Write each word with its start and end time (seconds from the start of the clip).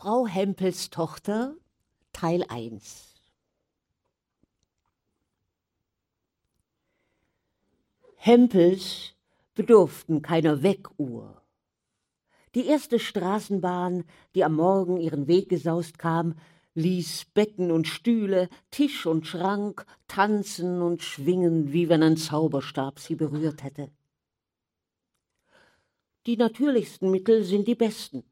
Frau 0.00 0.26
Hempels 0.26 0.88
Tochter 0.88 1.54
Teil 2.14 2.42
1 2.48 3.16
Hempels 8.16 9.12
bedurften 9.54 10.22
keiner 10.22 10.62
Weckuhr. 10.62 11.42
Die 12.54 12.64
erste 12.64 12.98
Straßenbahn, 12.98 14.04
die 14.34 14.42
am 14.42 14.54
Morgen 14.54 14.96
ihren 14.96 15.26
Weg 15.26 15.50
gesaust 15.50 15.98
kam, 15.98 16.34
ließ 16.72 17.26
Betten 17.34 17.70
und 17.70 17.86
Stühle, 17.86 18.48
Tisch 18.70 19.04
und 19.04 19.26
Schrank 19.26 19.84
tanzen 20.08 20.80
und 20.80 21.02
schwingen, 21.02 21.74
wie 21.74 21.90
wenn 21.90 22.02
ein 22.02 22.16
Zauberstab 22.16 22.98
sie 23.00 23.16
berührt 23.16 23.62
hätte. 23.62 23.90
Die 26.24 26.38
natürlichsten 26.38 27.10
Mittel 27.10 27.44
sind 27.44 27.68
die 27.68 27.74
besten. 27.74 28.29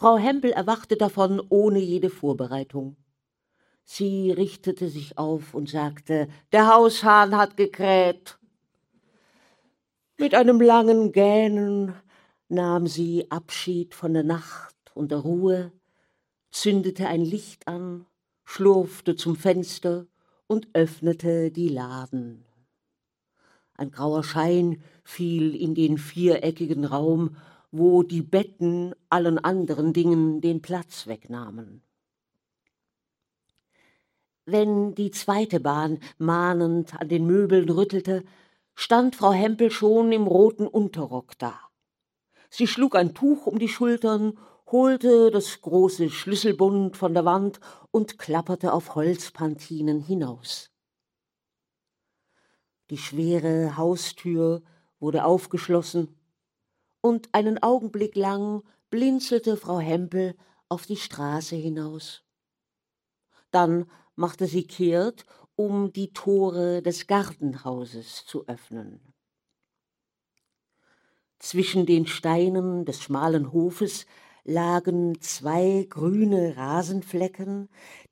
Frau 0.00 0.16
Hempel 0.16 0.52
erwachte 0.52 0.96
davon 0.96 1.42
ohne 1.50 1.78
jede 1.78 2.08
Vorbereitung. 2.08 2.96
Sie 3.84 4.30
richtete 4.30 4.88
sich 4.88 5.18
auf 5.18 5.52
und 5.52 5.68
sagte, 5.68 6.26
der 6.52 6.74
Haushahn 6.74 7.36
hat 7.36 7.58
gekräht. 7.58 8.38
Mit 10.16 10.34
einem 10.34 10.58
langen 10.58 11.12
Gähnen 11.12 11.92
nahm 12.48 12.86
sie 12.86 13.30
Abschied 13.30 13.94
von 13.94 14.14
der 14.14 14.22
Nacht 14.22 14.74
und 14.94 15.10
der 15.10 15.18
Ruhe, 15.18 15.70
zündete 16.50 17.06
ein 17.06 17.22
Licht 17.22 17.68
an, 17.68 18.06
schlurfte 18.42 19.16
zum 19.16 19.36
Fenster 19.36 20.06
und 20.46 20.68
öffnete 20.72 21.50
die 21.50 21.68
Laden. 21.68 22.46
Ein 23.74 23.90
grauer 23.90 24.24
Schein 24.24 24.82
fiel 25.04 25.54
in 25.54 25.74
den 25.74 25.98
viereckigen 25.98 26.86
Raum, 26.86 27.36
wo 27.70 28.02
die 28.02 28.22
Betten 28.22 28.94
allen 29.08 29.38
anderen 29.38 29.92
Dingen 29.92 30.40
den 30.40 30.62
Platz 30.62 31.06
wegnahmen. 31.06 31.82
Wenn 34.46 34.94
die 34.94 35.10
zweite 35.10 35.60
Bahn 35.60 36.00
mahnend 36.18 37.00
an 37.00 37.08
den 37.08 37.26
Möbeln 37.26 37.68
rüttelte, 37.68 38.24
stand 38.74 39.14
Frau 39.14 39.32
Hempel 39.32 39.70
schon 39.70 40.10
im 40.10 40.26
roten 40.26 40.66
Unterrock 40.66 41.38
da. 41.38 41.58
Sie 42.48 42.66
schlug 42.66 42.96
ein 42.96 43.14
Tuch 43.14 43.46
um 43.46 43.58
die 43.58 43.68
Schultern, 43.68 44.36
holte 44.66 45.30
das 45.30 45.60
große 45.60 46.10
Schlüsselbund 46.10 46.96
von 46.96 47.14
der 47.14 47.24
Wand 47.24 47.60
und 47.90 48.18
klapperte 48.18 48.72
auf 48.72 48.94
Holzpantinen 48.94 50.00
hinaus. 50.00 50.70
Die 52.90 52.98
schwere 52.98 53.76
Haustür 53.76 54.62
wurde 54.98 55.24
aufgeschlossen, 55.24 56.19
und 57.00 57.28
einen 57.32 57.62
Augenblick 57.62 58.16
lang 58.16 58.62
blinzelte 58.90 59.56
Frau 59.56 59.78
Hempel 59.78 60.34
auf 60.68 60.86
die 60.86 60.96
Straße 60.96 61.56
hinaus. 61.56 62.22
Dann 63.50 63.90
machte 64.14 64.46
sie 64.46 64.64
kehrt, 64.66 65.24
um 65.56 65.92
die 65.92 66.12
Tore 66.12 66.82
des 66.82 67.06
Gartenhauses 67.06 68.24
zu 68.26 68.46
öffnen. 68.46 69.00
Zwischen 71.38 71.86
den 71.86 72.06
Steinen 72.06 72.84
des 72.84 73.02
schmalen 73.02 73.52
Hofes 73.52 74.06
lagen 74.44 75.20
zwei 75.20 75.86
grüne 75.88 76.56
Rasenflecken, 76.56 77.68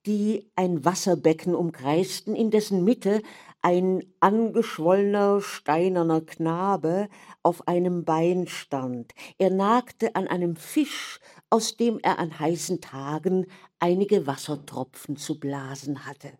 die 0.07 0.51
ein 0.57 0.85
Wasserbecken 0.85 1.55
umkreisten, 1.55 2.35
in 2.35 2.51
dessen 2.51 2.85
Mitte 2.85 3.23
ein 3.61 4.05
angeschwollener 4.21 5.41
steinerner 5.41 6.21
Knabe 6.21 7.09
auf 7.49 7.67
einem 7.67 8.05
Bein 8.05 8.47
stand. 8.47 9.15
Er 9.39 9.49
nagte 9.49 10.15
an 10.15 10.29
einem 10.29 10.55
Fisch, 10.55 11.19
aus 11.49 11.79
dem 11.79 11.99
er 12.01 12.19
an 12.19 12.39
heißen 12.39 12.83
Tagen 12.83 13.47
einige 13.79 14.27
Wassertropfen 14.27 15.17
zu 15.17 15.41
blasen 15.41 16.05
hatte. 16.05 16.37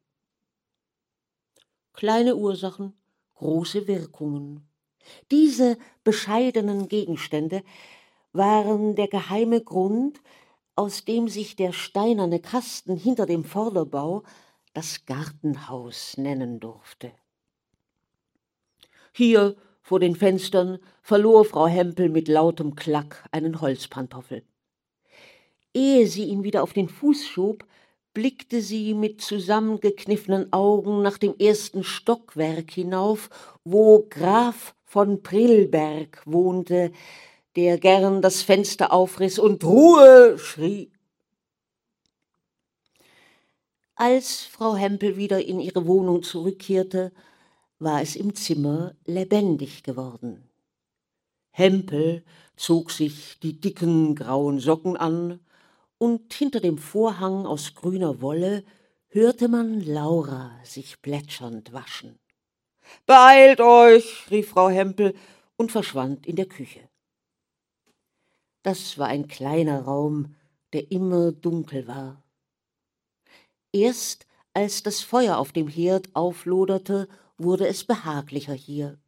Kleine 1.95 2.37
Ursachen, 2.37 2.93
große 3.37 3.89
Wirkungen. 3.89 4.69
Diese 5.31 5.79
bescheidenen 6.05 6.89
Gegenstände 6.89 7.63
waren 8.35 8.95
der 8.95 9.09
geheime 9.09 9.63
Grund, 9.63 10.21
aus 10.77 11.07
dem 11.07 11.29
sich 11.29 11.57
der 11.57 11.73
steinerne 11.73 12.39
Kasten 12.39 12.99
hinter 12.99 13.25
dem 13.25 13.45
Vorderbau 13.45 14.25
das 14.75 15.07
Gartenhaus 15.07 16.19
nennen 16.19 16.61
durfte. 16.61 17.13
Hier 19.15 19.57
vor 19.89 20.01
den 20.01 20.17
Fenstern 20.17 20.79
verlor 21.01 21.47
Frau 21.47 21.67
Hempel 21.67 22.11
mit 22.11 22.29
lautem 22.29 22.75
Klack 22.75 23.25
einen 23.33 23.63
Holzpantoffel. 23.63 24.43
Ehe 25.73 26.07
sie 26.07 26.25
ihn 26.25 26.45
wieder 26.45 26.63
auf 26.63 26.75
den 26.75 26.91
Fuß 26.91 27.27
schob, 27.27 27.65
blickte 28.13 28.61
sie 28.61 28.93
mit 28.93 29.23
zusammengekniffenen 29.23 30.53
Augen 30.53 31.01
nach 31.01 31.17
dem 31.17 31.35
ersten 31.39 31.85
Stockwerk 31.85 32.71
hinauf, 32.71 33.31
wo 33.65 34.07
Graf 34.11 34.75
von 34.85 35.23
Prillberg 35.23 36.21
wohnte, 36.27 36.93
der 37.57 37.79
gern 37.79 38.21
das 38.21 38.43
Fenster 38.43 38.93
aufriss 38.93 39.39
und 39.39 39.65
Ruhe 39.65 40.37
schrie. 40.37 40.93
Als 43.95 44.43
Frau 44.43 44.77
Hempel 44.77 45.17
wieder 45.17 45.43
in 45.43 45.61
ihre 45.61 45.87
Wohnung 45.87 46.23
zurückkehrte, 46.23 47.11
war 47.79 48.03
es 48.03 48.17
im 48.17 48.35
Zimmer 48.35 48.95
lebendig 49.05 49.83
geworden. 49.83 50.49
Hempel 51.51 52.25
zog 52.57 52.91
sich 52.91 53.39
die 53.41 53.61
dicken 53.61 54.15
grauen 54.15 54.61
Socken 54.61 54.97
an, 54.97 55.41
und 55.99 56.33
hinter 56.33 56.61
dem 56.61 56.79
Vorhang 56.79 57.45
aus 57.45 57.75
grüner 57.75 58.21
Wolle 58.21 58.65
hörte 59.09 59.49
man 59.49 59.81
Laura 59.81 60.53
sich 60.63 61.03
plätschernd 61.03 61.73
waschen. 61.73 62.19
Beeilt 63.05 63.61
euch, 63.61 64.31
rief 64.31 64.51
Frau 64.51 64.69
Hempel 64.69 65.15
und 65.57 65.73
verschwand 65.73 66.27
in 66.27 66.37
der 66.37 66.47
Küche. 66.47 66.89
Das 68.63 68.99
war 68.99 69.09
ein 69.09 69.27
kleiner 69.29 69.83
Raum, 69.83 70.37
der 70.73 70.91
immer 70.93 71.33
dunkel 71.33 71.89
war. 71.89 72.23
Erst 73.73 74.27
als 74.55 74.83
das 74.83 75.01
Feuer 75.01 75.39
auf 75.39 75.53
dem 75.53 75.69
Herd 75.69 76.15
aufloderte, 76.15 77.09
wurde 77.39 77.67
es 77.67 77.85
behaglicher 77.85 78.55
hier. 78.55 78.99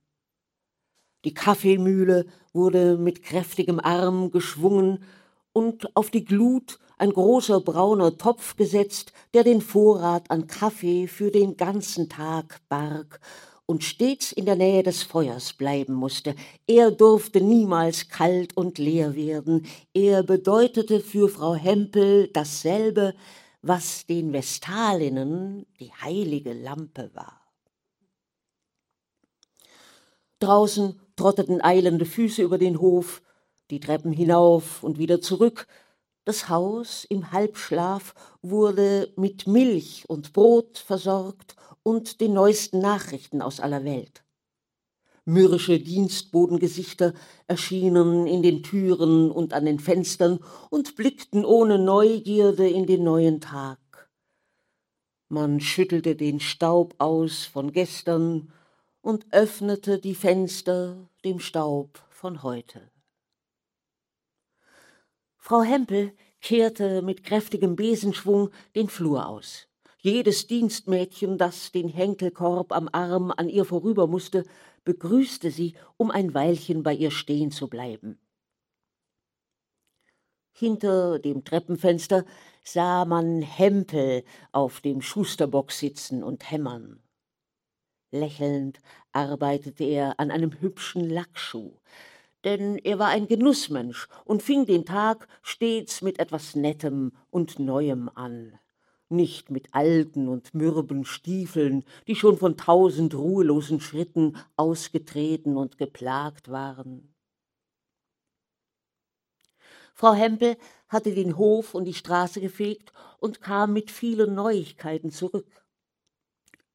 Die 1.24 1.34
Kaffeemühle 1.34 2.26
wurde 2.52 2.96
mit 2.96 3.22
kräftigem 3.22 3.78
Arm 3.78 4.30
geschwungen 4.30 5.04
und 5.52 5.94
auf 5.94 6.10
die 6.10 6.24
Glut 6.24 6.78
ein 6.96 7.12
großer 7.12 7.60
brauner 7.60 8.16
Topf 8.16 8.56
gesetzt, 8.56 9.12
der 9.34 9.44
den 9.44 9.60
Vorrat 9.60 10.30
an 10.30 10.46
Kaffee 10.46 11.08
für 11.08 11.30
den 11.30 11.56
ganzen 11.56 12.08
Tag 12.08 12.60
barg 12.68 13.20
und 13.66 13.84
stets 13.84 14.32
in 14.32 14.46
der 14.46 14.56
Nähe 14.56 14.82
des 14.82 15.02
Feuers 15.02 15.52
bleiben 15.52 15.94
musste. 15.94 16.34
Er 16.66 16.90
durfte 16.90 17.40
niemals 17.40 18.08
kalt 18.08 18.56
und 18.56 18.78
leer 18.78 19.14
werden. 19.14 19.66
Er 19.94 20.22
bedeutete 20.22 21.00
für 21.00 21.28
Frau 21.28 21.54
Hempel 21.54 22.28
dasselbe, 22.32 23.14
was 23.62 24.06
den 24.06 24.32
Vestalinnen 24.32 25.66
die 25.78 25.92
heilige 25.92 26.52
Lampe 26.52 27.10
war. 27.14 27.39
Draußen 30.40 30.98
trotteten 31.16 31.60
eilende 31.62 32.06
Füße 32.06 32.42
über 32.42 32.58
den 32.58 32.80
Hof, 32.80 33.22
die 33.70 33.78
Treppen 33.78 34.12
hinauf 34.12 34.82
und 34.82 34.98
wieder 34.98 35.20
zurück. 35.20 35.66
Das 36.24 36.48
Haus 36.48 37.04
im 37.04 37.30
Halbschlaf 37.30 38.14
wurde 38.42 39.12
mit 39.16 39.46
Milch 39.46 40.04
und 40.08 40.32
Brot 40.32 40.78
versorgt 40.78 41.56
und 41.82 42.20
den 42.20 42.32
neuesten 42.32 42.78
Nachrichten 42.80 43.42
aus 43.42 43.60
aller 43.60 43.84
Welt. 43.84 44.24
Mürrische 45.26 45.78
Dienstbodengesichter 45.78 47.12
erschienen 47.46 48.26
in 48.26 48.42
den 48.42 48.62
Türen 48.62 49.30
und 49.30 49.52
an 49.52 49.66
den 49.66 49.78
Fenstern 49.78 50.40
und 50.70 50.96
blickten 50.96 51.44
ohne 51.44 51.78
Neugierde 51.78 52.68
in 52.68 52.86
den 52.86 53.04
neuen 53.04 53.40
Tag. 53.40 53.78
Man 55.28 55.60
schüttelte 55.60 56.16
den 56.16 56.40
Staub 56.40 56.94
aus 56.98 57.44
von 57.44 57.72
gestern 57.72 58.52
und 59.02 59.26
öffnete 59.32 59.98
die 59.98 60.14
Fenster 60.14 61.08
dem 61.24 61.40
Staub 61.40 62.02
von 62.10 62.42
heute. 62.42 62.90
Frau 65.36 65.62
Hempel 65.62 66.12
kehrte 66.40 67.02
mit 67.02 67.24
kräftigem 67.24 67.76
Besenschwung 67.76 68.50
den 68.74 68.88
Flur 68.88 69.26
aus. 69.26 69.68
Jedes 69.98 70.46
Dienstmädchen, 70.46 71.36
das 71.36 71.72
den 71.72 71.88
Henkelkorb 71.88 72.72
am 72.72 72.88
Arm 72.92 73.30
an 73.30 73.48
ihr 73.48 73.64
vorüber 73.64 74.06
musste, 74.06 74.44
begrüßte 74.84 75.50
sie, 75.50 75.74
um 75.96 76.10
ein 76.10 76.32
Weilchen 76.32 76.82
bei 76.82 76.94
ihr 76.94 77.10
stehen 77.10 77.50
zu 77.50 77.68
bleiben. 77.68 78.18
Hinter 80.52 81.18
dem 81.18 81.44
Treppenfenster 81.44 82.24
sah 82.62 83.04
man 83.04 83.42
Hempel 83.42 84.24
auf 84.52 84.80
dem 84.80 85.00
Schusterbock 85.00 85.72
sitzen 85.72 86.22
und 86.22 86.50
hämmern. 86.50 87.02
Lächelnd 88.12 88.78
arbeitete 89.12 89.84
er 89.84 90.18
an 90.20 90.30
einem 90.30 90.60
hübschen 90.60 91.08
Lackschuh. 91.08 91.72
denn 92.44 92.78
er 92.78 92.98
war 92.98 93.08
ein 93.08 93.28
Genussmensch 93.28 94.08
und 94.24 94.42
fing 94.42 94.66
den 94.66 94.84
Tag 94.86 95.28
stets 95.42 96.02
mit 96.02 96.18
etwas 96.18 96.54
Nettem 96.56 97.12
und 97.30 97.58
Neuem 97.58 98.10
an, 98.14 98.58
nicht 99.10 99.50
mit 99.50 99.68
alten 99.74 100.28
und 100.28 100.54
mürben 100.54 101.04
Stiefeln, 101.04 101.84
die 102.06 102.16
schon 102.16 102.38
von 102.38 102.56
tausend 102.56 103.14
ruhelosen 103.14 103.80
Schritten 103.80 104.36
ausgetreten 104.56 105.56
und 105.56 105.78
geplagt 105.78 106.50
waren. 106.50 107.14
Frau 109.94 110.14
Hempel 110.14 110.56
hatte 110.88 111.14
den 111.14 111.36
Hof 111.36 111.74
und 111.74 111.84
die 111.84 111.94
Straße 111.94 112.40
gefegt 112.40 112.92
und 113.18 113.40
kam 113.40 113.72
mit 113.72 113.90
vielen 113.90 114.34
Neuigkeiten 114.34 115.10
zurück. 115.10 115.59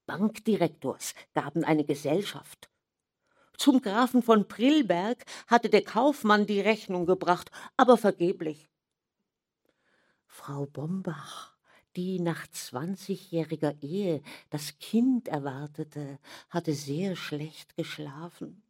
Bankdirektors 0.05 1.13
gaben 1.33 1.63
eine 1.63 1.83
Gesellschaft. 1.83 2.69
Zum 3.57 3.81
Grafen 3.81 4.21
von 4.21 4.47
Prillberg 4.47 5.25
hatte 5.47 5.69
der 5.69 5.83
Kaufmann 5.83 6.45
die 6.45 6.59
Rechnung 6.59 7.05
gebracht, 7.05 7.51
aber 7.77 7.97
vergeblich. 7.97 8.69
Frau 10.27 10.65
Bombach, 10.65 11.55
die 11.95 12.19
nach 12.19 12.47
zwanzigjähriger 12.47 13.81
Ehe 13.81 14.21
das 14.49 14.77
Kind 14.79 15.29
erwartete, 15.29 16.19
hatte 16.49 16.73
sehr 16.73 17.15
schlecht 17.15 17.77
geschlafen. 17.77 18.61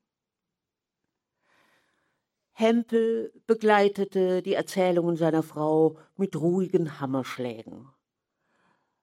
Hempel 2.54 3.34
begleitete 3.48 4.42
die 4.42 4.54
Erzählungen 4.54 5.18
seiner 5.18 5.44
Frau 5.44 5.98
mit 6.16 6.38
ruhigen 6.38 7.02
Hammerschlägen. 7.02 7.90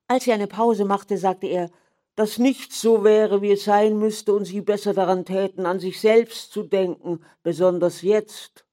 Als 0.07 0.25
sie 0.25 0.33
eine 0.33 0.47
Pause 0.47 0.85
machte, 0.85 1.19
sagte 1.19 1.49
er, 1.49 1.71
dass 2.15 2.39
nichts 2.39 2.81
so 2.81 3.05
wäre, 3.05 3.41
wie 3.41 3.53
es 3.53 3.65
sein 3.65 3.99
müsste, 3.99 4.35
und 4.35 4.45
sie 4.45 4.61
besser 4.61 4.93
daran 4.93 5.25
täten, 5.25 5.67
an 5.67 5.81
sich 5.81 6.01
selbst 6.01 6.53
zu 6.53 6.63
denken, 6.63 7.25
besonders 7.43 8.03
jetzt. 8.03 8.67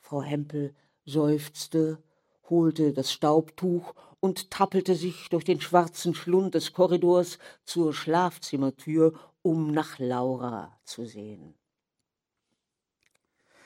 Frau 0.00 0.22
Hempel 0.22 0.74
seufzte, 1.04 2.02
holte 2.48 2.92
das 2.92 3.12
Staubtuch 3.12 3.94
und 4.20 4.50
tappelte 4.50 4.94
sich 4.94 5.28
durch 5.28 5.44
den 5.44 5.60
schwarzen 5.60 6.14
Schlund 6.14 6.54
des 6.54 6.72
Korridors 6.72 7.38
zur 7.64 7.92
Schlafzimmertür, 7.92 9.12
um 9.42 9.70
nach 9.70 9.98
Laura 9.98 10.78
zu 10.84 11.04
sehen. 11.04 11.54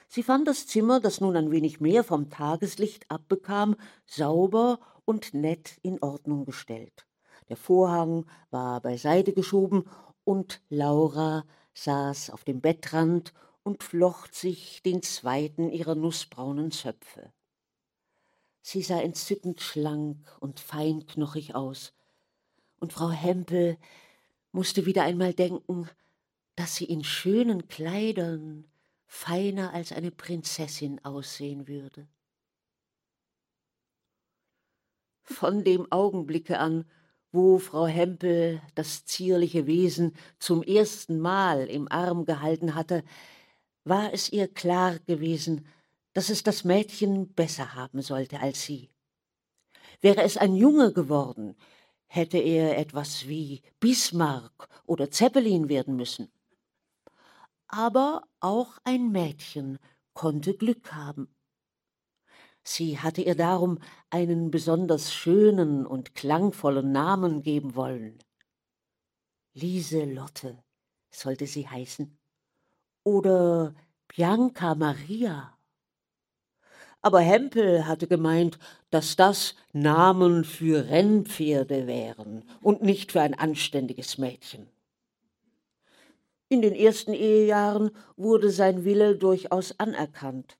Sie 0.08 0.22
fand 0.22 0.48
das 0.48 0.66
Zimmer, 0.66 1.00
das 1.00 1.20
nun 1.20 1.36
ein 1.36 1.50
wenig 1.50 1.80
mehr 1.80 2.02
vom 2.02 2.30
Tageslicht 2.30 3.10
abbekam, 3.10 3.76
sauber 4.06 4.80
und 5.04 5.34
nett 5.34 5.78
in 5.82 6.02
Ordnung 6.02 6.44
gestellt. 6.44 7.07
Der 7.48 7.56
Vorhang 7.56 8.26
war 8.50 8.80
beiseite 8.80 9.32
geschoben 9.32 9.84
und 10.24 10.60
Laura 10.68 11.44
saß 11.74 12.30
auf 12.30 12.44
dem 12.44 12.60
Bettrand 12.60 13.32
und 13.62 13.82
flocht 13.82 14.34
sich 14.34 14.82
den 14.82 15.02
zweiten 15.02 15.70
ihrer 15.70 15.94
nußbraunen 15.94 16.70
Zöpfe. 16.70 17.32
Sie 18.62 18.82
sah 18.82 19.00
entzückend 19.00 19.60
schlank 19.60 20.36
und 20.40 20.60
feinknochig 20.60 21.54
aus, 21.54 21.94
und 22.80 22.92
Frau 22.92 23.10
Hempel 23.10 23.76
musste 24.52 24.86
wieder 24.86 25.02
einmal 25.02 25.34
denken, 25.34 25.88
dass 26.54 26.76
sie 26.76 26.84
in 26.84 27.04
schönen 27.04 27.68
Kleidern 27.68 28.66
feiner 29.06 29.72
als 29.72 29.92
eine 29.92 30.10
Prinzessin 30.10 31.04
aussehen 31.04 31.66
würde. 31.66 32.08
Von 35.22 35.64
dem 35.64 35.90
Augenblicke 35.90 36.58
an, 36.58 36.84
wo 37.32 37.58
Frau 37.58 37.86
Hempel 37.86 38.62
das 38.74 39.04
zierliche 39.04 39.66
Wesen 39.66 40.14
zum 40.38 40.62
ersten 40.62 41.18
Mal 41.18 41.66
im 41.66 41.90
Arm 41.90 42.24
gehalten 42.24 42.74
hatte, 42.74 43.04
war 43.84 44.12
es 44.12 44.30
ihr 44.32 44.48
klar 44.48 44.98
gewesen, 45.00 45.66
dass 46.12 46.30
es 46.30 46.42
das 46.42 46.64
Mädchen 46.64 47.32
besser 47.34 47.74
haben 47.74 48.02
sollte 48.02 48.40
als 48.40 48.62
sie. 48.62 48.90
Wäre 50.00 50.22
es 50.22 50.36
ein 50.36 50.54
Junge 50.54 50.92
geworden, 50.92 51.56
hätte 52.06 52.38
er 52.38 52.78
etwas 52.78 53.28
wie 53.28 53.62
Bismarck 53.80 54.68
oder 54.86 55.10
Zeppelin 55.10 55.68
werden 55.68 55.96
müssen. 55.96 56.30
Aber 57.66 58.22
auch 58.40 58.78
ein 58.84 59.12
Mädchen 59.12 59.78
konnte 60.14 60.54
Glück 60.54 60.92
haben. 60.92 61.28
Sie 62.70 62.98
hatte 62.98 63.22
ihr 63.22 63.34
darum 63.34 63.78
einen 64.10 64.50
besonders 64.50 65.14
schönen 65.14 65.86
und 65.86 66.14
klangvollen 66.14 66.92
Namen 66.92 67.40
geben 67.40 67.74
wollen. 67.74 68.18
Lieselotte 69.54 70.62
sollte 71.10 71.46
sie 71.46 71.66
heißen. 71.66 72.18
Oder 73.04 73.74
Bianca 74.06 74.74
Maria. 74.74 75.56
Aber 77.00 77.20
Hempel 77.20 77.86
hatte 77.86 78.06
gemeint, 78.06 78.58
dass 78.90 79.16
das 79.16 79.54
Namen 79.72 80.44
für 80.44 80.90
Rennpferde 80.90 81.86
wären 81.86 82.44
und 82.60 82.82
nicht 82.82 83.12
für 83.12 83.22
ein 83.22 83.32
anständiges 83.32 84.18
Mädchen. 84.18 84.68
In 86.50 86.60
den 86.60 86.74
ersten 86.74 87.14
Ehejahren 87.14 87.92
wurde 88.18 88.50
sein 88.50 88.84
Wille 88.84 89.16
durchaus 89.16 89.80
anerkannt. 89.80 90.58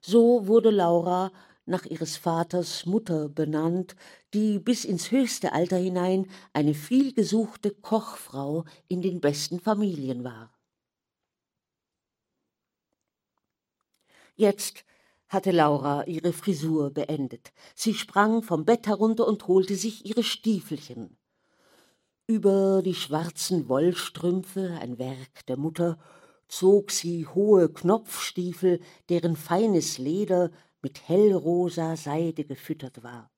So 0.00 0.46
wurde 0.46 0.70
Laura 0.70 1.30
nach 1.66 1.84
ihres 1.84 2.16
Vaters 2.16 2.86
Mutter 2.86 3.28
benannt, 3.28 3.94
die 4.34 4.58
bis 4.58 4.84
ins 4.84 5.10
höchste 5.10 5.52
Alter 5.52 5.76
hinein 5.76 6.26
eine 6.52 6.74
vielgesuchte 6.74 7.70
Kochfrau 7.70 8.64
in 8.88 9.02
den 9.02 9.20
besten 9.20 9.60
Familien 9.60 10.24
war. 10.24 10.52
Jetzt 14.36 14.84
hatte 15.28 15.50
Laura 15.50 16.04
ihre 16.06 16.32
Frisur 16.32 16.90
beendet. 16.90 17.52
Sie 17.74 17.94
sprang 17.94 18.42
vom 18.42 18.64
Bett 18.64 18.86
herunter 18.86 19.28
und 19.28 19.46
holte 19.46 19.76
sich 19.76 20.06
ihre 20.06 20.24
Stiefelchen. 20.24 21.18
Über 22.26 22.80
die 22.82 22.94
schwarzen 22.94 23.68
Wollstrümpfe, 23.68 24.78
ein 24.80 24.98
Werk 24.98 25.46
der 25.46 25.56
Mutter, 25.56 25.98
zog 26.50 26.90
sie 26.90 27.26
hohe 27.26 27.72
Knopfstiefel, 27.72 28.80
deren 29.08 29.36
feines 29.36 29.98
Leder 29.98 30.50
mit 30.82 31.08
hellrosa 31.08 31.96
Seide 31.96 32.44
gefüttert 32.44 33.02
war. 33.02 33.30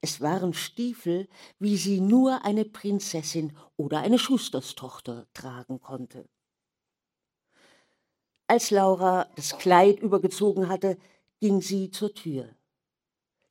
Es 0.00 0.20
waren 0.20 0.54
Stiefel, 0.54 1.28
wie 1.58 1.76
sie 1.76 2.00
nur 2.00 2.44
eine 2.44 2.64
Prinzessin 2.64 3.56
oder 3.76 3.98
eine 3.98 4.18
Schusterstochter 4.18 5.26
tragen 5.34 5.80
konnte. 5.80 6.28
Als 8.46 8.70
Laura 8.70 9.28
das 9.34 9.58
Kleid 9.58 9.98
übergezogen 9.98 10.68
hatte, 10.68 10.96
ging 11.40 11.60
sie 11.60 11.90
zur 11.90 12.14
Tür. 12.14 12.48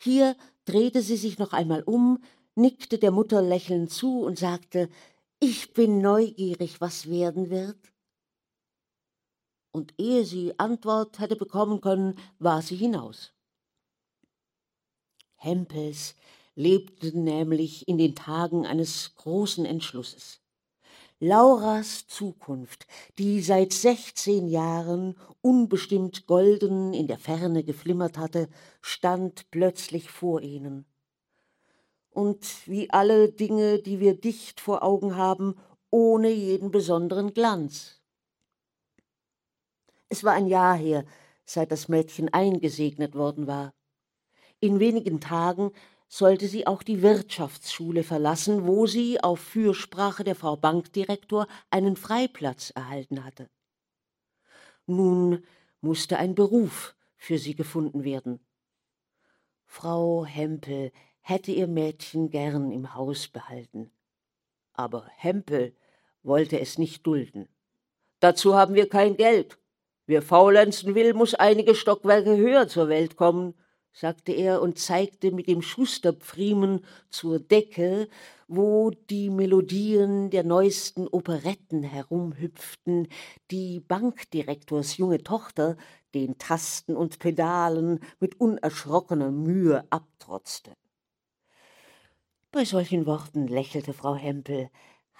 Hier 0.02 0.38
drehte 0.64 1.02
sie 1.02 1.18
sich 1.18 1.38
noch 1.38 1.52
einmal 1.52 1.84
um, 1.84 2.24
nickte 2.56 2.98
der 2.98 3.12
Mutter 3.12 3.42
lächelnd 3.42 3.92
zu 3.92 4.22
und 4.22 4.40
sagte, 4.40 4.90
ich 5.40 5.74
bin 5.74 6.00
neugierig, 6.02 6.80
was 6.80 7.10
werden 7.10 7.50
wird 7.50 7.78
und 9.78 9.94
ehe 9.98 10.26
sie 10.26 10.60
Antwort 10.60 11.20
hätte 11.20 11.36
bekommen 11.36 11.80
können, 11.82 12.16
war 12.40 12.62
sie 12.62 12.76
hinaus. 12.76 13.32
Hempels 15.36 16.16
lebte 16.56 17.18
nämlich 17.18 17.88
in 17.88 18.00
den 18.00 18.16
Tagen 18.16 18.66
eines 18.66 19.14
großen 19.16 19.66
Entschlusses. 19.66 20.42
Lauras 21.20 22.08
Zukunft, 22.08 22.88
die 23.18 23.42
seit 23.42 23.74
sechzehn 23.74 24.48
Jahren 24.48 25.16
unbestimmt 25.42 26.26
golden 26.26 26.94
in 26.94 27.08
der 27.08 27.20
Ferne 27.20 27.64
geflimmert 27.64 28.18
hatte, 28.18 28.50
stand 28.82 29.50
plötzlich 29.52 30.10
vor 30.10 30.42
ihnen. 30.42 30.86
Und 32.10 32.68
wie 32.68 32.90
alle 32.90 33.32
Dinge, 33.32 33.80
die 33.80 34.00
wir 34.00 34.20
dicht 34.20 34.60
vor 34.60 34.82
Augen 34.84 35.16
haben, 35.16 35.56
ohne 35.92 36.30
jeden 36.32 36.72
besonderen 36.72 37.34
Glanz. 37.34 37.97
Es 40.10 40.24
war 40.24 40.34
ein 40.34 40.48
Jahr 40.48 40.76
her, 40.76 41.06
seit 41.46 41.72
das 41.72 41.88
Mädchen 41.88 42.34
eingesegnet 42.34 43.16
worden 43.16 43.48
war. 43.48 43.74
In 44.60 44.80
wenigen 44.80 45.20
Tagen 45.20 45.72
sollte 46.08 46.48
sie 46.48 46.66
auch 46.66 46.84
die 46.84 47.02
Wirtschaftsschule 47.02 48.04
verlassen, 48.04 48.66
wo 48.66 48.88
sie 48.88 49.22
auf 49.22 49.40
Fürsprache 49.40 50.24
der 50.24 50.36
Frau 50.36 50.56
Bankdirektor 50.56 51.48
einen 51.70 51.96
Freiplatz 51.96 52.72
erhalten 52.72 53.24
hatte. 53.24 53.50
Nun 54.86 55.44
musste 55.82 56.18
ein 56.18 56.34
Beruf 56.34 56.96
für 57.18 57.38
sie 57.38 57.56
gefunden 57.56 58.04
werden. 58.04 58.40
Frau 59.66 60.26
Hempel 60.26 60.92
hätte 61.20 61.52
ihr 61.52 61.68
Mädchen 61.68 62.30
gern 62.30 62.72
im 62.72 62.96
Haus 62.96 63.28
behalten. 63.28 63.92
Aber 64.74 65.06
Hempel 65.18 65.76
wollte 66.24 66.60
es 66.60 66.78
nicht 66.78 67.06
dulden. 67.06 67.50
Dazu 68.22 68.56
haben 68.56 68.76
wir 68.76 68.88
kein 68.88 69.18
Geld, 69.18 69.60
Wer 70.08 70.22
faulenzen 70.22 70.96
will, 70.96 71.14
muss 71.14 71.36
einige 71.36 71.76
Stockwerke 71.76 72.38
höher 72.38 72.70
zur 72.70 72.88
Welt 72.88 73.18
kommen, 73.18 73.54
sagte 73.92 74.32
er 74.32 74.62
und 74.62 74.80
zeigte 74.80 75.32
mit 75.32 75.48
dem 75.48 75.62
Schusterpfriemen 75.62 76.86
zur 77.10 77.40
Decke, 77.40 78.08
wo 78.48 78.92
die 78.92 79.30
Melodien 79.30 80.30
der 80.30 80.46
neuesten 80.46 81.10
Operetten 81.10 81.84
herumhüpften, 81.84 83.10
die 83.52 83.82
Bankdirektors 83.82 84.96
junge 84.96 85.24
Tochter 85.24 85.76
den 86.14 86.38
Tasten 86.38 86.96
und 86.96 87.20
Pedalen 87.20 88.00
mit 88.22 88.40
unerschrockener 88.40 89.32
Mühe 89.32 89.84
abtrotzte. 89.90 90.72
Bei 92.52 92.64
solchen 92.64 93.06
Worten 93.06 93.48
lächelte 93.48 93.92
Frau 93.92 94.16
Hempel 94.16 94.70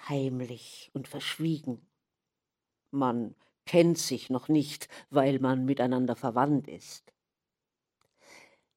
heimlich 0.08 0.90
und 0.94 1.08
verschwiegen. 1.08 1.86
Man 2.90 3.34
kennt 3.68 3.98
sich 3.98 4.30
noch 4.30 4.48
nicht, 4.48 4.88
weil 5.10 5.38
man 5.40 5.66
miteinander 5.66 6.16
verwandt 6.16 6.66
ist. 6.68 7.12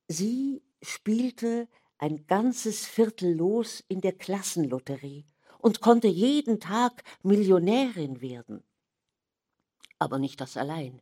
Sie 0.10 0.62
spielte 0.82 1.70
ein 1.98 2.28
ganzes 2.28 2.86
Viertel 2.86 3.34
los 3.34 3.82
in 3.88 4.02
der 4.02 4.12
Klassenlotterie 4.12 5.26
und 5.60 5.80
konnte 5.80 6.10
jeden 6.10 6.60
Tag 6.60 7.04
Millionärin 7.24 8.20
werden. 8.20 8.64
Aber 9.98 10.20
nicht 10.20 10.42
das 10.42 10.58
allein. 10.58 11.02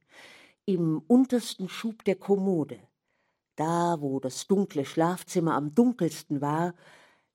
Im 0.65 1.01
untersten 1.07 1.67
Schub 1.67 2.03
der 2.03 2.15
Kommode, 2.15 2.79
da 3.55 3.99
wo 4.01 4.19
das 4.19 4.45
dunkle 4.45 4.85
Schlafzimmer 4.85 5.55
am 5.55 5.73
dunkelsten 5.73 6.41
war, 6.41 6.75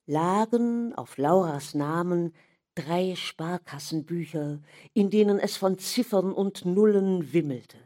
lagen 0.05 0.95
auf 0.95 1.17
Lauras 1.17 1.73
Namen 1.73 2.33
drei 2.75 3.15
Sparkassenbücher, 3.15 4.61
in 4.93 5.09
denen 5.09 5.39
es 5.39 5.57
von 5.57 5.77
Ziffern 5.77 6.31
und 6.31 6.65
Nullen 6.65 7.33
wimmelte. 7.33 7.77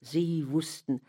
Sie 0.00 0.50
wussten, 0.50 1.00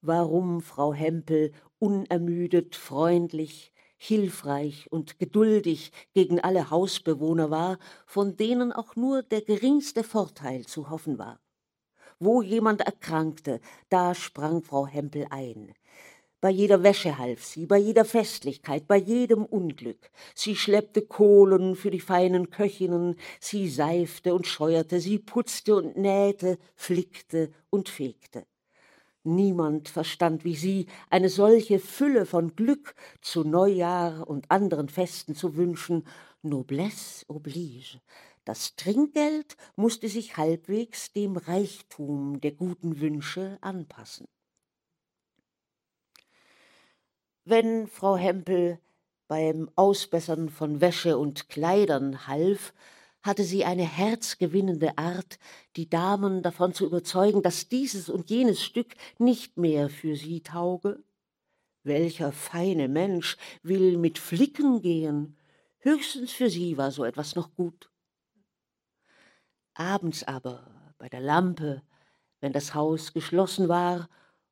warum 0.00 0.60
Frau 0.60 0.92
Hempel 0.92 1.52
unermüdet, 1.78 2.76
freundlich, 2.76 3.72
hilfreich 3.96 4.90
und 4.92 5.18
geduldig 5.18 5.92
gegen 6.14 6.40
alle 6.40 6.70
Hausbewohner 6.70 7.50
war, 7.50 7.78
von 8.06 8.36
denen 8.36 8.72
auch 8.72 8.94
nur 8.94 9.22
der 9.22 9.42
geringste 9.42 10.04
Vorteil 10.04 10.66
zu 10.66 10.90
hoffen 10.90 11.18
war. 11.18 11.40
Wo 12.20 12.42
jemand 12.42 12.80
erkrankte, 12.80 13.60
da 13.88 14.14
sprang 14.14 14.62
Frau 14.62 14.86
Hempel 14.86 15.26
ein. 15.30 15.74
Bei 16.40 16.50
jeder 16.50 16.84
Wäsche 16.84 17.18
half 17.18 17.44
sie, 17.44 17.66
bei 17.66 17.78
jeder 17.78 18.04
Festlichkeit, 18.04 18.86
bei 18.86 18.96
jedem 18.96 19.44
Unglück. 19.44 20.08
Sie 20.36 20.54
schleppte 20.54 21.02
Kohlen 21.02 21.74
für 21.74 21.90
die 21.90 21.98
feinen 21.98 22.50
Köchinnen, 22.50 23.16
sie 23.40 23.68
seifte 23.68 24.32
und 24.34 24.46
scheuerte, 24.46 25.00
sie 25.00 25.18
putzte 25.18 25.74
und 25.74 25.96
nähte, 25.96 26.58
flickte 26.76 27.50
und 27.70 27.88
fegte. 27.88 28.46
Niemand 29.24 29.88
verstand 29.88 30.44
wie 30.44 30.54
sie, 30.54 30.86
eine 31.10 31.28
solche 31.28 31.80
Fülle 31.80 32.24
von 32.24 32.54
Glück 32.54 32.94
zu 33.20 33.42
Neujahr 33.42 34.28
und 34.28 34.48
anderen 34.48 34.88
Festen 34.88 35.34
zu 35.34 35.56
wünschen. 35.56 36.06
Noblesse 36.42 37.24
oblige. 37.26 38.00
Das 38.44 38.76
Trinkgeld 38.76 39.56
musste 39.74 40.08
sich 40.08 40.36
halbwegs 40.36 41.12
dem 41.12 41.36
Reichtum 41.36 42.40
der 42.40 42.52
guten 42.52 43.00
Wünsche 43.00 43.58
anpassen. 43.60 44.28
Wenn 47.50 47.86
Frau 47.86 48.18
Hempel 48.18 48.78
beim 49.26 49.70
Ausbessern 49.74 50.50
von 50.50 50.82
Wäsche 50.82 51.16
und 51.16 51.48
Kleidern 51.48 52.26
half, 52.26 52.74
hatte 53.22 53.42
sie 53.42 53.64
eine 53.64 53.84
herzgewinnende 53.84 54.98
Art, 54.98 55.38
die 55.74 55.88
Damen 55.88 56.42
davon 56.42 56.74
zu 56.74 56.84
überzeugen, 56.84 57.40
dass 57.40 57.70
dieses 57.70 58.10
und 58.10 58.28
jenes 58.28 58.62
Stück 58.62 58.96
nicht 59.16 59.56
mehr 59.56 59.88
für 59.88 60.14
sie 60.14 60.42
tauge. 60.42 61.02
Welcher 61.84 62.32
feine 62.32 62.86
Mensch 62.86 63.38
will 63.62 63.96
mit 63.96 64.18
Flicken 64.18 64.82
gehen? 64.82 65.38
Höchstens 65.78 66.32
für 66.32 66.50
sie 66.50 66.76
war 66.76 66.90
so 66.90 67.02
etwas 67.02 67.34
noch 67.34 67.54
gut. 67.54 67.90
Abends 69.72 70.22
aber, 70.22 70.92
bei 70.98 71.08
der 71.08 71.20
Lampe, 71.20 71.80
wenn 72.40 72.52
das 72.52 72.74
Haus 72.74 73.14
geschlossen 73.14 73.70
war 73.70 74.10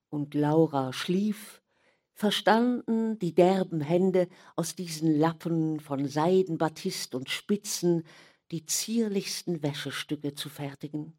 und 0.08 0.32
Laura 0.32 0.94
schlief, 0.94 1.60
verstanden 2.16 3.18
die 3.18 3.34
derben 3.34 3.82
Hände 3.82 4.28
aus 4.56 4.74
diesen 4.74 5.18
Lappen 5.18 5.80
von 5.80 6.08
Seiden, 6.08 6.56
Batist 6.56 7.14
und 7.14 7.28
Spitzen 7.28 8.04
die 8.50 8.64
zierlichsten 8.64 9.62
Wäschestücke 9.62 10.34
zu 10.34 10.48
fertigen. 10.48 11.18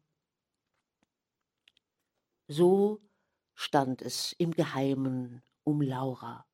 So 2.48 3.00
stand 3.54 4.02
es 4.02 4.34
im 4.38 4.50
Geheimen 4.50 5.42
um 5.62 5.82
Laura. 5.82 6.46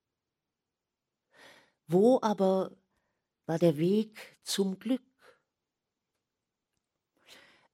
Wo 1.87 2.19
aber 2.21 2.77
war 3.47 3.59
der 3.59 3.79
Weg 3.79 4.39
zum 4.43 4.79
Glück? 4.79 5.03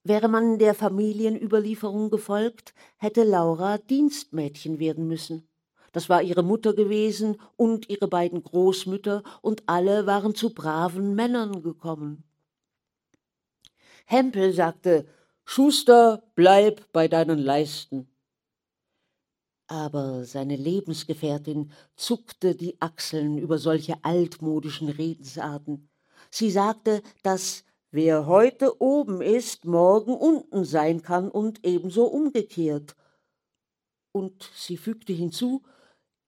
Wäre 0.04 0.28
man 0.28 0.58
der 0.58 0.74
Familienüberlieferung 0.74 2.10
gefolgt, 2.10 2.74
hätte 2.96 3.24
Laura 3.24 3.78
Dienstmädchen 3.78 4.78
werden 4.78 5.08
müssen. 5.08 5.49
Das 5.92 6.08
war 6.08 6.22
ihre 6.22 6.42
Mutter 6.42 6.72
gewesen 6.74 7.40
und 7.56 7.88
ihre 7.88 8.08
beiden 8.08 8.42
Großmütter, 8.42 9.22
und 9.42 9.62
alle 9.66 10.06
waren 10.06 10.34
zu 10.34 10.54
braven 10.54 11.14
Männern 11.14 11.62
gekommen. 11.62 12.24
Hempel 14.06 14.52
sagte, 14.52 15.06
Schuster, 15.44 16.22
bleib 16.34 16.92
bei 16.92 17.08
deinen 17.08 17.38
Leisten. 17.38 18.08
Aber 19.66 20.24
seine 20.24 20.56
Lebensgefährtin 20.56 21.70
zuckte 21.94 22.56
die 22.56 22.80
Achseln 22.80 23.38
über 23.38 23.58
solche 23.58 24.04
altmodischen 24.04 24.88
Redensarten. 24.88 25.88
Sie 26.30 26.50
sagte, 26.50 27.02
dass 27.22 27.64
wer 27.90 28.26
heute 28.26 28.80
oben 28.80 29.20
ist, 29.20 29.64
morgen 29.64 30.14
unten 30.14 30.64
sein 30.64 31.02
kann 31.02 31.28
und 31.30 31.64
ebenso 31.64 32.06
umgekehrt. 32.06 32.96
Und 34.12 34.50
sie 34.54 34.76
fügte 34.76 35.12
hinzu, 35.12 35.62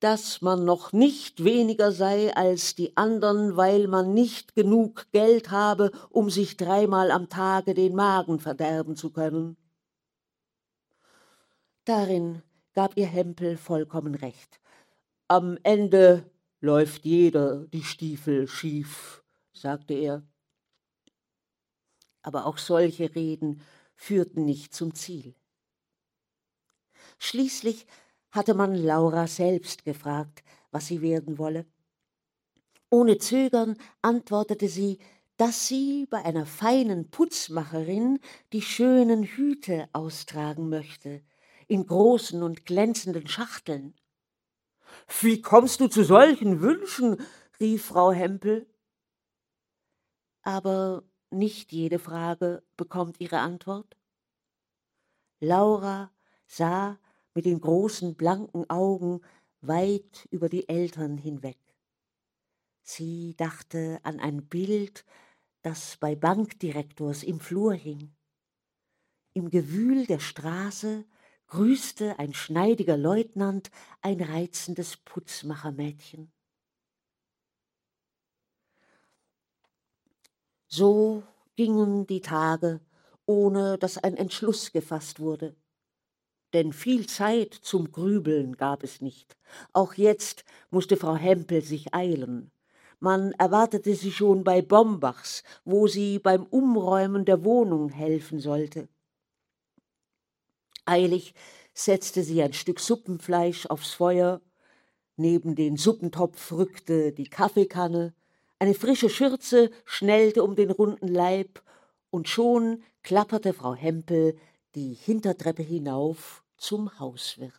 dass 0.03 0.41
man 0.41 0.65
noch 0.65 0.91
nicht 0.91 1.45
weniger 1.45 1.93
sei 1.93 2.35
als 2.35 2.75
die 2.75 2.97
andern, 2.97 3.55
weil 3.55 3.87
man 3.87 4.13
nicht 4.13 4.53
genug 4.53 5.09
Geld 5.13 5.49
habe, 5.49 5.91
um 6.09 6.29
sich 6.29 6.57
dreimal 6.57 7.09
am 7.09 7.29
Tage 7.29 7.73
den 7.73 7.95
Magen 7.95 8.41
verderben 8.41 8.97
zu 8.97 9.11
können. 9.11 9.55
Darin 11.85 12.41
gab 12.73 12.97
ihr 12.97 13.05
Hempel 13.05 13.55
vollkommen 13.55 14.15
recht. 14.15 14.59
Am 15.29 15.57
Ende 15.63 16.29
läuft 16.59 17.05
jeder 17.05 17.65
die 17.67 17.83
Stiefel 17.83 18.49
schief, 18.49 19.23
sagte 19.53 19.93
er. 19.93 20.21
Aber 22.23 22.45
auch 22.45 22.57
solche 22.57 23.15
Reden 23.15 23.61
führten 23.95 24.43
nicht 24.43 24.73
zum 24.73 24.95
Ziel. 24.95 25.33
Schließlich 27.19 27.85
hatte 28.33 28.55
man 28.55 28.73
Laura 28.73 29.27
selbst 29.27 29.85
gefragt, 29.85 30.43
was 30.71 30.87
sie 30.87 31.01
werden 31.01 31.37
wolle. 31.37 31.67
Ohne 32.89 33.19
Zögern 33.19 33.77
antwortete 34.01 34.67
sie, 34.67 34.97
dass 35.37 35.67
sie 35.67 36.07
bei 36.09 36.25
einer 36.25 36.47
feinen 36.47 37.09
Putzmacherin 37.09 38.19
die 38.51 38.61
schönen 38.61 39.23
Hüte 39.23 39.87
austragen 39.93 40.69
möchte, 40.69 41.21
in 41.67 41.85
großen 41.85 42.41
und 42.41 42.65
glänzenden 42.65 43.27
Schachteln. 43.27 43.93
Wie 45.21 45.41
kommst 45.41 45.79
du 45.79 45.87
zu 45.87 46.03
solchen 46.03 46.59
Wünschen? 46.61 47.17
rief 47.59 47.85
Frau 47.85 48.11
Hempel. 48.11 48.67
Aber 50.41 51.03
nicht 51.29 51.71
jede 51.71 51.99
Frage 51.99 52.63
bekommt 52.77 53.21
ihre 53.21 53.39
Antwort. 53.39 53.95
Laura 55.39 56.11
sah 56.47 56.99
mit 57.33 57.45
den 57.45 57.59
großen 57.61 58.15
blanken 58.15 58.69
Augen 58.69 59.21
weit 59.61 60.27
über 60.29 60.49
die 60.49 60.67
Eltern 60.69 61.17
hinweg. 61.17 61.57
Sie 62.81 63.35
dachte 63.37 63.99
an 64.03 64.19
ein 64.19 64.47
Bild, 64.47 65.05
das 65.61 65.97
bei 65.97 66.15
Bankdirektors 66.15 67.23
im 67.23 67.39
Flur 67.39 67.73
hing. 67.73 68.13
Im 69.33 69.49
Gewühl 69.49 70.05
der 70.05 70.19
Straße 70.19 71.05
grüßte 71.47 72.19
ein 72.19 72.33
schneidiger 72.33 72.97
Leutnant 72.97 73.71
ein 74.01 74.21
reizendes 74.21 74.97
Putzmachermädchen. 74.97 76.31
So 80.67 81.23
gingen 81.55 82.05
die 82.07 82.21
Tage, 82.21 82.81
ohne 83.25 83.77
dass 83.77 83.97
ein 83.97 84.17
Entschluss 84.17 84.71
gefasst 84.71 85.19
wurde 85.19 85.55
denn 86.53 86.71
viel 86.71 87.07
Zeit 87.07 87.53
zum 87.53 87.91
Grübeln 87.91 88.55
gab 88.57 88.83
es 88.83 89.01
nicht. 89.01 89.37
Auch 89.73 89.95
jetzt 89.95 90.45
musste 90.69 90.97
Frau 90.97 91.15
Hempel 91.15 91.61
sich 91.61 91.93
eilen. 91.93 92.51
Man 92.99 93.33
erwartete 93.33 93.95
sie 93.95 94.11
schon 94.11 94.43
bei 94.43 94.61
Bombachs, 94.61 95.43
wo 95.65 95.87
sie 95.87 96.19
beim 96.19 96.43
Umräumen 96.45 97.25
der 97.25 97.43
Wohnung 97.43 97.89
helfen 97.89 98.39
sollte. 98.39 98.87
Eilig 100.85 101.33
setzte 101.73 102.23
sie 102.23 102.41
ein 102.41 102.53
Stück 102.53 102.79
Suppenfleisch 102.79 103.65
aufs 103.65 103.93
Feuer, 103.93 104.41
neben 105.17 105.55
den 105.55 105.75
Suppentopf 105.77 106.51
rückte 106.51 107.11
die 107.11 107.29
Kaffeekanne, 107.29 108.13
Eine 108.59 108.73
frische 108.73 109.09
Schürze 109.09 109.71
schnellte 109.83 110.43
um 110.43 110.55
den 110.55 110.71
runden 110.71 111.09
Leib, 111.09 111.61
und 112.09 112.29
schon 112.29 112.83
klapperte 113.01 113.53
Frau 113.53 113.73
Hempel 113.73 114.37
die 114.75 114.93
Hintertreppe 114.93 115.63
hinauf 115.63 116.42
zum 116.63 116.97
Hauswirt. 116.97 117.51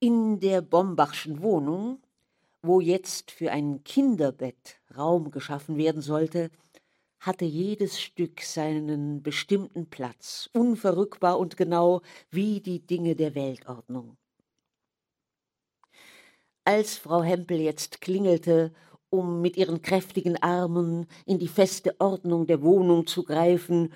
In 0.00 0.40
der 0.40 0.62
Bombachschen 0.62 1.42
Wohnung, 1.42 2.02
wo 2.62 2.80
jetzt 2.80 3.30
für 3.30 3.52
ein 3.52 3.84
Kinderbett 3.84 4.80
Raum 4.96 5.30
geschaffen 5.30 5.76
werden 5.76 6.02
sollte, 6.02 6.50
hatte 7.20 7.44
jedes 7.44 8.00
Stück 8.00 8.40
seinen 8.40 9.22
bestimmten 9.22 9.88
Platz, 9.88 10.50
unverrückbar 10.52 11.38
und 11.38 11.56
genau 11.56 12.02
wie 12.30 12.60
die 12.60 12.84
Dinge 12.84 13.14
der 13.14 13.36
Weltordnung. 13.36 14.18
Als 16.68 16.96
Frau 16.96 17.22
Hempel 17.22 17.60
jetzt 17.60 18.00
klingelte, 18.00 18.72
um 19.08 19.40
mit 19.40 19.56
ihren 19.56 19.82
kräftigen 19.82 20.36
Armen 20.42 21.06
in 21.24 21.38
die 21.38 21.46
feste 21.46 21.94
Ordnung 22.00 22.48
der 22.48 22.60
Wohnung 22.60 23.06
zu 23.06 23.22
greifen, 23.22 23.92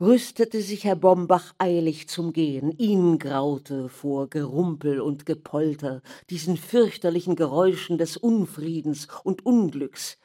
rüstete 0.00 0.62
sich 0.62 0.84
Herr 0.84 0.94
Bombach 0.94 1.52
eilig 1.58 2.08
zum 2.08 2.32
Gehen. 2.32 2.70
Ihn 2.78 3.18
graute 3.18 3.88
vor 3.88 4.30
Gerumpel 4.30 5.00
und 5.00 5.26
Gepolter, 5.26 6.00
diesen 6.30 6.56
fürchterlichen 6.56 7.34
Geräuschen 7.34 7.98
des 7.98 8.16
Unfriedens 8.16 9.08
und 9.24 9.44
Unglücks. 9.44 10.16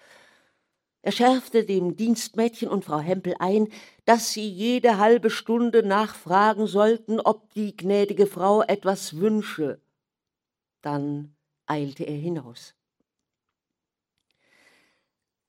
Er 1.02 1.14
schärfte 1.14 1.66
dem 1.66 1.96
Dienstmädchen 1.96 2.70
und 2.70 2.86
Frau 2.86 3.00
Hempel 3.00 3.34
ein, 3.40 3.70
dass 4.06 4.34
sie 4.34 4.48
jede 4.48 5.00
halbe 5.00 5.32
Stunde 5.32 5.82
nachfragen 5.82 6.68
sollten, 6.68 7.20
ob 7.20 7.52
die 7.56 7.76
gnädige 7.76 8.28
Frau 8.28 8.62
etwas 8.62 9.18
wünsche. 9.18 9.82
Dann 10.84 11.34
eilte 11.68 12.04
er 12.04 12.18
hinaus. 12.18 12.74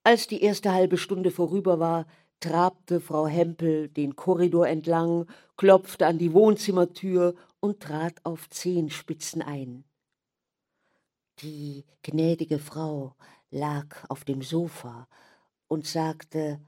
Als 0.05 0.27
die 0.27 0.43
erste 0.43 0.73
halbe 0.73 0.99
Stunde 0.99 1.31
vorüber 1.31 1.79
war, 1.79 2.07
trabte 2.41 3.01
Frau 3.01 3.27
Hempel 3.27 3.89
den 3.89 4.17
Korridor 4.17 4.69
entlang, 4.69 5.27
klopfte 5.57 6.07
an 6.07 6.19
die 6.19 6.33
Wohnzimmertür 6.33 7.35
und 7.61 7.81
trat 7.81 8.15
auf 8.25 8.49
Zehenspitzen 8.49 9.43
ein. 9.43 9.85
Die 11.41 11.85
gnädige 12.03 12.59
Frau 12.59 13.15
lag 13.51 14.05
auf 14.09 14.25
dem 14.25 14.43
Sofa 14.43 15.09
und 15.69 15.87
sagte, 15.87 16.61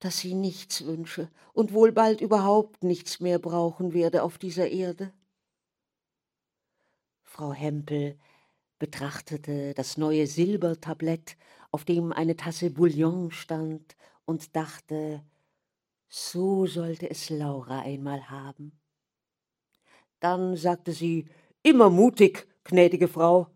dass 0.00 0.18
sie 0.18 0.34
nichts 0.34 0.84
wünsche 0.84 1.30
und 1.52 1.72
wohl 1.72 1.92
bald 1.92 2.20
überhaupt 2.20 2.84
nichts 2.84 3.20
mehr 3.20 3.38
brauchen 3.38 3.92
werde 3.92 4.22
auf 4.22 4.38
dieser 4.38 4.68
Erde. 4.68 5.12
Frau 7.22 7.52
Hempel 7.52 8.18
betrachtete 8.78 9.74
das 9.74 9.96
neue 9.96 10.26
Silbertablett, 10.26 11.36
auf 11.70 11.84
dem 11.84 12.12
eine 12.12 12.36
Tasse 12.36 12.70
Bouillon 12.70 13.30
stand, 13.30 13.96
und 14.24 14.54
dachte, 14.54 15.22
so 16.08 16.66
sollte 16.66 17.08
es 17.08 17.30
Laura 17.30 17.80
einmal 17.80 18.30
haben. 18.30 18.72
Dann 20.20 20.56
sagte 20.56 20.92
sie, 20.92 21.28
immer 21.62 21.90
mutig, 21.90 22.46
gnädige 22.64 23.08
Frau, 23.08 23.48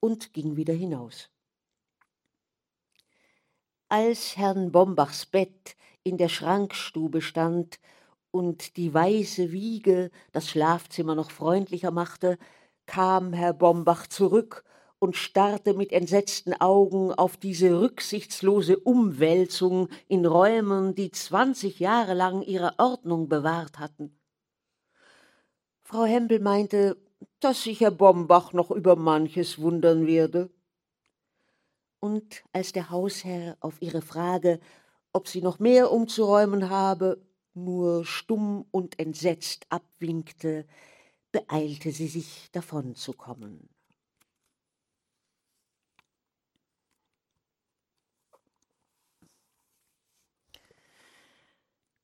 und 0.00 0.32
ging 0.32 0.56
wieder 0.56 0.74
hinaus. 0.74 1.30
Als 3.88 4.36
Herrn 4.36 4.70
Bombachs 4.70 5.26
Bett 5.26 5.76
in 6.04 6.18
der 6.18 6.28
Schrankstube 6.28 7.20
stand 7.20 7.78
und 8.30 8.76
die 8.76 8.92
weiße 8.92 9.50
Wiege 9.50 10.10
das 10.32 10.48
Schlafzimmer 10.48 11.14
noch 11.14 11.30
freundlicher 11.30 11.90
machte, 11.90 12.38
kam 12.88 13.32
Herr 13.34 13.52
Bombach 13.52 14.08
zurück 14.08 14.64
und 14.98 15.14
starrte 15.14 15.74
mit 15.74 15.92
entsetzten 15.92 16.54
Augen 16.54 17.12
auf 17.12 17.36
diese 17.36 17.80
rücksichtslose 17.80 18.78
Umwälzung 18.78 19.88
in 20.08 20.26
Räumen, 20.26 20.96
die 20.96 21.12
zwanzig 21.12 21.78
Jahre 21.78 22.14
lang 22.14 22.42
ihre 22.42 22.72
Ordnung 22.78 23.28
bewahrt 23.28 23.78
hatten. 23.78 24.18
Frau 25.82 26.04
Hempel 26.04 26.40
meinte, 26.40 26.96
dass 27.40 27.62
sich 27.62 27.80
Herr 27.80 27.92
Bombach 27.92 28.52
noch 28.52 28.70
über 28.70 28.96
manches 28.96 29.60
wundern 29.60 30.06
werde. 30.06 30.50
Und 32.00 32.42
als 32.52 32.72
der 32.72 32.90
Hausherr 32.90 33.56
auf 33.60 33.80
ihre 33.80 34.02
Frage, 34.02 34.60
ob 35.12 35.28
sie 35.28 35.42
noch 35.42 35.58
mehr 35.58 35.92
umzuräumen 35.92 36.70
habe, 36.70 37.20
nur 37.54 38.04
stumm 38.04 38.64
und 38.70 38.98
entsetzt 38.98 39.66
abwinkte, 39.68 40.64
beeilte 41.32 41.92
sie 41.92 42.08
sich 42.08 42.50
davonzukommen. 42.52 43.68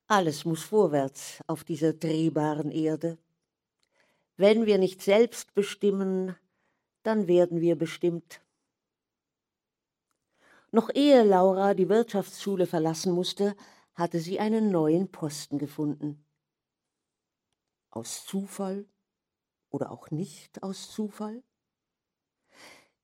Alles 0.07 0.45
muss 0.45 0.63
vorwärts 0.63 1.43
auf 1.47 1.65
dieser 1.65 1.95
drehbaren 1.95 2.71
Erde. 2.71 3.19
Wenn 4.37 4.67
wir 4.67 4.79
nicht 4.79 5.01
selbst 5.01 5.55
bestimmen, 5.55 6.37
dann 7.03 7.27
werden 7.27 7.61
wir 7.61 7.77
bestimmt. 7.77 8.43
Noch 10.71 10.91
ehe 10.95 11.23
Laura 11.23 11.73
die 11.73 11.89
Wirtschaftsschule 11.89 12.67
verlassen 12.67 13.13
musste, 13.13 13.57
hatte 13.95 14.19
sie 14.21 14.41
einen 14.41 14.71
neuen 14.71 15.11
Posten 15.11 15.59
gefunden. 15.59 16.27
Aus 17.91 18.27
Zufall 18.27 18.87
oder 19.75 19.91
auch 19.91 20.13
nicht 20.13 20.63
aus 20.63 20.93
Zufall? 20.93 21.43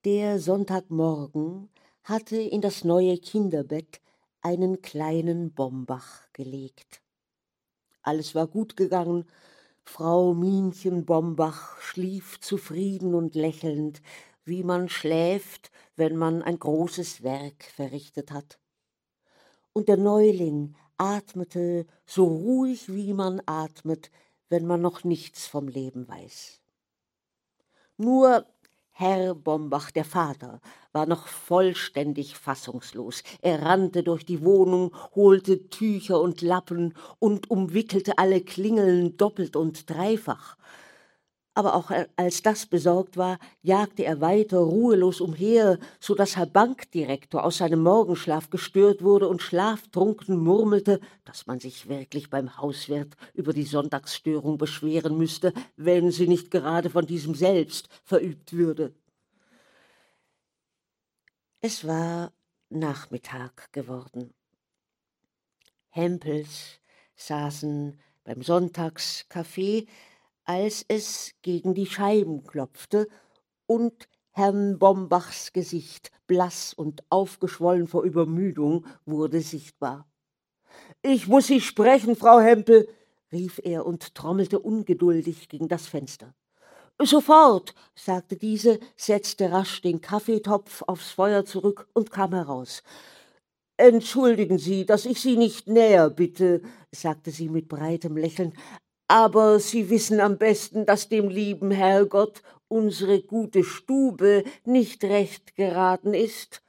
Der 0.05 0.39
Sonntagmorgen 0.39 1.69
hatte 2.05 2.37
in 2.37 2.61
das 2.61 2.85
neue 2.85 3.19
Kinderbett 3.19 4.01
einen 4.41 4.81
kleinen 4.81 5.53
Bombach 5.53 6.33
gelegt. 6.33 7.03
Alles 8.03 8.37
war 8.37 8.47
gut 8.47 8.77
gegangen, 8.77 9.27
Frau 9.83 10.33
Minchen 10.33 11.05
Bombach 11.05 11.81
schlief 11.81 12.39
zufrieden 12.39 13.15
und 13.15 13.35
lächelnd, 13.35 14.01
wie 14.45 14.63
man 14.63 14.89
schläft, 14.89 15.73
wenn 15.97 16.17
man 16.17 16.41
ein 16.41 16.61
großes 16.61 17.25
Werk 17.25 17.65
verrichtet 17.65 18.31
hat. 18.31 18.61
Und 19.73 19.89
der 19.89 19.97
Neuling 19.97 20.77
atmete 20.99 21.87
so 22.07 22.27
ruhig, 22.27 22.93
wie 22.93 23.13
man 23.13 23.43
atmet, 23.47 24.13
wenn 24.51 24.67
man 24.67 24.81
noch 24.81 25.05
nichts 25.05 25.47
vom 25.47 25.69
Leben 25.69 26.07
weiß. 26.09 26.60
Nur 28.03 28.47
Herr 28.93 29.35
Bombach, 29.35 29.91
der 29.91 30.07
Vater, 30.07 30.63
war 30.91 31.05
noch 31.05 31.27
vollständig 31.27 32.35
fassungslos. 32.35 33.23
Er 33.43 33.61
rannte 33.61 34.03
durch 34.03 34.25
die 34.25 34.43
Wohnung, 34.43 34.97
holte 35.15 35.69
Tücher 35.69 36.19
und 36.19 36.41
Lappen 36.41 36.95
und 37.19 37.51
umwickelte 37.51 38.17
alle 38.17 38.41
Klingeln 38.41 39.19
doppelt 39.19 39.55
und 39.55 39.91
dreifach 39.91 40.57
aber 41.61 41.75
auch 41.75 41.91
als 42.17 42.43
das 42.43 42.65
besorgt 42.65 43.19
war, 43.19 43.39
jagte 43.61 44.03
er 44.03 44.23
weiter 44.23 44.61
ruhelos 44.61 45.21
umher, 45.21 45.79
so 46.01 46.15
dass 46.15 46.39
Herr 46.39 46.47
Bankdirektor 46.47 47.45
aus 47.45 47.59
seinem 47.59 47.83
Morgenschlaf 47.83 48.49
gestört 48.49 49.03
wurde 49.03 49.29
und 49.29 49.43
schlaftrunken 49.43 50.39
murmelte, 50.39 51.01
dass 51.27 51.47
man 51.47 51.61
sich 51.61 51.87
wirklich 51.87 52.31
beim 52.31 52.57
Hauswirt 52.57 53.15
über 53.35 53.53
die 53.53 53.65
Sonntagsstörung 53.65 54.57
beschweren 54.57 55.19
müsste, 55.19 55.53
wenn 55.77 56.11
sie 56.11 56.29
nicht 56.29 56.51
gerade 56.51 56.89
von 56.89 57.05
diesem 57.05 57.35
selbst 57.35 57.91
verübt 58.05 58.55
würde. 58.55 58.95
Es 61.61 61.87
war 61.87 62.33
Nachmittag 62.71 63.71
geworden. 63.71 64.33
Hempels 65.91 66.81
saßen 67.17 68.01
beim 68.25 68.41
Sonntagskaffee 68.41 69.87
als 70.45 70.85
es 70.89 71.33
gegen 71.43 71.75
die 71.75 71.87
Scheiben 71.87 72.45
klopfte 72.45 73.09
und 73.67 74.09
Herrn 74.33 74.79
Bombachs 74.79 75.53
Gesicht, 75.53 76.11
blass 76.27 76.73
und 76.73 77.03
aufgeschwollen 77.11 77.89
vor 77.89 78.05
Übermüdung, 78.05 78.87
wurde 79.05 79.41
sichtbar. 79.41 80.09
Ich 81.03 81.27
muss 81.27 81.49
Sie 81.49 81.61
sprechen, 81.61 82.17
Frau 82.17 82.41
Hempel, 82.41 82.89
rief 83.33 83.61
er 83.63 83.87
und 83.87 84.15
trommelte 84.15 84.59
ungeduldig 84.59 85.49
gegen 85.49 85.69
das 85.69 85.87
Fenster. 85.87 86.35
Sofort, 87.03 87.75
sagte 87.95 88.37
diese, 88.37 88.79
setzte 88.97 89.51
rasch 89.51 89.81
den 89.81 90.01
Kaffeetopf 90.01 90.83
aufs 90.87 91.13
Feuer 91.13 91.45
zurück 91.45 91.89
und 91.95 92.11
kam 92.11 92.35
heraus. 92.35 92.83
Entschuldigen 93.79 94.59
Sie, 94.59 94.85
dass 94.85 95.07
ich 95.07 95.21
Sie 95.23 95.39
nicht 95.39 95.67
näher 95.67 96.11
bitte, 96.11 96.61
sagte 96.93 97.31
sie 97.31 97.49
mit 97.49 97.69
breitem 97.69 98.17
Lächeln, 98.17 98.53
aber 99.11 99.59
Sie 99.59 99.91
wissen 99.91 100.21
am 100.21 100.39
besten, 100.39 100.87
dass 100.87 101.09
dem 101.09 101.29
lieben 101.29 101.73
Herrgott 101.73 102.43
unsere 102.69 103.21
gute 103.21 103.65
Stube 103.65 104.45
nicht 104.65 105.03
recht 105.03 105.57
geraten 105.57 106.15
ist. 106.15 106.63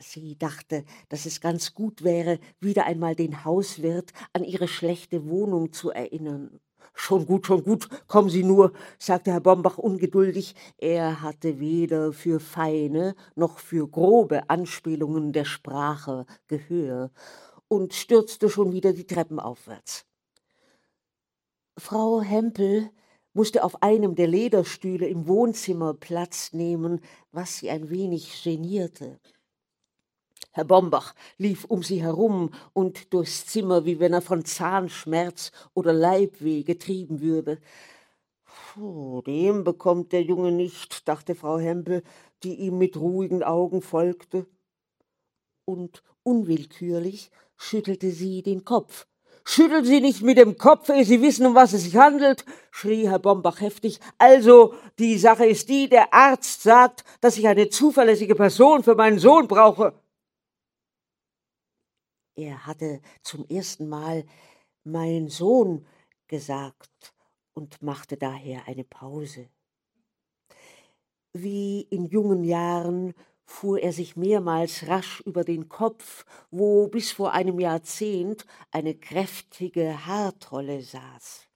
Sie 0.00 0.36
dachte, 0.36 0.84
dass 1.10 1.24
es 1.24 1.40
ganz 1.40 1.74
gut 1.74 2.02
wäre, 2.02 2.40
wieder 2.58 2.86
einmal 2.86 3.14
den 3.14 3.44
Hauswirt 3.44 4.12
an 4.32 4.42
ihre 4.42 4.66
schlechte 4.66 5.28
Wohnung 5.28 5.72
zu 5.72 5.92
erinnern. 5.92 6.58
Schon 6.92 7.24
gut, 7.24 7.46
schon 7.46 7.62
gut, 7.62 7.88
kommen 8.08 8.28
Sie 8.28 8.42
nur, 8.42 8.72
sagte 8.98 9.30
Herr 9.30 9.40
Bombach 9.40 9.78
ungeduldig. 9.78 10.56
Er 10.76 11.22
hatte 11.22 11.60
weder 11.60 12.12
für 12.12 12.40
feine 12.40 13.14
noch 13.36 13.60
für 13.60 13.88
grobe 13.88 14.50
Anspielungen 14.50 15.32
der 15.32 15.44
Sprache 15.44 16.26
Gehör 16.48 17.12
und 17.68 17.94
stürzte 17.94 18.50
schon 18.50 18.72
wieder 18.72 18.92
die 18.92 19.06
Treppen 19.06 19.38
aufwärts. 19.38 20.04
Frau 21.82 22.22
Hempel 22.22 22.90
musste 23.32 23.64
auf 23.64 23.82
einem 23.82 24.14
der 24.14 24.28
Lederstühle 24.28 25.08
im 25.08 25.26
Wohnzimmer 25.26 25.94
Platz 25.94 26.52
nehmen, 26.52 27.00
was 27.32 27.56
sie 27.56 27.70
ein 27.70 27.90
wenig 27.90 28.44
genierte. 28.44 29.18
Herr 30.52 30.64
Bombach 30.64 31.16
lief 31.38 31.64
um 31.64 31.82
sie 31.82 32.00
herum 32.00 32.50
und 32.72 33.12
durchs 33.12 33.46
Zimmer, 33.46 33.84
wie 33.84 33.98
wenn 33.98 34.12
er 34.12 34.22
von 34.22 34.44
Zahnschmerz 34.44 35.50
oder 35.74 35.92
Leibweh 35.92 36.62
getrieben 36.62 37.20
würde. 37.20 37.58
Puh, 38.44 39.20
dem 39.22 39.64
bekommt 39.64 40.12
der 40.12 40.22
Junge 40.22 40.52
nicht, 40.52 41.08
dachte 41.08 41.34
Frau 41.34 41.58
Hempel, 41.58 42.04
die 42.44 42.54
ihm 42.60 42.78
mit 42.78 42.96
ruhigen 42.96 43.42
Augen 43.42 43.82
folgte. 43.82 44.46
Und 45.64 46.04
unwillkürlich 46.22 47.32
schüttelte 47.56 48.12
sie 48.12 48.42
den 48.42 48.64
Kopf. 48.64 49.08
Schütteln 49.44 49.84
Sie 49.84 50.00
nicht 50.00 50.22
mit 50.22 50.38
dem 50.38 50.56
Kopf, 50.56 50.88
ehe 50.88 51.04
Sie 51.04 51.20
wissen, 51.20 51.46
um 51.46 51.54
was 51.54 51.72
es 51.72 51.82
sich 51.82 51.96
handelt, 51.96 52.44
schrie 52.70 53.08
Herr 53.08 53.18
Bombach 53.18 53.60
heftig. 53.60 53.98
Also, 54.18 54.74
die 54.98 55.18
Sache 55.18 55.46
ist 55.46 55.68
die, 55.68 55.88
der 55.88 56.14
Arzt 56.14 56.62
sagt, 56.62 57.04
dass 57.20 57.36
ich 57.36 57.48
eine 57.48 57.68
zuverlässige 57.68 58.34
Person 58.34 58.82
für 58.82 58.94
meinen 58.94 59.18
Sohn 59.18 59.48
brauche. 59.48 59.94
Er 62.34 62.66
hatte 62.66 63.00
zum 63.22 63.46
ersten 63.48 63.88
Mal 63.88 64.24
mein 64.84 65.28
Sohn 65.28 65.86
gesagt 66.28 67.12
und 67.52 67.82
machte 67.82 68.16
daher 68.16 68.66
eine 68.66 68.84
Pause. 68.84 69.48
Wie 71.34 71.82
in 71.82 72.06
jungen 72.06 72.44
Jahren 72.44 73.14
fuhr 73.52 73.78
er 73.80 73.92
sich 73.92 74.16
mehrmals 74.16 74.88
rasch 74.88 75.20
über 75.20 75.44
den 75.44 75.68
Kopf, 75.68 76.24
wo 76.50 76.88
bis 76.88 77.12
vor 77.12 77.32
einem 77.32 77.60
Jahrzehnt 77.60 78.46
eine 78.70 78.94
kräftige 78.94 80.06
Haartrolle 80.06 80.82
saß. 80.82 81.46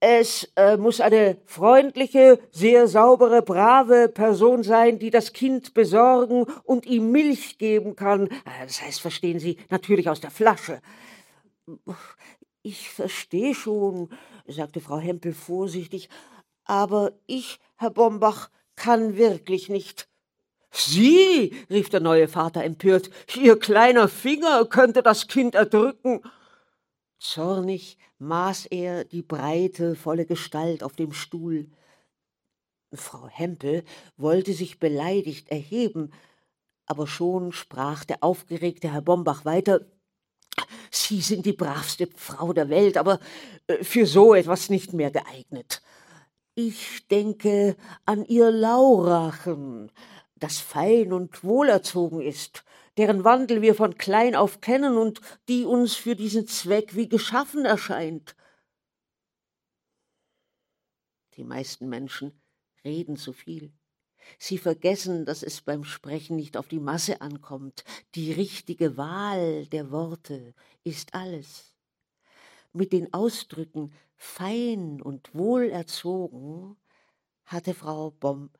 Es 0.00 0.50
äh, 0.56 0.76
muss 0.76 1.00
eine 1.00 1.38
freundliche, 1.46 2.40
sehr 2.50 2.88
saubere, 2.88 3.42
brave 3.42 4.08
Person 4.08 4.62
sein, 4.62 4.98
die 4.98 5.10
das 5.10 5.32
Kind 5.32 5.74
besorgen 5.74 6.44
und 6.64 6.86
ihm 6.86 7.12
Milch 7.12 7.58
geben 7.58 7.94
kann. 7.94 8.26
Äh, 8.26 8.66
das 8.66 8.82
heißt, 8.82 9.00
verstehen 9.00 9.38
Sie, 9.38 9.58
natürlich 9.70 10.08
aus 10.08 10.20
der 10.20 10.30
Flasche. 10.30 10.80
Ich 12.62 12.90
verstehe 12.90 13.54
schon, 13.54 14.10
sagte 14.46 14.80
Frau 14.80 14.98
Hempel 14.98 15.32
vorsichtig, 15.32 16.08
aber 16.64 17.12
ich, 17.26 17.60
Herr 17.76 17.90
Bombach, 17.90 18.50
kann 18.74 19.16
wirklich 19.16 19.68
nicht. 19.68 20.08
Sie, 20.76 21.54
rief 21.70 21.88
der 21.88 22.00
neue 22.00 22.28
Vater 22.28 22.62
empört, 22.64 23.10
Ihr 23.34 23.58
kleiner 23.58 24.08
Finger 24.08 24.66
könnte 24.66 25.02
das 25.02 25.26
Kind 25.26 25.54
erdrücken. 25.54 26.20
Zornig 27.18 27.98
maß 28.18 28.66
er 28.66 29.04
die 29.04 29.22
breite, 29.22 29.94
volle 29.94 30.26
Gestalt 30.26 30.82
auf 30.82 30.94
dem 30.94 31.12
Stuhl. 31.12 31.70
Frau 32.92 33.26
Hempel 33.28 33.84
wollte 34.16 34.52
sich 34.52 34.78
beleidigt 34.78 35.50
erheben, 35.50 36.12
aber 36.86 37.06
schon 37.06 37.52
sprach 37.52 38.04
der 38.04 38.22
aufgeregte 38.22 38.92
Herr 38.92 39.02
Bombach 39.02 39.44
weiter 39.44 39.80
Sie 40.90 41.20
sind 41.20 41.46
die 41.46 41.52
bravste 41.52 42.08
Frau 42.16 42.52
der 42.52 42.68
Welt, 42.68 42.96
aber 42.96 43.20
äh, 43.66 43.84
für 43.84 44.06
so 44.06 44.34
etwas 44.34 44.70
nicht 44.70 44.92
mehr 44.92 45.10
geeignet. 45.10 45.82
Ich 46.54 47.06
denke 47.08 47.76
an 48.06 48.24
Ihr 48.24 48.50
Laurachen, 48.50 49.92
das 50.36 50.58
fein 50.58 51.12
und 51.12 51.42
wohlerzogen 51.44 52.20
ist, 52.20 52.64
deren 52.96 53.24
Wandel 53.24 53.62
wir 53.62 53.74
von 53.74 53.96
klein 53.96 54.34
auf 54.34 54.60
kennen 54.60 54.96
und 54.96 55.20
die 55.48 55.64
uns 55.64 55.94
für 55.94 56.16
diesen 56.16 56.46
Zweck 56.46 56.94
wie 56.94 57.08
geschaffen 57.08 57.64
erscheint. 57.64 58.36
Die 61.34 61.44
meisten 61.44 61.88
Menschen 61.88 62.40
reden 62.84 63.16
zu 63.16 63.32
viel. 63.32 63.72
Sie 64.38 64.58
vergessen, 64.58 65.24
dass 65.24 65.42
es 65.42 65.60
beim 65.60 65.84
Sprechen 65.84 66.36
nicht 66.36 66.56
auf 66.56 66.68
die 66.68 66.80
Masse 66.80 67.20
ankommt. 67.20 67.84
Die 68.14 68.32
richtige 68.32 68.96
Wahl 68.96 69.66
der 69.66 69.90
Worte 69.90 70.54
ist 70.82 71.14
alles. 71.14 71.74
Mit 72.72 72.92
den 72.92 73.12
Ausdrücken 73.12 73.92
fein 74.16 75.00
und 75.00 75.34
wohlerzogen 75.34 76.76
hatte 77.44 77.74
Frau 77.74 78.10
Bom 78.10 78.50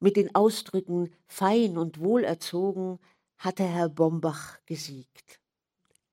mit 0.00 0.16
den 0.16 0.34
Ausdrücken 0.34 1.12
fein 1.26 1.76
und 1.78 2.00
wohlerzogen 2.00 2.98
hatte 3.36 3.64
Herr 3.64 3.88
Bombach 3.88 4.58
gesiegt. 4.66 5.40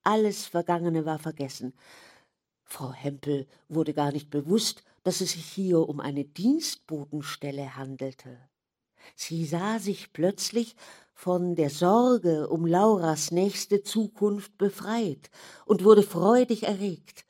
Alles 0.03 0.45
Vergangene 0.45 1.05
war 1.05 1.19
vergessen. 1.19 1.73
Frau 2.63 2.91
Hempel 2.93 3.47
wurde 3.69 3.93
gar 3.93 4.11
nicht 4.11 4.29
bewusst, 4.29 4.83
dass 5.03 5.21
es 5.21 5.31
sich 5.33 5.45
hier 5.45 5.87
um 5.87 5.99
eine 5.99 6.25
Dienstbotenstelle 6.25 7.75
handelte. 7.75 8.37
Sie 9.15 9.45
sah 9.45 9.79
sich 9.79 10.13
plötzlich 10.13 10.75
von 11.13 11.55
der 11.55 11.69
Sorge 11.69 12.49
um 12.49 12.65
Lauras 12.65 13.31
nächste 13.31 13.83
Zukunft 13.83 14.57
befreit 14.57 15.29
und 15.65 15.83
wurde 15.83 16.03
freudig 16.03 16.63
erregt 16.63 17.25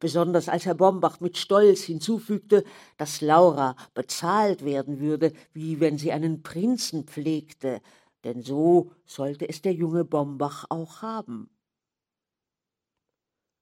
besonders 0.00 0.48
als 0.48 0.66
Herr 0.66 0.74
Bombach 0.74 1.20
mit 1.20 1.36
Stolz 1.36 1.82
hinzufügte, 1.82 2.64
dass 2.96 3.20
Laura 3.20 3.76
bezahlt 3.94 4.64
werden 4.64 4.98
würde, 4.98 5.32
wie 5.52 5.78
wenn 5.78 5.98
sie 5.98 6.10
einen 6.10 6.42
Prinzen 6.42 7.04
pflegte, 7.04 7.80
denn 8.24 8.42
so 8.42 8.90
sollte 9.06 9.48
es 9.48 9.62
der 9.62 9.74
junge 9.74 10.04
Bombach 10.04 10.64
auch 10.68 11.02
haben. 11.02 11.50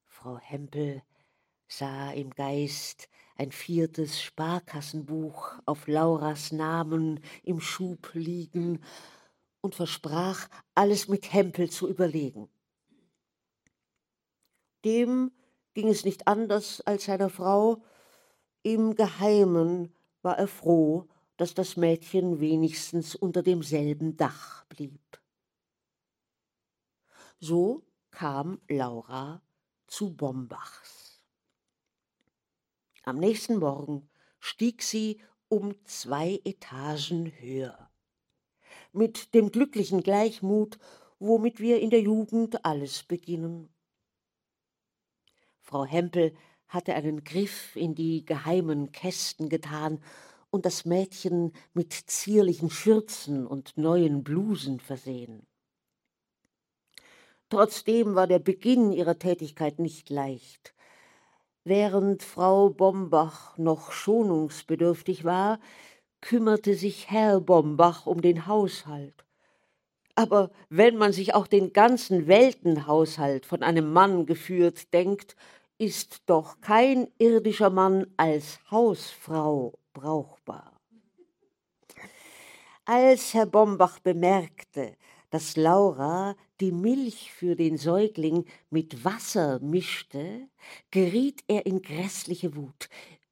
Frau 0.07 0.38
Hempel 0.38 1.03
sah 1.68 2.12
im 2.12 2.31
Geist 2.31 3.09
ein 3.37 3.53
viertes 3.53 4.20
Sparkassenbuch 4.20 5.53
auf 5.64 5.87
Lauras 5.87 6.51
Namen 6.51 7.20
im 7.44 7.61
Schub 7.61 8.11
liegen 8.14 8.83
und 9.61 9.74
versprach, 9.74 10.48
alles 10.74 11.09
mit 11.09 11.33
Hempel 11.33 11.70
zu 11.70 11.88
überlegen. 11.88 12.48
Dem 14.85 15.31
ging 15.74 15.88
es 15.88 16.04
nicht 16.04 16.26
anders 16.26 16.81
als 16.83 17.04
seiner 17.04 17.31
Frau. 17.31 17.83
Im 18.62 18.94
Geheimen 18.94 19.94
war 20.22 20.38
er 20.38 20.48
froh, 20.48 21.09
dass 21.37 21.54
das 21.54 21.76
Mädchen 21.76 22.40
wenigstens 22.40 23.14
unter 23.14 23.42
demselben 23.42 24.16
Dach 24.16 24.64
blieb. 24.66 25.20
So 27.40 27.85
kam 28.11 28.61
Laura 28.68 29.40
zu 29.87 30.14
Bombachs. 30.14 31.22
Am 33.04 33.18
nächsten 33.18 33.59
Morgen 33.59 34.11
stieg 34.40 34.83
sie 34.83 35.20
um 35.48 35.74
zwei 35.85 36.40
Etagen 36.44 37.33
höher. 37.38 37.90
Mit 38.92 39.35
dem 39.35 39.50
glücklichen 39.50 40.02
Gleichmut, 40.02 40.78
womit 41.18 41.61
wir 41.61 41.81
in 41.81 41.90
der 41.90 42.00
Jugend 42.00 42.64
alles 42.64 43.02
beginnen. 43.04 43.68
Frau 45.68 45.85
Hempel 45.85 46.33
hatte 46.66 46.94
einen 46.94 47.24
Griff 47.24 47.76
in 47.76 47.94
die 47.94 48.24
geheimen 48.24 48.90
Kästen 48.90 49.50
getan 49.50 50.02
und 50.48 50.64
das 50.64 50.87
Mädchen 50.87 51.52
mit 51.74 51.92
zierlichen 51.92 52.70
Schürzen 52.70 53.46
und 53.46 53.76
neuen 53.76 54.24
Blusen 54.24 54.81
versehen. 54.81 55.46
Trotzdem 57.50 58.14
war 58.14 58.26
der 58.26 58.38
Beginn 58.38 58.92
ihrer 58.92 59.18
Tätigkeit 59.18 59.78
nicht 59.78 60.09
leicht. 60.09 60.74
Während 61.64 62.22
Frau 62.22 62.70
Bombach 62.70 63.59
noch 63.59 63.92
schonungsbedürftig 63.92 65.24
war, 65.24 65.61
kümmerte 66.22 66.74
sich 66.76 67.11
Herr 67.11 67.42
Bombach 67.42 68.07
um 68.07 68.22
den 68.22 68.46
Haushalt. 68.46 69.26
Aber 70.18 70.50
wenn 70.68 70.96
man 70.96 71.12
sich 71.12 71.37
auch 71.37 71.46
den 71.46 71.72
ganzen 71.72 72.26
Weltenhaushalt 72.26 73.46
von 73.46 73.62
einem 73.62 73.92
Mann 73.92 74.26
geführt 74.26 74.92
denkt, 74.92 75.37
ist 75.78 76.22
doch 76.26 76.60
kein 76.60 77.08
irdischer 77.18 77.70
Mann 77.70 78.06
als 78.16 78.58
Hausfrau 78.70 79.78
brauchbar. 79.92 80.78
Als 82.84 83.34
Herr 83.34 83.46
Bombach 83.46 84.00
bemerkte, 84.00 84.96
dass 85.30 85.56
Laura 85.56 86.36
die 86.60 86.72
Milch 86.72 87.32
für 87.32 87.54
den 87.54 87.76
Säugling 87.76 88.44
mit 88.70 89.04
Wasser 89.04 89.60
mischte, 89.60 90.48
geriet 90.90 91.44
er 91.48 91.66
in 91.66 91.82
grässliche 91.82 92.56
Wut. 92.56 92.88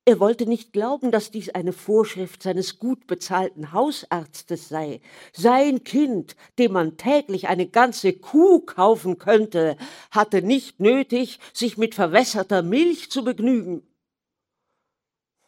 Er 0.08 0.20
wollte 0.20 0.46
nicht 0.46 0.72
glauben, 0.72 1.10
dass 1.10 1.32
dies 1.32 1.48
eine 1.48 1.72
Vorschrift 1.72 2.40
seines 2.40 2.78
gut 2.78 3.08
bezahlten 3.08 3.72
Hausarztes 3.72 4.68
sei. 4.68 5.00
Sein 5.32 5.82
Kind, 5.82 6.36
dem 6.60 6.74
man 6.74 6.96
täglich 6.96 7.48
eine 7.48 7.66
ganze 7.66 8.12
Kuh 8.12 8.60
kaufen 8.60 9.18
könnte, 9.18 9.76
hatte 10.12 10.42
nicht 10.42 10.78
nötig, 10.78 11.40
sich 11.52 11.76
mit 11.76 11.96
verwässerter 11.96 12.62
Milch 12.62 13.10
zu 13.10 13.24
begnügen. 13.24 13.82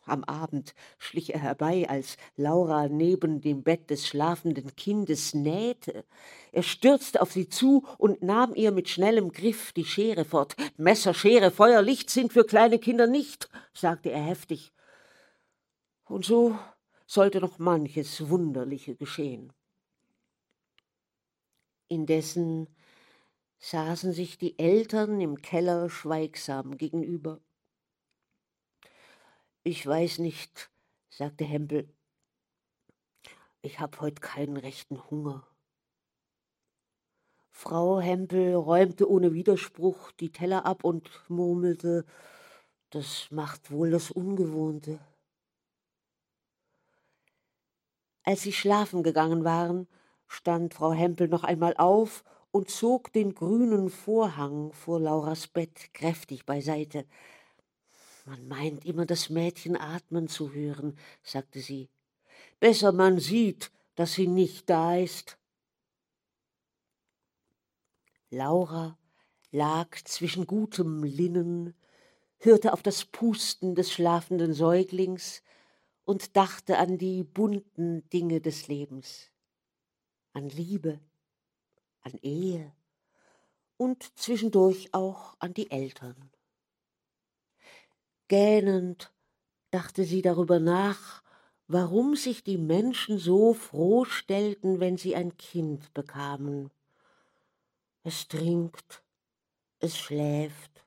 Am 0.09 0.25
Abend 0.25 0.75
schlich 0.99 1.35
er 1.35 1.41
herbei, 1.41 1.89
als 1.89 2.17
Laura 2.37 2.89
neben 2.89 3.41
dem 3.41 3.63
Bett 3.63 3.91
des 3.91 4.07
schlafenden 4.07 4.75
Kindes 4.77 5.35
nähte. 5.35 6.05
Er 6.53 6.63
stürzte 6.63 7.21
auf 7.21 7.33
sie 7.33 7.49
zu 7.49 7.87
und 7.99 8.23
nahm 8.23 8.55
ihr 8.55 8.73
mit 8.73 8.89
schnellem 8.89 9.33
Griff 9.33 9.73
die 9.73 9.85
Schere 9.85 10.25
fort. 10.25 10.57
Messer, 10.77 11.15
Schere, 11.15 11.51
Feuer, 11.51 11.83
Licht 11.83 12.11
sind 12.11 12.33
für 12.33 12.45
kleine 12.45 12.79
Kinder 12.79 13.07
nicht, 13.07 13.49
sagte 13.75 14.11
er 14.11 14.23
heftig. 14.23 14.73
Und 16.05 16.25
so 16.25 16.59
sollte 17.07 17.41
noch 17.41 17.59
manches 17.59 18.29
Wunderliche 18.29 18.95
geschehen. 18.95 19.53
Indessen 21.89 22.69
saßen 23.59 24.13
sich 24.13 24.39
die 24.39 24.59
Eltern 24.59 25.21
im 25.21 25.43
Keller 25.43 25.89
schweigsam 25.91 26.77
gegenüber. 26.77 27.41
Ich 29.71 29.87
weiß 29.87 30.21
nicht, 30.21 30.71
sagte 31.11 31.45
Hempel. 31.45 31.95
Ich 33.61 33.81
hab 33.81 34.01
heut 34.01 34.23
keinen 34.23 34.57
rechten 34.57 35.11
Hunger. 35.11 35.47
Frau 37.51 38.01
Hempel 38.01 38.55
räumte 38.55 39.11
ohne 39.11 39.35
Widerspruch 39.35 40.11
die 40.13 40.33
Teller 40.33 40.65
ab 40.65 40.85
und 40.85 41.11
murmelte, 41.29 42.07
das 42.89 43.31
macht 43.31 43.71
wohl 43.71 43.91
das 43.91 44.11
Ungewohnte. 44.11 45.01
Als 48.23 48.41
sie 48.41 48.55
schlafen 48.55 49.03
gegangen 49.03 49.45
waren, 49.45 49.87
stand 50.29 50.73
Frau 50.73 50.93
Hempel 50.93 51.29
noch 51.29 51.45
einmal 51.45 51.75
auf 51.77 52.25
und 52.53 52.71
zog 52.71 53.13
den 53.13 53.35
grünen 53.35 53.91
Vorhang 53.91 54.73
vor 54.73 54.99
Lauras 54.99 55.47
Bett 55.47 55.93
kräftig 55.93 56.47
beiseite. 56.47 57.05
Man 58.29 58.47
meint 58.47 58.85
immer, 58.85 59.07
das 59.07 59.31
Mädchen 59.31 59.75
atmen 59.75 60.29
zu 60.29 60.53
hören, 60.53 60.99
sagte 61.23 61.61
sie. 61.61 61.89
Besser 62.61 62.93
man 62.93 63.19
sieht, 63.19 63.71
dass 63.95 64.13
sie 64.13 64.27
nicht 64.27 64.69
da 64.69 64.99
ist. 64.99 65.39
Laura 68.29 68.99
lag 69.51 69.97
zwischen 70.05 70.47
gutem 70.47 71.05
Linnen, 71.05 71.75
hörte 72.37 72.75
auf 72.75 72.83
das 72.83 73.07
Pusten 73.07 73.75
des 73.75 73.91
schlafenden 73.91 74.53
Säuglings 74.53 75.43
und 76.05 76.37
dachte 76.37 76.77
an 76.77 76.99
die 76.99 77.25
bunten 77.25 78.07
Dinge 78.11 78.43
des 78.43 78.69
Lebens, 78.69 79.31
an 80.35 80.51
Liebe, 80.51 81.01
an 82.03 82.13
Ehe 82.21 82.75
und 83.79 84.03
zwischendurch 84.19 84.93
auch 84.93 85.35
an 85.39 85.55
die 85.55 85.71
Eltern. 85.71 86.31
Gähnend 88.29 89.11
dachte 89.71 90.05
sie 90.05 90.23
darüber 90.23 90.61
nach, 90.61 91.23
warum 91.67 92.17
sich 92.17 92.45
die 92.45 92.59
Menschen 92.59 93.19
so 93.19 93.55
froh 93.55 94.05
stellten, 94.05 94.81
wenn 94.81 94.97
sie 94.97 95.17
ein 95.17 95.37
Kind 95.37 95.93
bekamen. 95.95 96.71
Es 98.03 98.29
trinkt, 98.29 99.03
es 99.79 99.97
schläft, 99.99 100.85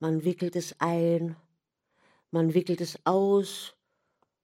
man 0.00 0.24
wickelt 0.24 0.56
es 0.56 0.80
ein, 0.80 1.36
man 2.30 2.54
wickelt 2.54 2.80
es 2.80 2.98
aus 3.04 3.74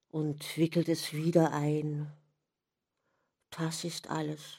und 0.09 0.57
wickelt 0.57 0.89
es 0.89 1.13
wieder 1.13 1.51
ein. 1.51 2.11
Das 3.49 3.83
ist 3.83 4.09
alles. 4.09 4.57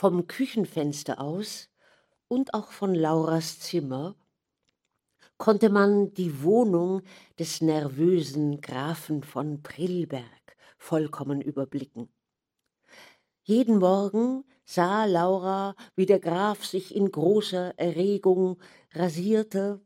Vom 0.00 0.26
Küchenfenster 0.26 1.20
aus 1.20 1.68
und 2.26 2.54
auch 2.54 2.72
von 2.72 2.94
Lauras 2.94 3.60
Zimmer 3.60 4.16
konnte 5.36 5.68
man 5.68 6.14
die 6.14 6.42
Wohnung 6.42 7.02
des 7.38 7.60
nervösen 7.60 8.62
Grafen 8.62 9.22
von 9.22 9.62
Prillberg 9.62 10.56
vollkommen 10.78 11.42
überblicken. 11.42 12.08
Jeden 13.42 13.76
Morgen 13.76 14.44
sah 14.64 15.04
Laura, 15.04 15.74
wie 15.96 16.06
der 16.06 16.18
Graf 16.18 16.64
sich 16.64 16.96
in 16.96 17.10
großer 17.10 17.78
Erregung 17.78 18.56
rasierte. 18.94 19.82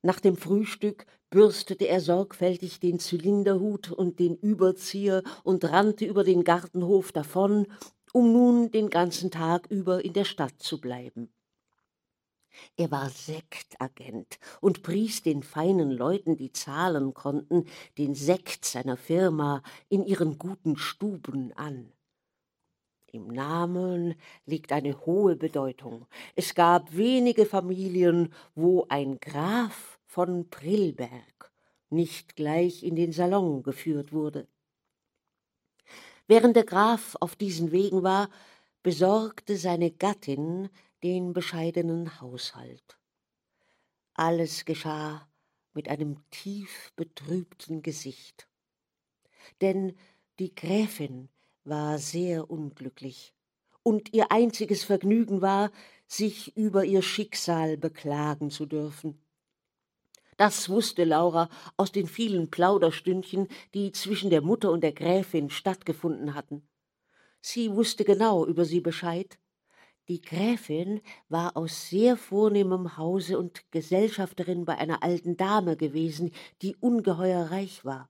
Nach 0.00 0.20
dem 0.20 0.38
Frühstück 0.38 1.04
bürstete 1.28 1.86
er 1.86 2.00
sorgfältig 2.00 2.80
den 2.80 2.98
Zylinderhut 2.98 3.92
und 3.92 4.20
den 4.20 4.36
Überzieher 4.36 5.22
und 5.44 5.66
rannte 5.66 6.06
über 6.06 6.24
den 6.24 6.44
Gartenhof 6.44 7.12
davon, 7.12 7.66
um 8.12 8.32
nun 8.32 8.70
den 8.70 8.90
ganzen 8.90 9.30
Tag 9.30 9.66
über 9.70 10.04
in 10.04 10.12
der 10.12 10.24
Stadt 10.24 10.54
zu 10.58 10.80
bleiben. 10.80 11.32
Er 12.76 12.90
war 12.90 13.08
Sektagent 13.10 14.38
und 14.60 14.82
pries 14.82 15.22
den 15.22 15.42
feinen 15.42 15.90
Leuten, 15.90 16.36
die 16.36 16.52
zahlen 16.52 17.14
konnten, 17.14 17.66
den 17.96 18.14
Sekt 18.14 18.64
seiner 18.64 18.96
Firma 18.96 19.62
in 19.88 20.04
ihren 20.04 20.38
guten 20.38 20.76
Stuben 20.76 21.52
an. 21.54 21.92
Im 23.12 23.26
Namen 23.26 24.14
liegt 24.46 24.72
eine 24.72 25.04
hohe 25.04 25.34
Bedeutung. 25.36 26.06
Es 26.36 26.54
gab 26.54 26.96
wenige 26.96 27.44
Familien, 27.44 28.32
wo 28.54 28.86
ein 28.88 29.18
Graf 29.18 29.98
von 30.04 30.48
Prillberg 30.48 31.52
nicht 31.88 32.36
gleich 32.36 32.84
in 32.84 32.94
den 32.94 33.12
Salon 33.12 33.64
geführt 33.64 34.12
wurde. 34.12 34.46
Während 36.30 36.54
der 36.54 36.64
Graf 36.64 37.16
auf 37.18 37.34
diesen 37.34 37.72
Wegen 37.72 38.04
war, 38.04 38.30
besorgte 38.84 39.56
seine 39.56 39.90
Gattin 39.90 40.68
den 41.02 41.32
bescheidenen 41.32 42.20
Haushalt. 42.20 43.00
Alles 44.14 44.64
geschah 44.64 45.28
mit 45.74 45.88
einem 45.88 46.22
tief 46.30 46.92
betrübten 46.94 47.82
Gesicht. 47.82 48.46
Denn 49.60 49.96
die 50.38 50.54
Gräfin 50.54 51.30
war 51.64 51.98
sehr 51.98 52.48
unglücklich, 52.48 53.34
und 53.82 54.12
ihr 54.12 54.30
einziges 54.30 54.84
Vergnügen 54.84 55.40
war, 55.40 55.72
sich 56.06 56.56
über 56.56 56.84
ihr 56.84 57.02
Schicksal 57.02 57.76
beklagen 57.76 58.50
zu 58.50 58.66
dürfen. 58.66 59.20
Das 60.40 60.70
wusste 60.70 61.04
Laura 61.04 61.50
aus 61.76 61.92
den 61.92 62.06
vielen 62.06 62.50
Plauderstündchen, 62.50 63.46
die 63.74 63.92
zwischen 63.92 64.30
der 64.30 64.40
Mutter 64.40 64.70
und 64.70 64.80
der 64.80 64.92
Gräfin 64.92 65.50
stattgefunden 65.50 66.34
hatten. 66.34 66.66
Sie 67.42 67.70
wusste 67.74 68.04
genau 68.04 68.46
über 68.46 68.64
sie 68.64 68.80
Bescheid. 68.80 69.38
Die 70.08 70.22
Gräfin 70.22 71.02
war 71.28 71.58
aus 71.58 71.90
sehr 71.90 72.16
vornehmem 72.16 72.96
Hause 72.96 73.38
und 73.38 73.70
Gesellschafterin 73.70 74.64
bei 74.64 74.78
einer 74.78 75.02
alten 75.02 75.36
Dame 75.36 75.76
gewesen, 75.76 76.32
die 76.62 76.74
ungeheuer 76.76 77.50
reich 77.50 77.84
war. 77.84 78.08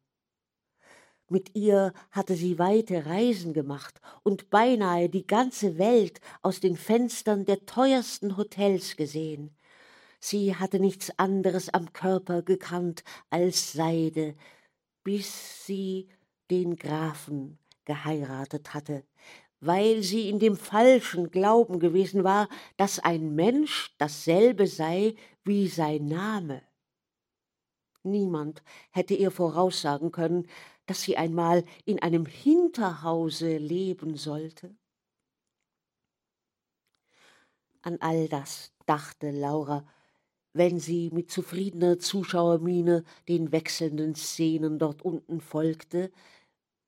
Mit 1.28 1.56
ihr 1.56 1.92
hatte 2.12 2.36
sie 2.36 2.60
weite 2.60 3.06
Reisen 3.06 3.54
gemacht 3.54 4.00
und 4.22 4.50
beinahe 4.50 5.08
die 5.08 5.26
ganze 5.26 5.78
Welt 5.78 6.20
aus 6.42 6.60
den 6.60 6.76
Fenstern 6.76 7.44
der 7.44 7.66
teuersten 7.66 8.36
Hotels 8.36 8.94
gesehen. 8.94 9.50
Sie 10.20 10.54
hatte 10.54 10.78
nichts 10.78 11.18
anderes 11.18 11.70
am 11.70 11.94
Körper 11.94 12.42
gekannt 12.42 13.04
als 13.30 13.72
Seide, 13.72 14.36
bis 15.02 15.64
sie 15.64 16.08
den 16.50 16.76
Grafen 16.76 17.58
geheiratet 17.86 18.74
hatte, 18.74 19.02
weil 19.60 20.02
sie 20.02 20.28
in 20.28 20.38
dem 20.38 20.56
falschen 20.56 21.30
Glauben 21.30 21.80
gewesen 21.80 22.22
war, 22.22 22.48
dass 22.76 22.98
ein 22.98 23.34
Mensch 23.34 23.94
dasselbe 23.96 24.66
sei 24.66 25.14
wie 25.44 25.68
sein 25.68 26.06
Name. 26.06 26.62
Niemand 28.02 28.62
hätte 28.90 29.14
ihr 29.14 29.30
voraussagen 29.30 30.12
können, 30.12 30.46
dass 30.84 31.02
sie 31.02 31.16
einmal 31.16 31.64
in 31.84 32.02
einem 32.02 32.26
Hinterhause 32.26 33.56
leben 33.56 34.16
sollte. 34.16 34.74
An 37.82 37.98
all 38.00 38.28
das 38.28 38.72
dachte 38.86 39.30
Laura, 39.30 39.86
wenn 40.52 40.78
sie 40.78 41.10
mit 41.12 41.30
zufriedener 41.30 41.98
Zuschauermiene 41.98 43.04
den 43.28 43.52
wechselnden 43.52 44.14
Szenen 44.14 44.78
dort 44.78 45.02
unten 45.02 45.40
folgte, 45.40 46.10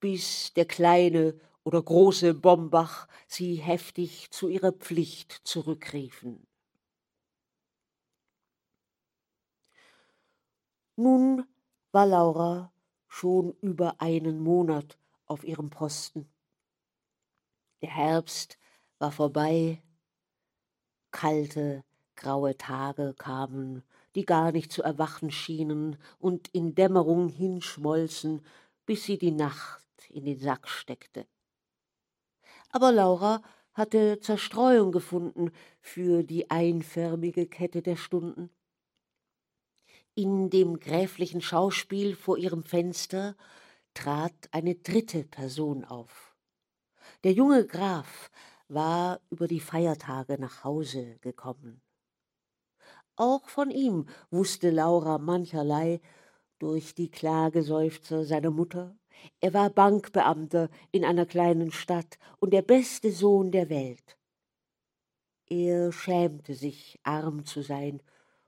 bis 0.01 0.53
der 0.55 0.65
kleine 0.65 1.39
oder 1.65 1.83
große 1.83 2.35
Bombach 2.35 3.07
sie 3.29 3.55
heftig 3.55 4.31
zu 4.31 4.49
ihrer 4.49 4.73
Pflicht 4.73 5.33
zurückriefen. 5.45 6.47
Nun 10.97 11.47
war 11.93 12.07
Laura 12.07 12.73
schon 13.09 13.55
über 13.61 14.01
einen 14.01 14.41
Monat 14.41 14.99
auf 15.27 15.45
ihrem 15.45 15.71
Posten. 15.71 16.29
Der 17.81 17.91
Herbst 17.91 18.59
war 18.99 19.13
vorbei, 19.13 19.83
kalte, 21.11 21.85
graue 22.17 22.57
Tage 22.57 23.15
kamen, 23.17 23.83
die 24.15 24.25
gar 24.25 24.53
nicht 24.53 24.73
zu 24.73 24.83
erwachen 24.83 25.31
schienen 25.31 25.97
und 26.19 26.49
in 26.49 26.75
Dämmerung 26.75 27.29
hinschmolzen, 27.29 28.45
bis 28.87 29.05
sie 29.05 29.19
die 29.19 29.31
Nacht 29.31 29.83
in 30.11 30.25
den 30.25 30.39
Sack 30.39 30.69
steckte. 30.69 31.27
Aber 32.71 32.93
Laura 32.93 33.43
hatte 33.75 34.21
Zerstreuung 34.21 34.93
gefunden 34.93 35.51
für 35.81 36.23
die 36.23 36.51
einförmige 36.51 37.47
Kette 37.47 37.83
der 37.83 37.97
Stunden. 37.97 38.51
In 40.15 40.51
dem 40.51 40.79
gräflichen 40.79 41.41
Schauspiel 41.41 42.15
vor 42.15 42.37
ihrem 42.37 42.65
Fenster 42.65 43.35
trat 43.95 44.35
eine 44.51 44.75
dritte 44.75 45.25
Person 45.25 45.85
auf. 45.85 46.37
Der 47.25 47.33
junge 47.33 47.67
Graf 47.67 48.31
war 48.69 49.21
über 49.31 49.49
die 49.49 49.61
Feiertage 49.61 50.39
nach 50.39 50.65
Hause 50.65 51.19
gekommen. 51.21 51.81
Auch 53.23 53.49
von 53.49 53.71
ihm 53.71 54.07
wusste 54.33 54.71
Laura 54.71 55.17
mancherlei 55.17 56.01
durch 56.59 56.97
die 56.97 57.09
Klageseufzer 57.09 58.25
seiner 58.25 58.51
Mutter. 58.51 58.97
Er 59.39 59.55
war 59.55 59.71
Bankbeamter 59.71 60.69
in 60.91 61.05
einer 61.05 61.25
kleinen 61.25 61.71
Stadt 61.71 62.19
und 62.41 62.53
der 62.53 62.63
beste 62.63 63.13
Sohn 63.13 63.53
der 63.53 63.71
Welt. 63.71 64.19
Er 65.47 65.93
schämte 65.93 66.55
sich, 66.55 66.99
arm 67.05 67.45
zu 67.45 67.63
sein 67.63 68.03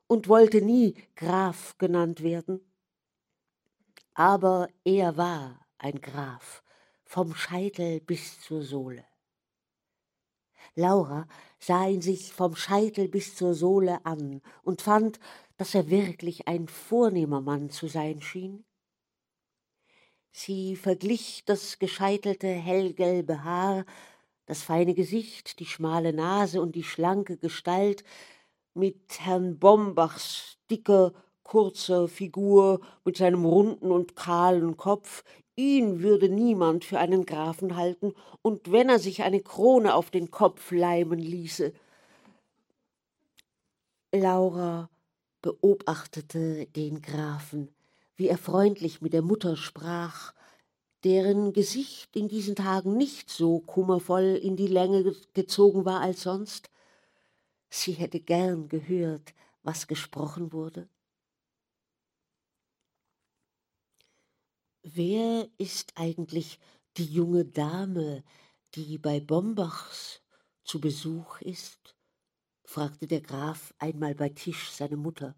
und 0.09 0.27
wollte 0.27 0.61
nie 0.61 0.97
Graf 1.15 1.79
genannt 1.79 2.25
werden. 2.25 2.61
Aber 4.13 4.67
er 4.83 5.17
war 5.17 5.65
ein 5.79 6.01
Graf, 6.01 6.65
vom 7.05 7.37
Scheitel 7.37 8.01
bis 8.01 8.41
zur 8.41 8.63
Sohle. 8.63 9.05
Laura 10.75 11.27
sah 11.59 11.87
ihn 11.87 12.03
sich 12.03 12.33
vom 12.33 12.57
Scheitel 12.57 13.09
bis 13.09 13.37
zur 13.37 13.55
Sohle 13.55 14.05
an 14.05 14.43
und 14.63 14.83
fand, 14.83 15.19
dass 15.57 15.75
er 15.75 15.89
wirklich 15.91 16.49
ein 16.49 16.69
vornehmer 16.69 17.41
Mann 17.41 17.71
zu 17.71 17.87
sein 17.87 18.21
schien. 18.21 18.65
Sie 20.33 20.75
verglich 20.77 21.45
das 21.47 21.79
gescheitelte 21.79 22.49
hellgelbe 22.49 23.45
Haar, 23.45 23.85
das 24.47 24.63
feine 24.63 24.95
Gesicht, 24.95 25.61
die 25.61 25.67
schmale 25.67 26.13
Nase 26.13 26.61
und 26.61 26.75
die 26.75 26.83
schlanke 26.83 27.37
Gestalt 27.37 28.05
mit 28.75 29.21
Herrn 29.21 29.59
Bombachs 29.59 30.59
dicker, 30.71 31.13
kurzer 31.45 32.09
Figur, 32.09 32.81
mit 33.05 33.17
seinem 33.17 33.45
runden 33.45 33.93
und 33.93 34.17
kahlen 34.17 34.77
Kopf, 34.77 35.23
Ihn 35.57 36.03
würde 36.03 36.29
niemand 36.29 36.85
für 36.85 36.99
einen 36.99 37.27
Grafen 37.27 37.77
halten, 37.77 38.15
und 38.43 38.73
wenn 38.73 38.89
er 38.89 38.99
sich 38.99 39.23
eine 39.23 39.41
Krone 39.41 39.95
auf 39.95 40.11
den 40.11 40.31
Kopf 40.31 40.73
leimen 40.73 41.21
ließe. 41.21 41.73
Laura 44.13 44.91
beobachtete 45.43 46.67
den 46.67 47.03
Grafen, 47.03 47.69
wie 48.17 48.29
er 48.29 48.39
freundlich 48.39 49.01
mit 49.01 49.13
der 49.13 49.23
Mutter 49.23 49.57
sprach, 49.57 50.33
deren 51.05 51.53
Gesicht 51.53 52.17
in 52.17 52.29
diesen 52.29 52.57
Tagen 52.57 52.97
nicht 52.97 53.31
so 53.31 53.61
kummervoll 53.61 54.41
in 54.43 54.57
die 54.57 54.67
Länge 54.67 55.15
gezogen 55.35 55.85
war 55.85 56.01
als 56.01 56.23
sonst. 56.23 56.71
Sie 57.69 57.93
hätte 57.93 58.21
gern 58.21 58.69
gehört, 58.69 59.35
was 59.63 59.87
gesprochen 59.87 60.53
wurde. 60.53 60.89
Wer 64.87 65.49
ist 65.57 65.95
eigentlich 65.97 66.61
die 66.99 67.07
junge 67.07 67.47
Dame, 67.47 68.23
die 68.75 68.99
bei 68.99 69.19
Bombachs 69.19 70.21
zu 70.63 70.79
Besuch 70.79 71.41
ist? 71.41 71.97
fragte 72.65 73.07
der 73.07 73.23
Graf 73.23 73.73
einmal 73.79 74.15
bei 74.15 74.29
Tisch 74.29 74.71
seine 74.71 74.99
Mutter. 74.99 75.37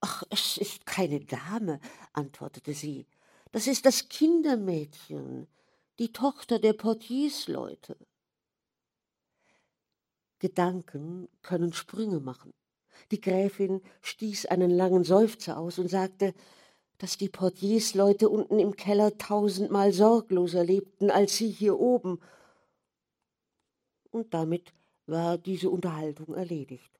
Ach, 0.00 0.22
es 0.30 0.56
ist 0.56 0.86
keine 0.86 1.20
Dame, 1.20 1.78
antwortete 2.14 2.72
sie. 2.72 3.06
Das 3.52 3.66
ist 3.66 3.84
das 3.84 4.08
Kindermädchen, 4.08 5.46
die 5.98 6.12
Tochter 6.12 6.58
der 6.58 6.72
Portiersleute. 6.72 7.98
Gedanken 10.38 11.28
können 11.42 11.74
Sprünge 11.74 12.18
machen. 12.18 12.54
Die 13.10 13.20
Gräfin 13.20 13.82
stieß 14.00 14.46
einen 14.46 14.70
langen 14.70 15.04
Seufzer 15.04 15.58
aus 15.58 15.78
und 15.78 15.88
sagte 15.88 16.32
dass 16.98 17.16
die 17.16 17.28
Portiersleute 17.28 18.28
unten 18.28 18.58
im 18.58 18.76
Keller 18.76 19.16
tausendmal 19.18 19.92
sorgloser 19.92 20.64
lebten 20.64 21.10
als 21.10 21.36
sie 21.36 21.50
hier 21.50 21.78
oben. 21.78 22.20
Und 24.10 24.32
damit 24.32 24.72
war 25.06 25.38
diese 25.38 25.70
Unterhaltung 25.70 26.34
erledigt. 26.34 26.90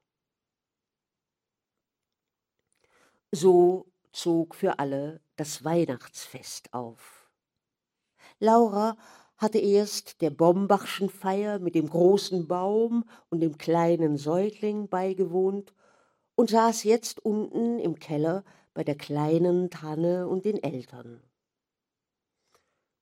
So 3.33 3.87
zog 4.13 4.55
für 4.55 4.79
alle 4.79 5.21
das 5.37 5.65
Weihnachtsfest 5.65 6.73
auf. 6.73 7.31
Laura 8.39 8.97
hatte 9.37 9.59
erst 9.59 10.21
der 10.21 10.31
Bombachschen 10.31 11.11
Feier 11.11 11.59
mit 11.59 11.75
dem 11.75 11.89
großen 11.89 12.47
Baum 12.47 13.05
und 13.31 13.41
dem 13.41 13.59
kleinen 13.59 14.17
Säugling 14.17 14.89
beigewohnt 14.89 15.75
und 16.37 16.51
saß 16.51 16.85
jetzt 16.85 17.25
unten 17.25 17.79
im 17.79 17.99
Keller 17.99 18.45
bei 18.75 18.85
der 18.85 18.97
kleinen 18.97 19.71
Tanne 19.71 20.29
und 20.29 20.45
den 20.45 20.63
Eltern. 20.63 21.23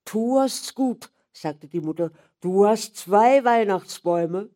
Du 0.04 0.38
hast's 0.38 0.74
gut, 0.74 1.10
sagte 1.32 1.66
die 1.68 1.80
Mutter, 1.80 2.12
du 2.40 2.66
hast 2.66 2.96
zwei 2.96 3.44
Weihnachtsbäume. 3.44 4.50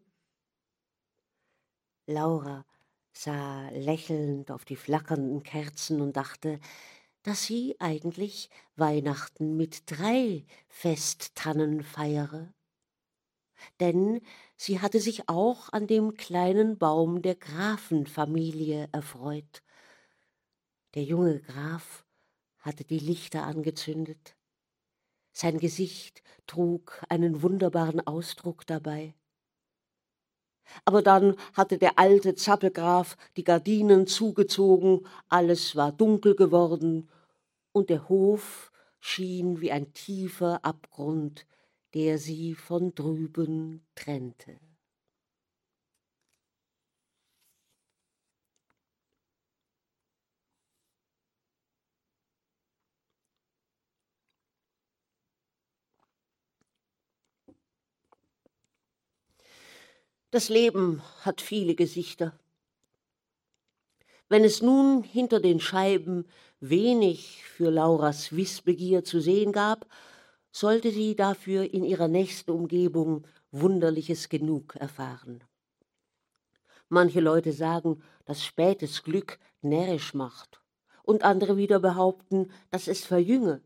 Laura 2.06 2.64
sah 3.12 3.70
lächelnd 3.70 4.50
auf 4.50 4.64
die 4.64 4.76
flackernden 4.76 5.42
Kerzen 5.42 6.00
und 6.02 6.16
dachte, 6.16 6.60
dass 7.22 7.44
sie 7.44 7.74
eigentlich 7.80 8.50
Weihnachten 8.76 9.56
mit 9.56 9.90
drei 9.90 10.44
Festtannen 10.68 11.82
feiere. 11.82 12.52
Denn 13.80 14.20
sie 14.56 14.80
hatte 14.80 15.00
sich 15.00 15.28
auch 15.28 15.72
an 15.72 15.86
dem 15.86 16.14
kleinen 16.14 16.78
Baum 16.78 17.22
der 17.22 17.34
Grafenfamilie 17.34 18.88
erfreut 18.92 19.62
der 20.96 21.04
junge 21.04 21.40
Graf 21.40 22.06
hatte 22.58 22.82
die 22.84 22.98
Lichter 22.98 23.44
angezündet. 23.44 24.34
Sein 25.30 25.58
Gesicht 25.58 26.22
trug 26.46 27.04
einen 27.10 27.42
wunderbaren 27.42 28.04
Ausdruck 28.06 28.66
dabei. 28.66 29.14
Aber 30.86 31.02
dann 31.02 31.36
hatte 31.52 31.76
der 31.76 31.98
alte 31.98 32.34
Zappelgraf 32.34 33.18
die 33.36 33.44
Gardinen 33.44 34.06
zugezogen, 34.06 35.06
alles 35.28 35.76
war 35.76 35.92
dunkel 35.92 36.34
geworden, 36.34 37.10
und 37.72 37.90
der 37.90 38.08
Hof 38.08 38.72
schien 38.98 39.60
wie 39.60 39.70
ein 39.70 39.92
tiefer 39.92 40.64
Abgrund, 40.64 41.46
der 41.92 42.16
sie 42.16 42.54
von 42.54 42.94
drüben 42.94 43.86
trennte. 43.94 44.58
Das 60.32 60.48
Leben 60.48 61.02
hat 61.22 61.40
viele 61.40 61.74
Gesichter. 61.74 62.38
Wenn 64.28 64.42
es 64.42 64.60
nun 64.60 65.04
hinter 65.04 65.38
den 65.38 65.60
Scheiben 65.60 66.26
wenig 66.58 67.44
für 67.44 67.70
Lauras 67.70 68.34
Wissbegier 68.34 69.04
zu 69.04 69.20
sehen 69.20 69.52
gab, 69.52 69.86
sollte 70.50 70.90
sie 70.90 71.14
dafür 71.14 71.72
in 71.72 71.84
ihrer 71.84 72.08
nächsten 72.08 72.50
Umgebung 72.50 73.24
Wunderliches 73.52 74.28
genug 74.28 74.74
erfahren. 74.74 75.44
Manche 76.88 77.20
Leute 77.20 77.52
sagen, 77.52 78.02
dass 78.24 78.44
spätes 78.44 79.04
Glück 79.04 79.38
närrisch 79.62 80.12
macht, 80.12 80.60
und 81.04 81.22
andere 81.22 81.56
wieder 81.56 81.78
behaupten, 81.78 82.50
dass 82.72 82.88
es 82.88 83.04
verjünge. 83.04 83.60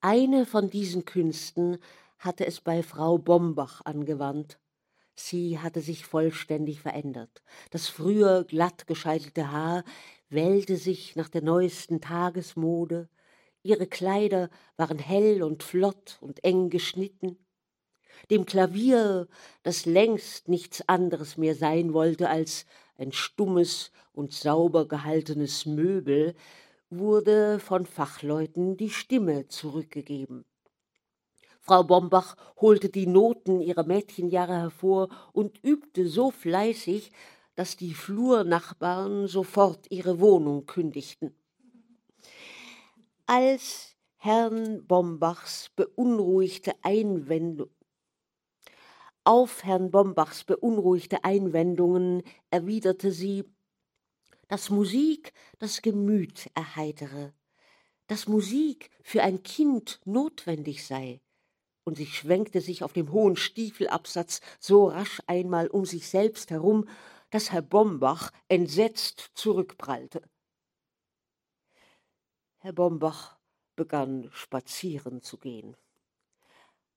Eine 0.00 0.46
von 0.46 0.70
diesen 0.70 1.04
Künsten 1.04 1.78
hatte 2.18 2.46
es 2.46 2.60
bei 2.60 2.84
Frau 2.84 3.18
Bombach 3.18 3.80
angewandt. 3.84 4.59
Sie 5.22 5.58
hatte 5.58 5.80
sich 5.80 6.06
vollständig 6.06 6.80
verändert. 6.80 7.42
Das 7.70 7.88
früher 7.88 8.44
glatt 8.44 8.86
gescheitelte 8.86 9.52
Haar 9.52 9.84
wellte 10.30 10.76
sich 10.76 11.14
nach 11.14 11.28
der 11.28 11.42
neuesten 11.42 12.00
Tagesmode, 12.00 13.08
ihre 13.62 13.86
Kleider 13.86 14.48
waren 14.76 14.98
hell 14.98 15.42
und 15.42 15.62
flott 15.62 16.18
und 16.20 16.42
eng 16.42 16.70
geschnitten. 16.70 17.36
Dem 18.30 18.46
Klavier, 18.46 19.28
das 19.62 19.86
längst 19.86 20.48
nichts 20.48 20.88
anderes 20.88 21.36
mehr 21.36 21.54
sein 21.54 21.92
wollte 21.92 22.28
als 22.28 22.64
ein 22.96 23.12
stummes 23.12 23.92
und 24.12 24.32
sauber 24.32 24.88
gehaltenes 24.88 25.66
Möbel, 25.66 26.34
wurde 26.88 27.58
von 27.60 27.86
Fachleuten 27.86 28.76
die 28.76 28.90
Stimme 28.90 29.48
zurückgegeben. 29.48 30.44
Frau 31.70 31.84
Bombach 31.84 32.34
holte 32.60 32.88
die 32.88 33.06
Noten 33.06 33.60
ihrer 33.60 33.84
Mädchenjahre 33.84 34.54
hervor 34.54 35.08
und 35.32 35.62
übte 35.62 36.08
so 36.08 36.32
fleißig, 36.32 37.12
dass 37.54 37.76
die 37.76 37.94
Flurnachbarn 37.94 39.28
sofort 39.28 39.86
ihre 39.88 40.18
Wohnung 40.18 40.66
kündigten. 40.66 41.32
Als 43.24 43.94
Herrn 44.16 44.84
Bombachs 44.84 45.70
beunruhigte 45.76 46.72
Einwendung 46.82 47.70
auf 49.22 49.62
Herrn 49.62 49.92
Bombachs 49.92 50.42
beunruhigte 50.42 51.22
Einwendungen 51.22 52.24
erwiderte 52.50 53.12
sie, 53.12 53.44
dass 54.48 54.70
Musik 54.70 55.32
das 55.60 55.82
Gemüt 55.82 56.50
erheitere, 56.54 57.32
dass 58.08 58.26
Musik 58.26 58.90
für 59.04 59.22
ein 59.22 59.44
Kind 59.44 60.00
notwendig 60.04 60.84
sei, 60.84 61.20
und 61.84 61.96
sie 61.96 62.06
schwenkte 62.06 62.60
sich 62.60 62.82
auf 62.82 62.92
dem 62.92 63.12
hohen 63.12 63.36
Stiefelabsatz 63.36 64.40
so 64.58 64.86
rasch 64.88 65.20
einmal 65.26 65.68
um 65.68 65.84
sich 65.84 66.08
selbst 66.08 66.50
herum, 66.50 66.88
dass 67.30 67.52
Herr 67.52 67.62
Bombach 67.62 68.30
entsetzt 68.48 69.30
zurückprallte. 69.34 70.22
Herr 72.58 72.72
Bombach 72.72 73.38
begann 73.76 74.28
spazieren 74.32 75.22
zu 75.22 75.38
gehen. 75.38 75.76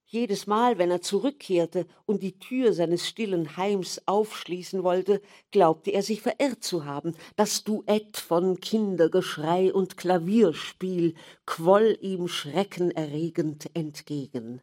Jedes 0.06 0.46
Mal, 0.46 0.78
wenn 0.78 0.92
er 0.92 1.02
zurückkehrte 1.02 1.88
und 2.06 2.22
die 2.22 2.38
Tür 2.38 2.74
seines 2.74 3.08
stillen 3.08 3.58
Heims 3.58 4.00
aufschließen 4.06 4.84
wollte, 4.84 5.22
glaubte 5.50 5.90
er 5.90 6.04
sich 6.04 6.22
verirrt 6.22 6.64
zu 6.64 6.86
haben. 6.86 7.16
Das 7.36 7.64
Duett 7.64 8.18
von 8.18 8.60
Kindergeschrei 8.60 9.74
und 9.74 9.98
Klavierspiel 9.98 11.16
quoll 11.48 11.98
ihm 12.02 12.28
schreckenerregend 12.28 13.76
entgegen. 13.76 14.62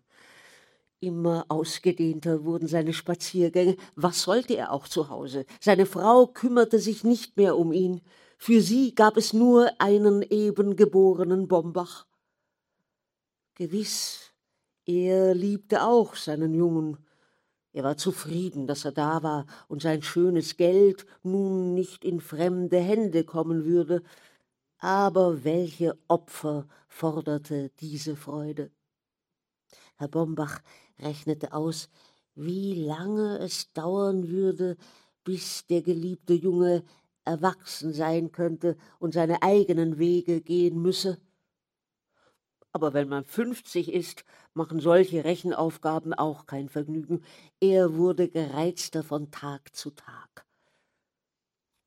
Immer 1.02 1.46
ausgedehnter 1.48 2.44
wurden 2.44 2.68
seine 2.68 2.92
Spaziergänge. 2.92 3.76
Was 3.96 4.22
sollte 4.22 4.54
er 4.56 4.70
auch 4.70 4.86
zu 4.86 5.08
Hause? 5.08 5.46
Seine 5.58 5.86
Frau 5.86 6.26
kümmerte 6.26 6.78
sich 6.78 7.04
nicht 7.04 7.38
mehr 7.38 7.56
um 7.56 7.72
ihn. 7.72 8.02
Für 8.36 8.60
sie 8.60 8.94
gab 8.94 9.16
es 9.16 9.32
nur 9.32 9.70
einen 9.78 10.20
eben 10.22 10.76
geborenen 10.76 11.48
Bombach. 11.48 12.06
Gewiss, 13.54 14.32
er 14.84 15.34
liebte 15.34 15.84
auch 15.84 16.16
seinen 16.16 16.52
Jungen. 16.52 16.98
Er 17.72 17.84
war 17.84 17.96
zufrieden, 17.96 18.66
dass 18.66 18.84
er 18.84 18.92
da 18.92 19.22
war 19.22 19.46
und 19.68 19.80
sein 19.80 20.02
schönes 20.02 20.58
Geld 20.58 21.06
nun 21.22 21.72
nicht 21.72 22.04
in 22.04 22.20
fremde 22.20 22.78
Hände 22.78 23.24
kommen 23.24 23.64
würde. 23.64 24.02
Aber 24.78 25.44
welche 25.44 25.98
Opfer 26.08 26.66
forderte 26.88 27.70
diese 27.80 28.16
Freude? 28.16 28.70
Herr 29.96 30.08
Bombach 30.08 30.62
rechnete 31.00 31.52
aus, 31.52 31.88
wie 32.34 32.74
lange 32.74 33.38
es 33.38 33.72
dauern 33.72 34.28
würde, 34.28 34.76
bis 35.24 35.66
der 35.66 35.82
geliebte 35.82 36.34
Junge 36.34 36.84
erwachsen 37.24 37.92
sein 37.92 38.32
könnte 38.32 38.76
und 38.98 39.12
seine 39.14 39.42
eigenen 39.42 39.98
Wege 39.98 40.40
gehen 40.40 40.80
müsse. 40.80 41.18
Aber 42.72 42.94
wenn 42.94 43.08
man 43.08 43.24
fünfzig 43.24 43.92
ist, 43.92 44.24
machen 44.54 44.80
solche 44.80 45.24
Rechenaufgaben 45.24 46.14
auch 46.14 46.46
kein 46.46 46.68
Vergnügen. 46.68 47.22
Er 47.60 47.96
wurde 47.96 48.28
gereizter 48.28 49.02
von 49.02 49.30
Tag 49.30 49.74
zu 49.74 49.90
Tag. 49.90 50.46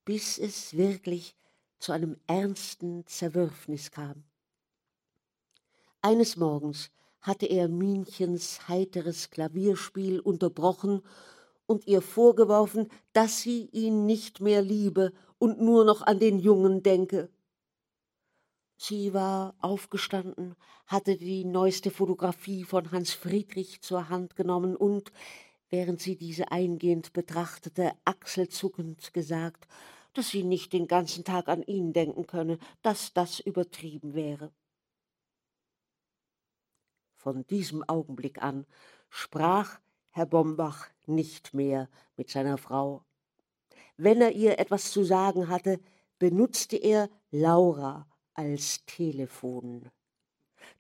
Bis 0.06 0.38
es 0.38 0.76
wirklich 0.76 1.36
zu 1.80 1.94
einem 1.94 2.18
ernsten 2.28 3.08
Zerwürfnis 3.08 3.92
kam. 3.92 4.24
Eines 6.02 6.36
Morgens 6.36 6.92
hatte 7.24 7.48
er 7.48 7.70
Minchens 7.70 8.68
heiteres 8.68 9.32
Klavierspiel 9.32 10.20
unterbrochen 10.20 11.02
und 11.66 11.88
ihr 11.88 12.02
vorgeworfen, 12.02 12.90
dass 13.14 13.42
sie 13.42 13.70
ihn 13.72 14.06
nicht 14.06 14.42
mehr 14.42 14.62
liebe 14.62 15.14
und 15.40 15.60
nur 15.60 15.86
noch 15.86 16.02
an 16.02 16.20
den 16.20 16.38
Jungen 16.38 16.84
denke. 16.84 17.30
Sie 18.78 19.14
war 19.14 19.56
aufgestanden, 19.60 20.56
hatte 20.88 21.16
die 21.16 21.46
neueste 21.46 21.90
Fotografie 21.90 22.66
von 22.66 22.92
Hans 22.92 23.14
Friedrich 23.14 23.82
zur 23.82 24.10
Hand 24.10 24.36
genommen 24.36 24.76
und, 24.76 25.14
während 25.70 26.02
sie 26.02 26.18
diese 26.18 26.52
eingehend 26.52 27.14
betrachtete, 27.14 27.94
achselzuckend 28.04 29.14
gesagt, 29.14 29.68
dass 30.14 30.30
sie 30.30 30.44
nicht 30.44 30.74
den 30.74 30.88
ganzen 30.88 31.24
Tag 31.24 31.48
an 31.48 31.64
ihn 31.64 31.94
denken 31.94 32.28
könne, 32.28 32.60
dass 32.82 33.14
das 33.14 33.40
übertrieben 33.40 34.14
wäre. 34.14 34.52
Von 37.24 37.48
diesem 37.48 37.88
Augenblick 37.88 38.44
an 38.44 38.66
sprach 39.10 39.80
Herr 40.10 40.26
Bombach 40.26 40.90
nicht 41.06 41.54
mehr 41.54 41.88
mit 42.18 42.30
seiner 42.30 42.58
Frau. 42.58 43.06
Wenn 43.96 44.20
er 44.20 44.34
ihr 44.34 44.60
etwas 44.60 44.92
zu 44.92 45.06
sagen 45.06 45.48
hatte, 45.48 45.80
benutzte 46.20 46.76
er 46.76 47.10
Laura 47.32 48.08
als 48.34 48.86
Telefon. 48.88 49.90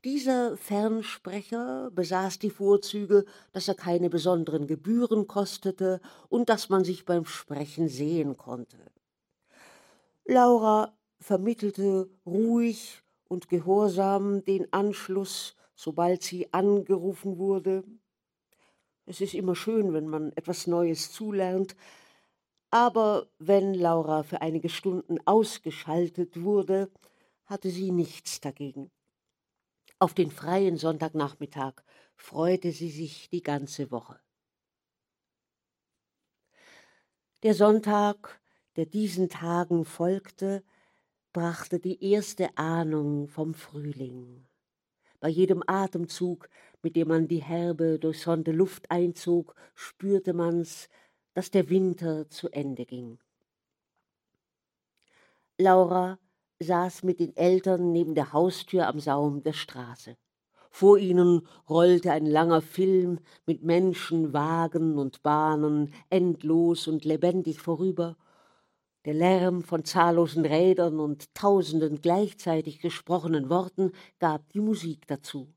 Dieser 0.03 0.57
Fernsprecher 0.57 1.89
besaß 1.91 2.39
die 2.39 2.49
Vorzüge, 2.49 3.23
dass 3.53 3.69
er 3.69 3.75
keine 3.75 4.09
besonderen 4.09 4.67
Gebühren 4.67 5.27
kostete 5.27 6.01
und 6.27 6.49
dass 6.49 6.67
man 6.67 6.83
sich 6.83 7.05
beim 7.05 7.23
Sprechen 7.23 7.87
sehen 7.87 8.35
konnte. 8.35 8.91
Laura 10.25 10.93
vermittelte 11.21 12.09
ruhig 12.25 13.01
und 13.29 13.47
gehorsam 13.47 14.43
den 14.43 14.71
Anschluss 14.73 15.55
sobald 15.83 16.23
sie 16.23 16.53
angerufen 16.53 17.37
wurde. 17.37 17.83
Es 19.05 19.19
ist 19.19 19.33
immer 19.33 19.53
schön, 19.53 19.91
wenn 19.91 20.07
man 20.07 20.31
etwas 20.37 20.65
Neues 20.65 21.11
zulernt, 21.11 21.75
aber 22.69 23.27
wenn 23.37 23.73
Laura 23.73 24.23
für 24.23 24.41
einige 24.41 24.69
Stunden 24.69 25.19
ausgeschaltet 25.25 26.41
wurde, 26.41 26.89
hatte 27.45 27.69
sie 27.69 27.91
nichts 27.91 28.39
dagegen. 28.39 28.91
Auf 29.99 30.13
den 30.13 30.31
freien 30.31 30.77
Sonntagnachmittag 30.77 31.73
freute 32.15 32.71
sie 32.71 32.89
sich 32.89 33.29
die 33.29 33.43
ganze 33.43 33.91
Woche. 33.91 34.19
Der 37.43 37.53
Sonntag, 37.53 38.41
der 38.77 38.85
diesen 38.85 39.27
Tagen 39.27 39.83
folgte, 39.83 40.63
brachte 41.33 41.79
die 41.79 42.01
erste 42.11 42.57
Ahnung 42.57 43.27
vom 43.27 43.53
Frühling. 43.53 44.47
Bei 45.23 45.29
jedem 45.29 45.63
Atemzug, 45.65 46.49
mit 46.81 46.97
dem 46.97 47.07
man 47.07 47.29
die 47.29 47.41
herbe, 47.41 47.97
durchsonnte 47.97 48.51
Luft 48.51 48.91
einzog, 48.91 49.55
spürte 49.73 50.33
man's, 50.33 50.89
dass 51.33 51.49
der 51.49 51.69
Winter 51.69 52.29
zu 52.29 52.49
Ende 52.49 52.85
ging. 52.85 53.19
Laura 55.57 56.19
saß 56.59 57.03
mit 57.03 57.21
den 57.21 57.33
Eltern 57.37 57.93
neben 57.93 58.15
der 58.15 58.33
Haustür 58.33 58.85
am 58.85 58.99
Saum 58.99 59.43
der 59.43 59.53
Straße. 59.53 60.17
Vor 60.69 60.97
ihnen 60.97 61.47
rollte 61.69 62.11
ein 62.11 62.25
langer 62.25 62.61
Film 62.61 63.19
mit 63.45 63.63
Menschen, 63.63 64.33
Wagen 64.33 64.97
und 64.97 65.23
Bahnen 65.23 65.93
endlos 66.09 66.89
und 66.89 67.05
lebendig 67.05 67.61
vorüber, 67.61 68.17
der 69.05 69.13
Lärm 69.13 69.63
von 69.63 69.83
zahllosen 69.83 70.45
Rädern 70.45 70.99
und 70.99 71.33
tausenden 71.35 72.01
gleichzeitig 72.01 72.79
gesprochenen 72.79 73.49
Worten 73.49 73.91
gab 74.19 74.49
die 74.53 74.61
Musik 74.61 75.07
dazu. 75.07 75.53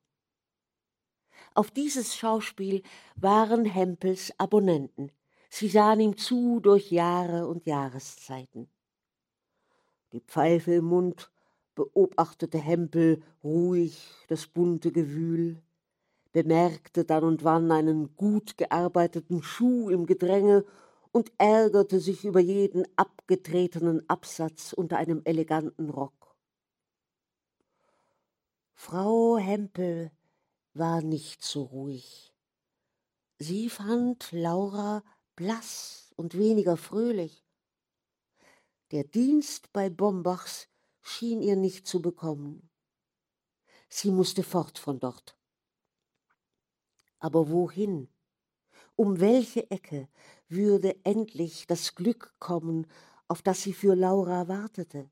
Auf 1.55 1.71
dieses 1.71 2.17
Schauspiel 2.17 2.83
waren 3.15 3.65
Hempels 3.65 4.33
Abonnenten. 4.39 5.13
Sie 5.49 5.69
sahen 5.69 6.01
ihm 6.01 6.17
zu 6.17 6.61
durch 6.61 6.91
Jahre 6.91 7.47
und 7.47 7.67
Jahreszeiten. 7.67 8.69
Die 10.13 10.21
Pfeife 10.21 10.75
im 10.75 10.87
Mund 10.87 11.31
beobachtete 11.75 12.59
Hempel 12.59 13.23
ruhig 13.45 14.07
das 14.29 14.47
bunte 14.47 14.93
Gewühl, 14.93 15.63
bemerkte 16.33 17.05
dann 17.05 17.25
und 17.25 17.45
wann 17.45 17.71
einen 17.71 18.17
gut 18.17 18.59
gearbeiteten 18.59 19.43
Schuh 19.43 19.89
im 19.91 20.07
Gedränge 20.07 20.65
und 21.17 21.33
ärgerte 21.39 21.99
sich 21.99 22.27
über 22.27 22.41
jeden 22.41 22.87
abgetretenen 22.99 24.07
Absatz 24.07 24.75
unter 24.75 24.99
einem 24.99 25.23
eleganten 25.25 25.89
Rock. 25.89 26.37
Frau 28.75 29.39
Hempel 29.39 30.13
war 30.75 31.01
nicht 31.01 31.43
so 31.43 31.63
ruhig. 31.63 32.35
Sie 33.39 33.71
fand 33.71 34.31
Laura 34.31 35.03
blass 35.37 36.13
und 36.17 36.37
weniger 36.37 36.77
fröhlich. 36.77 37.47
Der 38.91 39.05
Dienst 39.05 39.73
bei 39.73 39.89
Bombachs 39.89 40.69
schien 41.01 41.41
ihr 41.41 41.57
nicht 41.57 41.87
zu 41.87 42.03
bekommen. 42.03 42.69
Sie 43.89 44.11
musste 44.11 44.43
fort 44.43 44.79
von 44.79 45.01
dort. 45.01 45.39
Aber 47.21 47.49
wohin? 47.49 48.13
Um 48.97 49.19
welche 49.19 49.71
Ecke 49.71 50.11
würde 50.49 50.97
endlich 51.05 51.67
das 51.67 51.95
Glück 51.95 52.35
kommen, 52.39 52.87
auf 53.29 53.43
das 53.43 53.63
sie 53.63 53.73
für 53.73 53.95
Laura 53.95 54.49
wartete. 54.49 55.11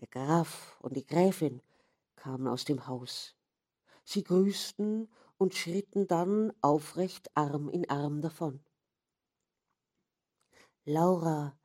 Der 0.00 0.08
Graf 0.08 0.76
und 0.80 0.96
die 0.96 1.06
Gräfin 1.06 1.62
kamen 2.16 2.48
aus 2.48 2.64
dem 2.64 2.86
Haus. 2.86 3.36
Sie 4.04 4.24
grüßten 4.24 5.08
und 5.38 5.54
schritten 5.54 6.06
dann 6.08 6.52
aufrecht 6.60 7.30
Arm 7.36 7.68
in 7.68 7.88
Arm 7.88 8.20
davon. 8.20 8.64
Laura 10.84 11.56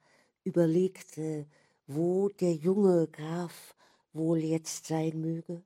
überlegte, 0.44 1.48
wo 1.88 2.30
der 2.30 2.54
junge 2.54 3.08
Graf 3.08 3.76
wohl 4.14 4.40
jetzt 4.40 4.86
sein 4.86 5.20
möge. 5.20 5.64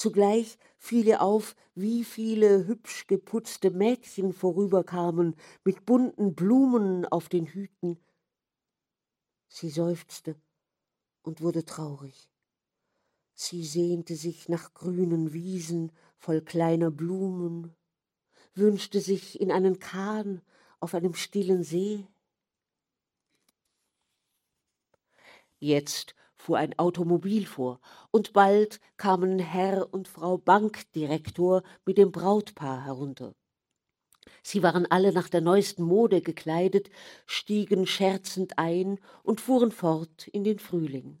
Zugleich 0.00 0.56
fiel 0.78 1.06
ihr 1.06 1.20
auf, 1.20 1.54
wie 1.74 2.04
viele 2.04 2.66
hübsch 2.66 3.06
geputzte 3.06 3.70
Mädchen 3.70 4.32
vorüberkamen 4.32 5.36
mit 5.62 5.84
bunten 5.84 6.34
Blumen 6.34 7.04
auf 7.04 7.28
den 7.28 7.44
Hüten. 7.44 7.98
Sie 9.48 9.68
seufzte 9.68 10.40
und 11.20 11.42
wurde 11.42 11.66
traurig. 11.66 12.30
Sie 13.34 13.62
sehnte 13.62 14.16
sich 14.16 14.48
nach 14.48 14.72
grünen 14.72 15.34
Wiesen 15.34 15.92
voll 16.16 16.40
kleiner 16.40 16.90
Blumen, 16.90 17.76
wünschte 18.54 19.02
sich 19.02 19.38
in 19.38 19.52
einen 19.52 19.80
Kahn 19.80 20.40
auf 20.78 20.94
einem 20.94 21.12
stillen 21.12 21.62
See. 21.62 22.06
Jetzt 25.58 26.14
fuhr 26.40 26.58
ein 26.58 26.78
Automobil 26.78 27.46
vor, 27.46 27.80
und 28.10 28.32
bald 28.32 28.80
kamen 28.96 29.38
Herr 29.38 29.92
und 29.92 30.08
Frau 30.08 30.38
Bankdirektor 30.38 31.62
mit 31.84 31.98
dem 31.98 32.10
Brautpaar 32.10 32.84
herunter. 32.84 33.34
Sie 34.42 34.62
waren 34.62 34.86
alle 34.90 35.12
nach 35.12 35.28
der 35.28 35.42
neuesten 35.42 35.82
Mode 35.82 36.22
gekleidet, 36.22 36.90
stiegen 37.26 37.86
scherzend 37.86 38.58
ein 38.58 38.98
und 39.22 39.40
fuhren 39.40 39.70
fort 39.70 40.28
in 40.28 40.44
den 40.44 40.58
Frühling. 40.58 41.18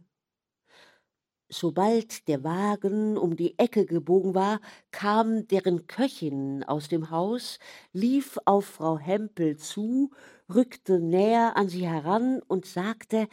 Sobald 1.52 2.28
der 2.28 2.44
Wagen 2.44 3.18
um 3.18 3.34
die 3.36 3.58
Ecke 3.58 3.84
gebogen 3.84 4.36
war, 4.36 4.60
kam 4.92 5.48
deren 5.48 5.88
Köchin 5.88 6.62
aus 6.62 6.88
dem 6.88 7.10
Haus, 7.10 7.58
lief 7.92 8.38
auf 8.44 8.66
Frau 8.66 8.98
Hempel 8.98 9.56
zu, 9.56 10.12
rückte 10.48 11.00
näher 11.00 11.56
an 11.56 11.68
sie 11.68 11.88
heran 11.88 12.40
und 12.46 12.66
sagte, 12.66 13.26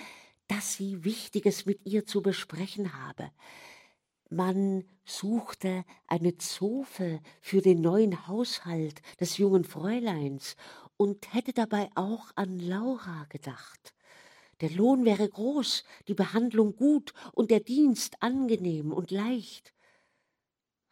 dass 0.48 0.74
sie 0.74 1.04
Wichtiges 1.04 1.66
mit 1.66 1.86
ihr 1.86 2.06
zu 2.06 2.22
besprechen 2.22 2.94
habe. 2.94 3.32
Man 4.30 4.84
suchte 5.06 5.86
eine 6.08 6.38
Zofe 6.38 7.22
für 7.40 7.62
den 7.62 7.82
neuen 7.82 8.28
Haushalt 8.28 9.02
des 9.20 9.38
jungen 9.38 9.64
Fräuleins 9.64 10.56
und 10.98 11.34
hätte 11.34 11.54
dabei 11.54 11.90
auch 11.96 12.32
an 12.36 12.60
Laura 12.60 13.26
gedacht. 13.30 13.94
Der 14.60 14.72
Lohn 14.72 15.06
wäre 15.06 15.30
groß, 15.30 15.84
die 16.08 16.16
Behandlung 16.16 16.76
gut 16.76 17.14
und 17.32 17.52
der 17.52 17.60
Dienst 17.60 18.22
angenehm 18.22 18.92
und 18.92 19.12
leicht. 19.12 19.74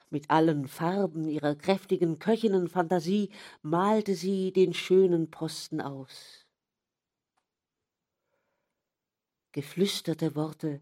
Mit 0.09 0.29
allen 0.29 0.67
Farben 0.67 1.27
ihrer 1.27 1.55
kräftigen 1.55 2.19
Köchinnenphantasie 2.19 3.31
malte 3.63 4.15
sie 4.15 4.53
den 4.53 4.73
schönen 4.73 5.31
Posten 5.31 5.81
aus. 5.81 6.44
Geflüsterte 9.55 10.35
Worte 10.35 10.81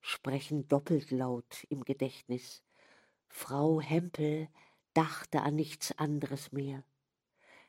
sprechen 0.00 0.68
doppelt 0.68 1.10
laut 1.10 1.64
im 1.68 1.84
Gedächtnis. 1.84 2.62
Frau 3.28 3.78
Hempel 3.82 4.48
dachte 4.94 5.42
an 5.42 5.56
nichts 5.56 5.92
anderes 5.98 6.50
mehr. 6.50 6.82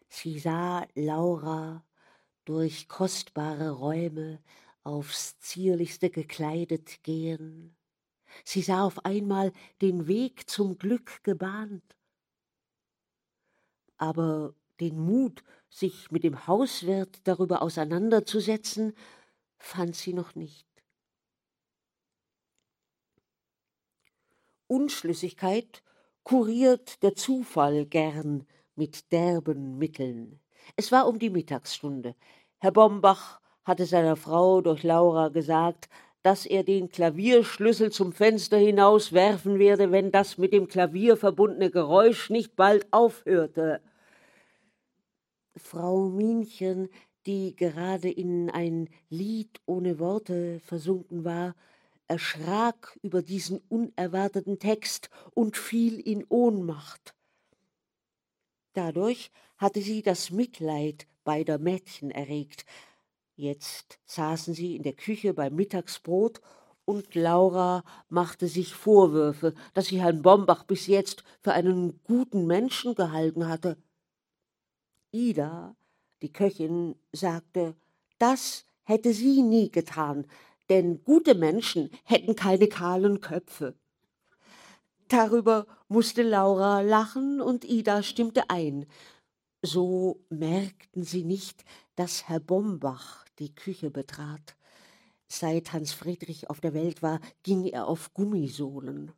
Sie 0.07 0.39
sah 0.39 0.87
Laura 0.95 1.85
durch 2.45 2.87
kostbare 2.87 3.71
Räume 3.71 4.41
aufs 4.83 5.37
zierlichste 5.39 6.09
gekleidet 6.09 7.03
gehen. 7.03 7.75
Sie 8.45 8.61
sah 8.61 8.85
auf 8.85 9.03
einmal 9.03 9.51
den 9.81 10.07
Weg 10.07 10.49
zum 10.49 10.77
Glück 10.77 11.25
gebahnt. 11.25 11.83
Aber 13.97 14.55
den 14.79 14.97
Mut, 14.97 15.43
sich 15.69 16.09
mit 16.09 16.23
dem 16.23 16.47
Hauswirt 16.47 17.19
darüber 17.25 17.61
auseinanderzusetzen, 17.61 18.93
fand 19.57 19.95
sie 19.95 20.13
noch 20.13 20.35
nicht. 20.35 20.67
Unschlüssigkeit 24.67 25.83
kuriert 26.23 27.01
der 27.03 27.15
Zufall 27.15 27.85
gern 27.85 28.45
mit 28.75 29.11
derben 29.11 29.77
Mitteln. 29.77 30.39
Es 30.75 30.91
war 30.91 31.07
um 31.07 31.19
die 31.19 31.29
Mittagsstunde. 31.29 32.15
Herr 32.59 32.71
Bombach 32.71 33.39
hatte 33.63 33.85
seiner 33.85 34.15
Frau 34.15 34.61
durch 34.61 34.83
Laura 34.83 35.29
gesagt, 35.29 35.87
dass 36.23 36.45
er 36.45 36.63
den 36.63 36.89
Klavierschlüssel 36.89 37.91
zum 37.91 38.11
Fenster 38.11 38.57
hinaus 38.57 39.13
werfen 39.13 39.59
werde, 39.59 39.91
wenn 39.91 40.11
das 40.11 40.37
mit 40.37 40.51
dem 40.51 40.67
Klavier 40.67 41.15
verbundene 41.15 41.71
Geräusch 41.71 42.29
nicht 42.29 42.55
bald 42.57 42.85
aufhörte. 42.91 43.81
Frau 45.55 46.09
Minchen 46.09 46.89
die 47.27 47.55
gerade 47.55 48.09
in 48.09 48.49
ein 48.49 48.89
Lied 49.09 49.59
ohne 49.65 49.99
Worte 49.99 50.61
versunken 50.61 51.25
war, 51.25 51.55
erschrak 52.07 52.97
über 53.01 53.21
diesen 53.21 53.59
unerwarteten 53.67 54.59
Text 54.59 55.09
und 55.33 55.57
fiel 55.57 55.99
in 55.99 56.25
Ohnmacht. 56.29 57.13
Dadurch 58.73 59.29
hatte 59.57 59.81
sie 59.81 60.01
das 60.01 60.31
Mitleid 60.31 61.05
beider 61.25 61.57
Mädchen 61.57 62.11
erregt. 62.11 62.65
Jetzt 63.35 63.99
saßen 64.05 64.53
sie 64.53 64.77
in 64.77 64.83
der 64.83 64.93
Küche 64.93 65.33
beim 65.33 65.55
Mittagsbrot 65.55 66.39
und 66.85 67.13
Laura 67.13 67.83
machte 68.07 68.47
sich 68.47 68.73
Vorwürfe, 68.73 69.53
dass 69.73 69.87
sie 69.87 69.99
Herrn 70.01 70.21
Bombach 70.21 70.63
bis 70.63 70.87
jetzt 70.87 71.25
für 71.41 71.51
einen 71.51 72.01
guten 72.03 72.47
Menschen 72.47 72.95
gehalten 72.95 73.49
hatte. 73.49 73.77
Ida 75.11 75.75
die 76.21 76.31
Köchin 76.31 76.95
sagte, 77.11 77.75
das 78.19 78.65
hätte 78.83 79.13
sie 79.13 79.41
nie 79.41 79.69
getan, 79.69 80.25
denn 80.69 81.03
gute 81.03 81.35
Menschen 81.35 81.89
hätten 82.03 82.35
keine 82.35 82.67
kahlen 82.67 83.21
Köpfe. 83.21 83.75
Darüber 85.07 85.67
musste 85.87 86.23
Laura 86.23 86.81
lachen 86.81 87.39
und 87.39 87.63
Ida 87.63 88.03
stimmte 88.03 88.49
ein. 88.49 88.85
So 89.61 90.19
merkten 90.29 91.03
sie 91.03 91.23
nicht, 91.23 91.63
dass 91.95 92.27
Herr 92.27 92.39
Bombach 92.39 93.25
die 93.39 93.55
Küche 93.55 93.89
betrat. 93.89 94.55
Seit 95.27 95.73
Hans 95.73 95.93
Friedrich 95.93 96.49
auf 96.49 96.59
der 96.61 96.73
Welt 96.73 97.01
war, 97.01 97.19
ging 97.43 97.65
er 97.65 97.87
auf 97.87 98.13
Gummisohlen. 98.13 99.11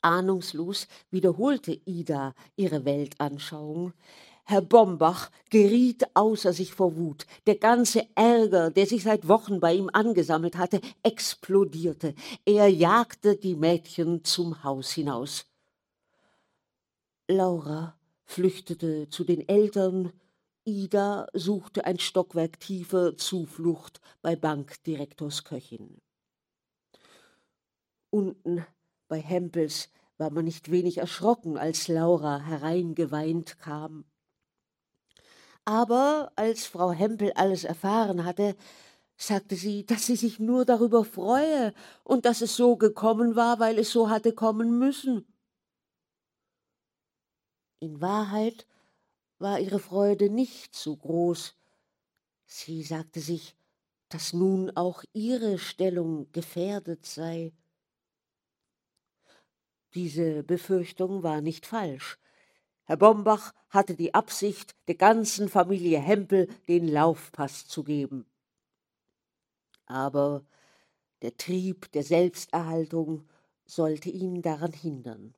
Ahnungslos 0.00 0.86
wiederholte 1.10 1.72
Ida 1.86 2.34
ihre 2.56 2.84
Weltanschauung. 2.84 3.94
Herr 4.46 4.60
Bombach 4.60 5.30
geriet 5.48 6.04
außer 6.14 6.52
sich 6.52 6.74
vor 6.74 6.96
Wut. 6.96 7.26
Der 7.46 7.56
ganze 7.56 8.06
Ärger, 8.14 8.70
der 8.70 8.86
sich 8.86 9.02
seit 9.02 9.26
Wochen 9.26 9.58
bei 9.58 9.74
ihm 9.74 9.88
angesammelt 9.92 10.56
hatte, 10.56 10.80
explodierte. 11.02 12.14
Er 12.44 12.68
jagte 12.68 13.36
die 13.36 13.54
Mädchen 13.54 14.22
zum 14.22 14.62
Haus 14.62 14.92
hinaus. 14.92 15.46
Laura 17.26 17.98
flüchtete 18.24 19.08
zu 19.08 19.24
den 19.24 19.48
Eltern, 19.48 20.12
Ida 20.66 21.26
suchte 21.32 21.86
ein 21.86 21.98
Stockwerk 21.98 22.60
tiefer 22.60 23.16
Zuflucht 23.16 24.00
bei 24.20 24.36
Bankdirektors 24.36 25.44
Köchin. 25.44 26.00
Unten 28.10 28.64
bei 29.08 29.20
Hempels 29.20 29.90
war 30.18 30.30
man 30.30 30.44
nicht 30.44 30.70
wenig 30.70 30.98
erschrocken, 30.98 31.58
als 31.58 31.88
Laura 31.88 32.40
hereingeweint 32.40 33.58
kam. 33.58 34.04
Aber 35.64 36.32
als 36.36 36.66
Frau 36.66 36.92
Hempel 36.92 37.32
alles 37.32 37.64
erfahren 37.64 38.24
hatte, 38.24 38.56
sagte 39.16 39.56
sie, 39.56 39.86
dass 39.86 40.06
sie 40.06 40.16
sich 40.16 40.38
nur 40.38 40.64
darüber 40.64 41.04
freue 41.04 41.72
und 42.02 42.26
dass 42.26 42.42
es 42.42 42.56
so 42.56 42.76
gekommen 42.76 43.36
war, 43.36 43.58
weil 43.60 43.78
es 43.78 43.90
so 43.90 44.10
hatte 44.10 44.32
kommen 44.32 44.78
müssen. 44.78 45.26
In 47.80 48.00
Wahrheit 48.00 48.66
war 49.38 49.60
ihre 49.60 49.78
Freude 49.78 50.30
nicht 50.30 50.74
so 50.74 50.96
groß. 50.96 51.54
Sie 52.46 52.82
sagte 52.82 53.20
sich, 53.20 53.56
dass 54.08 54.32
nun 54.32 54.70
auch 54.76 55.02
ihre 55.12 55.58
Stellung 55.58 56.30
gefährdet 56.32 57.04
sei. 57.06 57.52
Diese 59.94 60.42
Befürchtung 60.42 61.22
war 61.22 61.40
nicht 61.40 61.66
falsch. 61.66 62.18
Herr 62.86 62.98
Bombach 62.98 63.54
hatte 63.70 63.94
die 63.94 64.14
Absicht, 64.14 64.74
der 64.88 64.94
ganzen 64.94 65.48
Familie 65.48 65.98
Hempel 65.98 66.48
den 66.68 66.86
Laufpass 66.86 67.66
zu 67.66 67.82
geben. 67.82 68.26
Aber 69.86 70.44
der 71.22 71.36
Trieb 71.36 71.90
der 71.92 72.02
Selbsterhaltung 72.02 73.26
sollte 73.64 74.10
ihn 74.10 74.42
daran 74.42 74.72
hindern. 74.72 75.34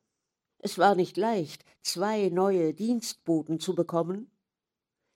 Es 0.59 0.77
war 0.77 0.95
nicht 0.95 1.15
leicht, 1.15 1.63
zwei 1.81 2.29
neue 2.29 2.73
Dienstboten 2.73 3.59
zu 3.59 3.75
bekommen. 3.75 4.29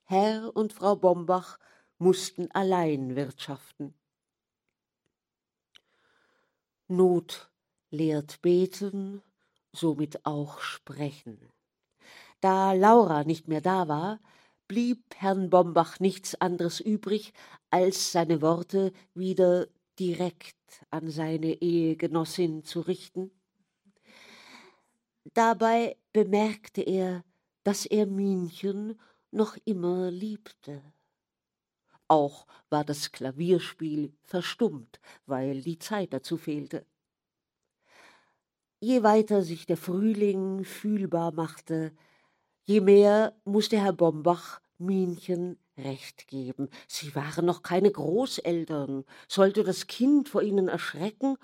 Herr 0.04 0.56
und 0.56 0.72
Frau 0.72 0.96
Bombach 0.96 1.58
mussten 1.98 2.50
allein 2.52 3.14
wirtschaften. 3.16 3.94
Not 6.88 7.50
lehrt 7.90 8.40
beten, 8.40 9.22
somit 9.72 10.24
auch 10.24 10.60
sprechen. 10.60 11.52
Da 12.42 12.72
Laura 12.72 13.22
nicht 13.22 13.46
mehr 13.46 13.60
da 13.60 13.86
war, 13.86 14.20
blieb 14.66 15.14
Herrn 15.14 15.48
Bombach 15.48 16.00
nichts 16.00 16.34
anderes 16.34 16.80
übrig, 16.80 17.32
als 17.70 18.10
seine 18.10 18.42
Worte 18.42 18.92
wieder 19.14 19.68
direkt 20.00 20.56
an 20.90 21.08
seine 21.08 21.62
Ehegenossin 21.62 22.64
zu 22.64 22.80
richten. 22.80 23.30
Dabei 25.34 25.96
bemerkte 26.12 26.82
er, 26.82 27.24
dass 27.62 27.86
er 27.86 28.06
Minchen 28.06 29.00
noch 29.30 29.56
immer 29.64 30.10
liebte. 30.10 30.82
Auch 32.08 32.48
war 32.70 32.84
das 32.84 33.12
Klavierspiel 33.12 34.16
verstummt, 34.24 35.00
weil 35.26 35.62
die 35.62 35.78
Zeit 35.78 36.12
dazu 36.12 36.36
fehlte. 36.36 36.86
Je 38.80 39.04
weiter 39.04 39.42
sich 39.42 39.64
der 39.64 39.76
Frühling 39.76 40.64
fühlbar 40.64 41.32
machte, 41.32 41.92
je 42.64 42.80
mehr 42.80 43.34
musste 43.44 43.78
Herr 43.78 43.92
Bombach 43.92 44.60
Minchen 44.78 45.58
recht 45.76 46.26
geben. 46.28 46.68
Sie 46.88 47.14
waren 47.14 47.46
noch 47.46 47.62
keine 47.62 47.90
Großeltern. 47.90 49.04
Sollte 49.28 49.64
das 49.64 49.86
Kind 49.86 50.28
vor 50.28 50.42
ihnen 50.42 50.68
erschrecken 50.68 51.36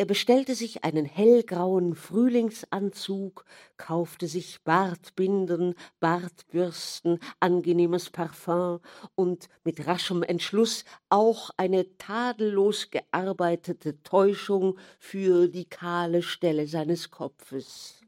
er 0.00 0.04
bestellte 0.04 0.54
sich 0.54 0.84
einen 0.84 1.06
hellgrauen 1.06 1.96
Frühlingsanzug, 1.96 3.44
kaufte 3.76 4.28
sich 4.28 4.62
Bartbinden, 4.62 5.74
Bartbürsten, 5.98 7.18
angenehmes 7.40 8.08
Parfum 8.08 8.78
und 9.16 9.48
mit 9.64 9.88
raschem 9.88 10.22
Entschluss 10.22 10.84
auch 11.08 11.50
eine 11.56 11.96
tadellos 11.98 12.92
gearbeitete 12.92 14.00
Täuschung 14.04 14.78
für 15.00 15.48
die 15.48 15.68
kahle 15.68 16.22
Stelle 16.22 16.68
seines 16.68 17.10
Kopfes. 17.10 18.00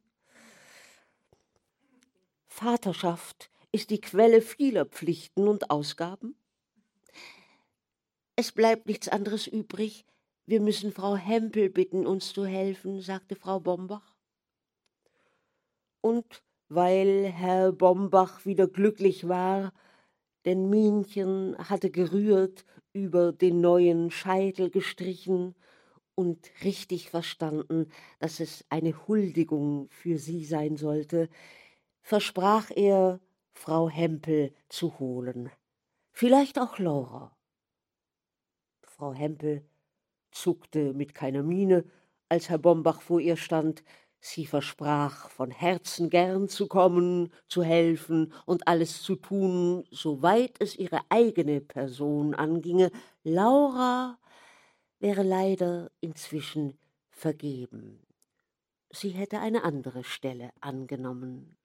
Vaterschaft 2.60 3.50
ist 3.72 3.88
die 3.88 4.02
Quelle 4.02 4.42
vieler 4.42 4.84
Pflichten 4.84 5.48
und 5.48 5.70
Ausgaben. 5.70 6.36
Es 8.36 8.52
bleibt 8.52 8.86
nichts 8.86 9.08
anderes 9.08 9.46
übrig, 9.46 10.04
wir 10.44 10.60
müssen 10.60 10.92
Frau 10.92 11.16
Hempel 11.16 11.70
bitten, 11.70 12.06
uns 12.06 12.34
zu 12.34 12.44
helfen, 12.44 13.00
sagte 13.00 13.34
Frau 13.34 13.60
Bombach. 13.60 14.14
Und 16.02 16.42
weil 16.68 17.32
Herr 17.32 17.72
Bombach 17.72 18.44
wieder 18.44 18.68
glücklich 18.68 19.26
war, 19.26 19.72
denn 20.44 20.68
Minchen 20.68 21.56
hatte 21.56 21.90
gerührt, 21.90 22.66
über 22.92 23.32
den 23.32 23.62
neuen 23.62 24.10
Scheitel 24.10 24.68
gestrichen 24.68 25.54
und 26.14 26.50
richtig 26.62 27.08
verstanden, 27.08 27.90
dass 28.18 28.38
es 28.38 28.66
eine 28.68 29.06
Huldigung 29.08 29.88
für 29.88 30.18
sie 30.18 30.44
sein 30.44 30.76
sollte, 30.76 31.30
versprach 32.02 32.70
er, 32.74 33.20
Frau 33.52 33.88
Hempel 33.88 34.54
zu 34.68 34.98
holen. 34.98 35.50
Vielleicht 36.12 36.58
auch 36.58 36.78
Laura. 36.78 37.36
Frau 38.82 39.12
Hempel 39.12 39.64
zuckte 40.30 40.92
mit 40.94 41.14
keiner 41.14 41.42
Miene, 41.42 41.84
als 42.28 42.48
Herr 42.48 42.58
Bombach 42.58 43.02
vor 43.02 43.20
ihr 43.20 43.36
stand. 43.36 43.82
Sie 44.20 44.44
versprach 44.44 45.30
von 45.30 45.50
Herzen 45.50 46.10
gern 46.10 46.48
zu 46.48 46.68
kommen, 46.68 47.32
zu 47.48 47.62
helfen 47.62 48.32
und 48.44 48.68
alles 48.68 49.02
zu 49.02 49.16
tun, 49.16 49.84
soweit 49.90 50.60
es 50.60 50.76
ihre 50.76 51.00
eigene 51.08 51.62
Person 51.62 52.34
anginge. 52.34 52.90
Laura 53.24 54.18
wäre 54.98 55.22
leider 55.22 55.90
inzwischen 56.00 56.78
vergeben. 57.08 58.06
Sie 58.90 59.10
hätte 59.10 59.38
eine 59.40 59.64
andere 59.64 60.04
Stelle 60.04 60.50
angenommen. 60.60 61.56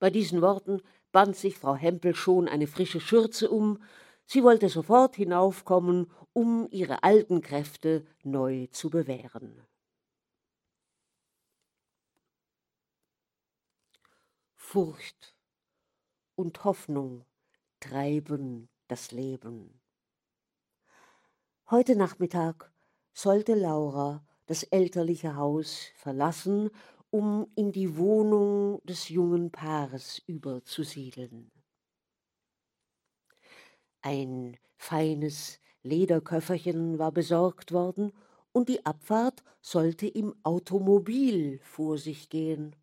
Bei 0.00 0.10
diesen 0.10 0.40
Worten 0.40 0.82
band 1.12 1.36
sich 1.36 1.56
Frau 1.58 1.76
Hempel 1.76 2.14
schon 2.16 2.48
eine 2.48 2.66
frische 2.66 3.00
Schürze 3.00 3.48
um, 3.50 3.78
Sie 4.26 4.42
wollte 4.44 4.68
sofort 4.68 5.16
hinaufkommen, 5.16 6.10
um 6.32 6.68
ihre 6.70 7.02
alten 7.02 7.42
Kräfte 7.42 8.06
neu 8.22 8.68
zu 8.68 8.88
bewähren. 8.88 9.66
Furcht 14.54 15.34
und 16.36 16.62
Hoffnung 16.62 17.24
treiben 17.80 18.68
das 18.86 19.10
Leben. 19.10 19.80
Heute 21.68 21.96
Nachmittag 21.96 22.72
sollte 23.12 23.54
Laura 23.54 24.24
das 24.46 24.62
elterliche 24.62 25.34
Haus 25.34 25.90
verlassen, 25.96 26.70
um 27.10 27.50
in 27.56 27.72
die 27.72 27.96
Wohnung 27.96 28.80
des 28.84 29.08
jungen 29.08 29.50
Paares 29.50 30.22
überzusiedeln. 30.26 31.50
Ein 34.00 34.56
feines 34.76 35.60
Lederköfferchen 35.82 36.98
war 36.98 37.12
besorgt 37.12 37.72
worden, 37.72 38.12
und 38.52 38.68
die 38.68 38.84
Abfahrt 38.84 39.44
sollte 39.60 40.08
im 40.08 40.34
Automobil 40.42 41.60
vor 41.62 41.98
sich 41.98 42.30
gehen. 42.30 42.74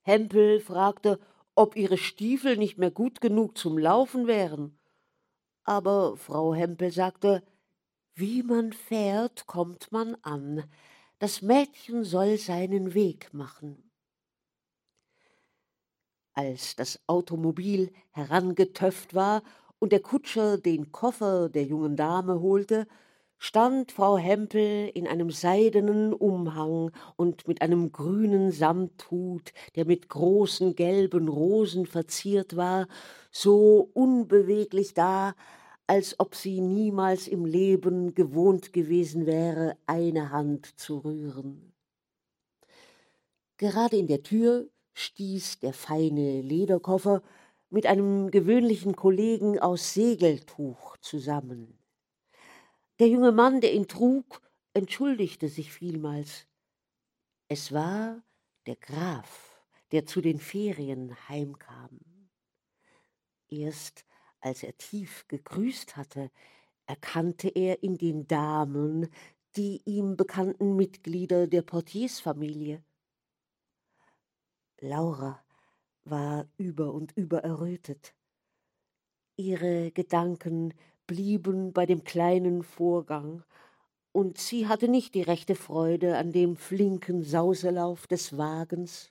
Hempel 0.00 0.60
fragte, 0.60 1.20
ob 1.54 1.76
ihre 1.76 1.98
Stiefel 1.98 2.56
nicht 2.56 2.78
mehr 2.78 2.90
gut 2.90 3.20
genug 3.20 3.56
zum 3.56 3.78
Laufen 3.78 4.26
wären. 4.26 4.78
Aber 5.64 6.16
Frau 6.16 6.54
Hempel 6.54 6.90
sagte, 6.90 7.44
wie 8.14 8.42
man 8.42 8.72
fährt, 8.72 9.46
kommt 9.46 9.92
man 9.92 10.16
an. 10.22 10.64
Das 11.22 11.40
Mädchen 11.40 12.02
soll 12.02 12.36
seinen 12.36 12.94
Weg 12.94 13.32
machen. 13.32 13.88
Als 16.34 16.74
das 16.74 16.98
Automobil 17.06 17.92
herangetöpft 18.10 19.14
war 19.14 19.44
und 19.78 19.92
der 19.92 20.00
Kutscher 20.00 20.58
den 20.58 20.90
Koffer 20.90 21.48
der 21.48 21.62
jungen 21.62 21.94
Dame 21.94 22.40
holte, 22.40 22.88
stand 23.38 23.92
Frau 23.92 24.18
Hempel 24.18 24.90
in 24.94 25.06
einem 25.06 25.30
seidenen 25.30 26.12
Umhang 26.12 26.90
und 27.14 27.46
mit 27.46 27.62
einem 27.62 27.92
grünen 27.92 28.50
Samthut, 28.50 29.52
der 29.76 29.84
mit 29.84 30.08
großen 30.08 30.74
gelben 30.74 31.28
Rosen 31.28 31.86
verziert 31.86 32.56
war, 32.56 32.88
so 33.30 33.92
unbeweglich 33.94 34.92
da, 34.92 35.34
als 35.92 36.18
ob 36.18 36.34
sie 36.34 36.62
niemals 36.62 37.28
im 37.28 37.44
Leben 37.44 38.14
gewohnt 38.14 38.72
gewesen 38.72 39.26
wäre, 39.26 39.76
eine 39.84 40.30
Hand 40.30 40.80
zu 40.80 40.96
rühren. 40.96 41.74
Gerade 43.58 43.98
in 43.98 44.06
der 44.06 44.22
Tür 44.22 44.70
stieß 44.94 45.58
der 45.58 45.74
feine 45.74 46.40
Lederkoffer 46.40 47.22
mit 47.68 47.84
einem 47.84 48.30
gewöhnlichen 48.30 48.96
Kollegen 48.96 49.58
aus 49.58 49.92
Segeltuch 49.92 50.96
zusammen. 51.02 51.78
Der 52.98 53.08
junge 53.08 53.32
Mann, 53.32 53.60
der 53.60 53.74
ihn 53.74 53.86
trug, 53.86 54.40
entschuldigte 54.72 55.48
sich 55.48 55.74
vielmals. 55.74 56.46
Es 57.48 57.70
war 57.70 58.22
der 58.64 58.76
Graf, 58.76 59.62
der 59.90 60.06
zu 60.06 60.22
den 60.22 60.38
Ferien 60.38 61.14
heimkam. 61.28 62.00
Erst 63.50 64.06
als 64.42 64.62
er 64.62 64.76
tief 64.76 65.26
gegrüßt 65.28 65.96
hatte, 65.96 66.30
erkannte 66.86 67.48
er 67.48 67.82
in 67.82 67.96
den 67.96 68.26
Damen 68.26 69.08
die 69.56 69.82
ihm 69.84 70.16
bekannten 70.16 70.76
Mitglieder 70.76 71.46
der 71.46 71.62
Portiersfamilie. 71.62 72.82
Laura 74.80 75.42
war 76.04 76.46
über 76.56 76.92
und 76.92 77.12
über 77.16 77.44
errötet. 77.44 78.14
Ihre 79.36 79.92
Gedanken 79.92 80.74
blieben 81.06 81.72
bei 81.72 81.86
dem 81.86 82.04
kleinen 82.04 82.62
Vorgang, 82.62 83.44
und 84.14 84.36
sie 84.36 84.68
hatte 84.68 84.88
nicht 84.88 85.14
die 85.14 85.22
rechte 85.22 85.54
Freude 85.54 86.18
an 86.18 86.32
dem 86.32 86.56
flinken 86.56 87.22
Sauselauf 87.22 88.06
des 88.06 88.36
Wagens. 88.36 89.10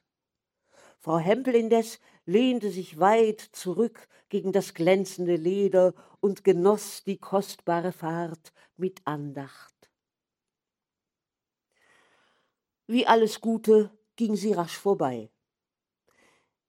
Frau 1.00 1.18
Hempel 1.18 1.56
indes 1.56 2.00
lehnte 2.26 2.72
sich 2.72 3.00
weit 3.00 3.40
zurück 3.40 4.08
gegen 4.30 4.52
das 4.52 4.74
glänzende 4.74 5.36
Leder 5.36 5.94
und 6.20 6.44
genoss 6.44 7.04
die 7.04 7.18
kostbare 7.18 7.92
Fahrt 7.92 8.54
mit 8.78 9.02
Andacht. 9.06 9.90
Wie 12.88 13.08
alles 13.08 13.42
Gute 13.42 13.92
ging 14.16 14.36
sie 14.36 14.54
rasch 14.54 14.78
vorbei. 14.78 15.30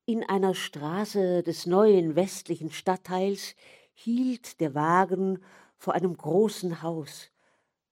In 0.04 0.24
einer 0.24 0.54
Straße 0.54 1.42
des 1.42 1.66
neuen 1.66 2.16
westlichen 2.16 2.70
Stadtteils 2.70 3.54
hielt 3.94 4.60
der 4.60 4.74
Wagen 4.74 5.42
vor 5.76 5.94
einem 5.94 6.16
großen 6.16 6.82
Haus, 6.82 7.30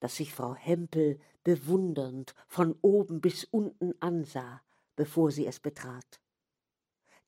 das 0.01 0.17
sich 0.17 0.33
Frau 0.33 0.55
Hempel 0.55 1.19
bewundernd 1.45 2.35
von 2.47 2.77
oben 2.83 3.21
bis 3.21 3.45
unten 3.45 3.95
ansah, 4.01 4.63
bevor 4.97 5.31
sie 5.31 5.47
es 5.47 5.61
betrat. 5.61 6.20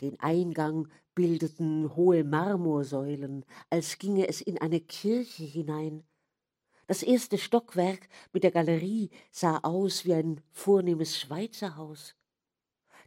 Den 0.03 0.19
Eingang 0.19 0.89
bildeten 1.15 1.95
hohe 1.95 2.25
Marmorsäulen, 2.25 3.45
als 3.71 3.99
ginge 3.99 4.27
es 4.27 4.41
in 4.41 4.61
eine 4.61 4.81
Kirche 4.81 5.45
hinein. 5.45 6.03
Das 6.89 7.05
erste 7.05 7.39
Stockwerk 7.39 8.09
mit 8.33 8.43
der 8.43 8.51
Galerie 8.51 9.11
sah 9.31 9.59
aus 9.59 10.05
wie 10.05 10.15
ein 10.15 10.41
vornehmes 10.51 11.21
Schweizerhaus. 11.21 12.17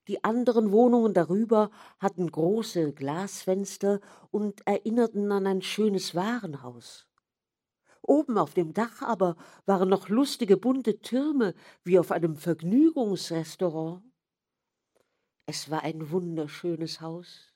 Die 0.08 0.24
anderen 0.24 0.72
Wohnungen 0.72 1.14
darüber 1.14 1.70
hatten 2.00 2.32
große 2.32 2.94
Glasfenster 2.94 4.00
und 4.32 4.66
erinnerten 4.66 5.30
an 5.34 5.48
ein 5.48 5.62
schönes 5.62 6.16
Warenhaus. 6.16 7.10
Oben 8.04 8.38
auf 8.38 8.54
dem 8.54 8.74
Dach 8.74 9.02
aber 9.02 9.36
waren 9.66 9.90
noch 9.90 10.08
lustige 10.08 10.56
bunte 10.56 11.02
Türme 11.02 11.56
wie 11.84 12.00
auf 12.00 12.12
einem 12.14 12.38
Vergnügungsrestaurant. 12.38 14.02
Es 15.48 15.70
war 15.70 15.84
ein 15.84 16.10
wunderschönes 16.10 17.02
Haus. 17.02 17.54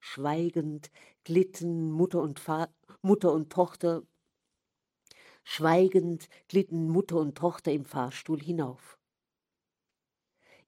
Schweigend 0.00 0.90
glitten 1.24 1.90
Mutter 1.90 2.20
und, 2.20 2.38
Fa 2.38 2.68
Mutter 3.00 3.32
und 3.32 3.50
Tochter 3.50 4.02
Schweigend 5.44 6.28
glitten 6.48 6.88
Mutter 6.88 7.16
und 7.16 7.36
Tochter 7.36 7.72
im 7.72 7.84
Fahrstuhl 7.84 8.40
hinauf. 8.40 8.98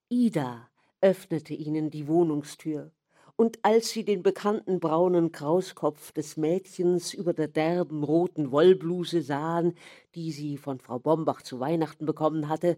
Ida 0.09 0.69
öffnete 1.01 1.53
ihnen 1.53 1.89
die 1.89 2.07
Wohnungstür, 2.07 2.91
und 3.35 3.59
als 3.63 3.89
sie 3.89 4.05
den 4.05 4.23
bekannten 4.23 4.79
braunen 4.79 5.31
Krauskopf 5.31 6.11
des 6.11 6.37
Mädchens 6.37 7.13
über 7.13 7.33
der 7.33 7.47
derben 7.47 8.03
roten 8.03 8.51
Wollbluse 8.51 9.21
sahen, 9.21 9.75
die 10.15 10.31
sie 10.31 10.57
von 10.57 10.79
Frau 10.79 10.97
Bombach 10.97 11.41
zu 11.43 11.59
Weihnachten 11.59 12.05
bekommen 12.05 12.49
hatte, 12.49 12.77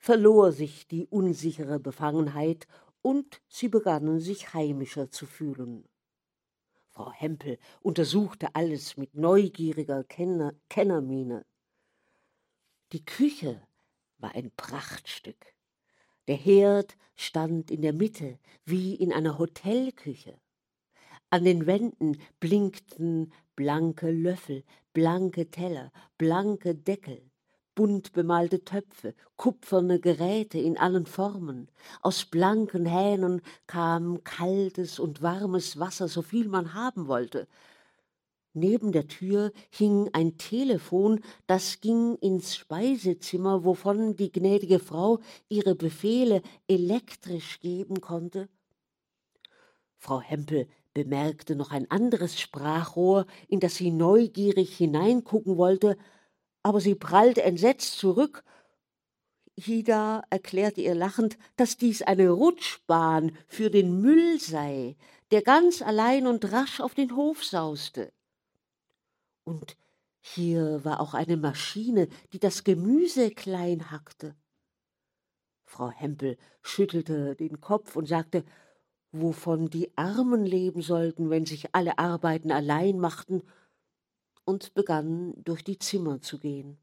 verlor 0.00 0.50
sich 0.50 0.88
die 0.88 1.06
unsichere 1.06 1.78
Befangenheit 1.78 2.66
und 3.02 3.42
sie 3.48 3.68
begannen 3.68 4.18
sich 4.18 4.54
heimischer 4.54 5.10
zu 5.10 5.26
fühlen. 5.26 5.84
Frau 6.88 7.12
Hempel 7.12 7.58
untersuchte 7.82 8.54
alles 8.54 8.96
mit 8.96 9.14
neugieriger 9.14 10.02
Kenner 10.04 10.54
Kennermiene. 10.70 11.44
Die 12.92 13.04
Küche 13.04 13.62
war 14.18 14.34
ein 14.34 14.50
Prachtstück. 14.56 15.54
Der 16.28 16.36
Herd 16.36 16.96
stand 17.14 17.70
in 17.70 17.82
der 17.82 17.92
Mitte 17.92 18.38
wie 18.64 18.94
in 18.94 19.12
einer 19.12 19.38
Hotelküche. 19.38 20.40
An 21.28 21.44
den 21.44 21.66
Wänden 21.66 22.18
blinkten 22.40 23.32
blanke 23.54 24.10
Löffel, 24.10 24.64
blanke 24.94 25.50
Teller, 25.50 25.92
blanke 26.16 26.74
Deckel 26.74 27.29
bunt 27.80 28.12
bemalte 28.12 28.62
Töpfe, 28.62 29.14
kupferne 29.38 30.00
Geräte 30.00 30.58
in 30.58 30.76
allen 30.76 31.06
Formen. 31.06 31.68
Aus 32.02 32.26
blanken 32.26 32.84
Hähnen 32.84 33.40
kam 33.66 34.22
kaltes 34.22 34.98
und 34.98 35.22
warmes 35.22 35.80
Wasser, 35.80 36.06
so 36.06 36.20
viel 36.20 36.46
man 36.48 36.74
haben 36.74 37.08
wollte. 37.08 37.48
Neben 38.52 38.92
der 38.92 39.08
Tür 39.08 39.50
hing 39.70 40.10
ein 40.12 40.36
Telefon, 40.36 41.20
das 41.46 41.80
ging 41.80 42.16
ins 42.16 42.54
Speisezimmer, 42.54 43.64
wovon 43.64 44.14
die 44.14 44.30
gnädige 44.30 44.78
Frau 44.78 45.20
ihre 45.48 45.74
Befehle 45.74 46.42
elektrisch 46.68 47.60
geben 47.60 48.02
konnte. 48.02 48.50
Frau 49.96 50.20
Hempel 50.20 50.68
bemerkte 50.92 51.56
noch 51.56 51.70
ein 51.70 51.90
anderes 51.90 52.38
Sprachrohr, 52.38 53.24
in 53.48 53.58
das 53.58 53.76
sie 53.76 53.90
neugierig 53.90 54.76
hineingucken 54.76 55.56
wollte, 55.56 55.96
aber 56.62 56.80
sie 56.80 56.94
prallte 56.94 57.42
entsetzt 57.42 57.98
zurück. 57.98 58.44
Ida 59.56 60.22
erklärte 60.30 60.80
ihr 60.80 60.94
lachend, 60.94 61.36
dass 61.56 61.76
dies 61.76 62.02
eine 62.02 62.30
Rutschbahn 62.30 63.36
für 63.46 63.70
den 63.70 64.00
Müll 64.00 64.40
sei, 64.40 64.96
der 65.30 65.42
ganz 65.42 65.82
allein 65.82 66.26
und 66.26 66.50
rasch 66.52 66.80
auf 66.80 66.94
den 66.94 67.14
Hof 67.14 67.44
sauste. 67.44 68.12
Und 69.44 69.76
hier 70.20 70.84
war 70.84 71.00
auch 71.00 71.14
eine 71.14 71.36
Maschine, 71.36 72.08
die 72.32 72.38
das 72.38 72.64
Gemüse 72.64 73.30
klein 73.30 73.90
hackte. 73.90 74.34
Frau 75.64 75.90
Hempel 75.90 76.36
schüttelte 76.62 77.36
den 77.36 77.60
Kopf 77.60 77.96
und 77.96 78.06
sagte, 78.06 78.44
wovon 79.12 79.70
die 79.70 79.96
Armen 79.96 80.44
leben 80.44 80.82
sollten, 80.82 81.30
wenn 81.30 81.46
sich 81.46 81.74
alle 81.74 81.98
Arbeiten 81.98 82.52
allein 82.52 82.98
machten 82.98 83.42
und 84.50 84.74
begann 84.74 85.32
durch 85.44 85.62
die 85.62 85.78
Zimmer 85.78 86.20
zu 86.20 86.40
gehen. 86.40 86.76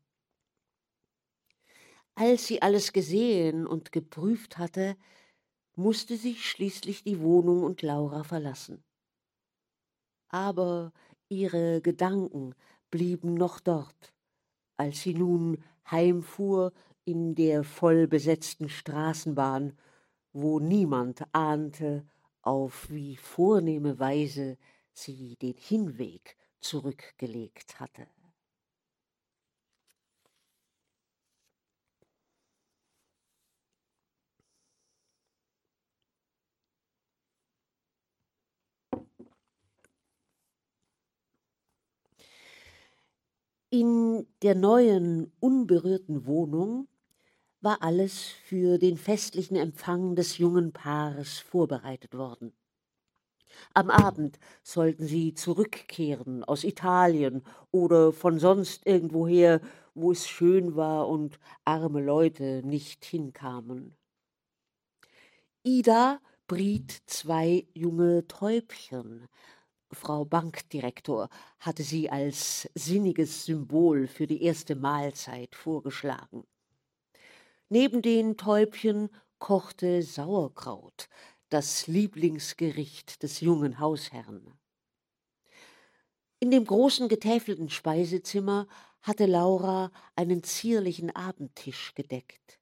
Als 2.16 2.48
sie 2.48 2.62
alles 2.62 2.94
gesehen 2.94 3.68
und 3.68 3.92
geprüft 3.92 4.58
hatte, 4.58 4.96
musste 5.76 6.16
sie 6.16 6.36
schließlich 6.36 7.04
die 7.04 7.20
Wohnung 7.20 7.64
und 7.64 7.82
Laura 7.82 8.24
verlassen. 8.24 8.84
Aber 10.30 10.94
ihre 11.28 11.82
Gedanken 11.82 12.56
blieben 12.90 13.34
noch 13.34 13.60
dort, 13.60 14.14
als 14.78 15.02
sie 15.02 15.14
nun 15.14 15.64
heimfuhr 15.92 16.72
in 17.04 17.36
der 17.36 17.66
vollbesetzten 17.66 18.70
Straßenbahn, 18.70 19.78
wo 20.32 20.60
niemand 20.60 21.24
ahnte, 21.34 22.08
auf 22.42 22.90
wie 22.90 23.18
vornehme 23.18 24.00
Weise 24.00 24.58
sie 24.94 25.36
den 25.36 25.58
Hinweg 25.58 26.38
zurückgelegt 26.60 27.80
hatte. 27.80 28.08
In 43.70 44.26
der 44.44 44.56
neuen, 44.56 45.32
unberührten 45.42 46.26
Wohnung 46.26 46.88
war 47.60 47.82
alles 47.82 48.24
für 48.24 48.78
den 48.78 48.98
festlichen 48.98 49.58
Empfang 49.58 50.16
des 50.16 50.38
jungen 50.38 50.72
Paares 50.72 51.40
vorbereitet 51.40 52.14
worden. 52.14 52.54
Am 53.74 53.90
Abend 53.90 54.40
sollten 54.64 55.06
sie 55.06 55.34
zurückkehren 55.34 56.44
aus 56.44 56.64
Italien 56.64 57.44
oder 57.72 58.12
von 58.12 58.40
sonst 58.40 58.86
irgendwoher, 58.86 59.62
wo 59.94 60.12
es 60.12 60.28
schön 60.28 60.76
war 60.76 61.08
und 61.08 61.40
arme 61.66 62.02
Leute 62.02 62.62
nicht 62.64 63.06
hinkamen. 63.06 63.96
Ida 65.64 66.20
briet 66.48 67.02
zwei 67.08 67.68
junge 67.74 68.28
Täubchen. 68.28 69.28
Frau 69.92 70.26
Bankdirektor 70.26 71.30
hatte 71.60 71.84
sie 71.84 72.10
als 72.10 72.70
sinniges 72.76 73.46
Symbol 73.46 74.08
für 74.08 74.28
die 74.28 74.44
erste 74.44 74.76
Mahlzeit 74.76 75.56
vorgeschlagen. 75.56 76.46
Neben 77.70 78.02
den 78.02 78.38
Täubchen 78.38 79.10
kochte 79.40 80.04
Sauerkraut, 80.04 81.10
das 81.50 81.88
Lieblingsgericht 81.88 83.24
des 83.24 83.40
jungen 83.40 83.80
Hausherrn. 83.80 84.54
In 86.40 86.52
dem 86.52 86.66
großen 86.66 87.08
getäfelten 87.08 87.70
Speisezimmer 87.70 88.68
hatte 89.02 89.26
Laura 89.26 89.92
einen 90.16 90.44
zierlichen 90.44 91.16
Abendtisch 91.16 91.94
gedeckt. 91.96 92.60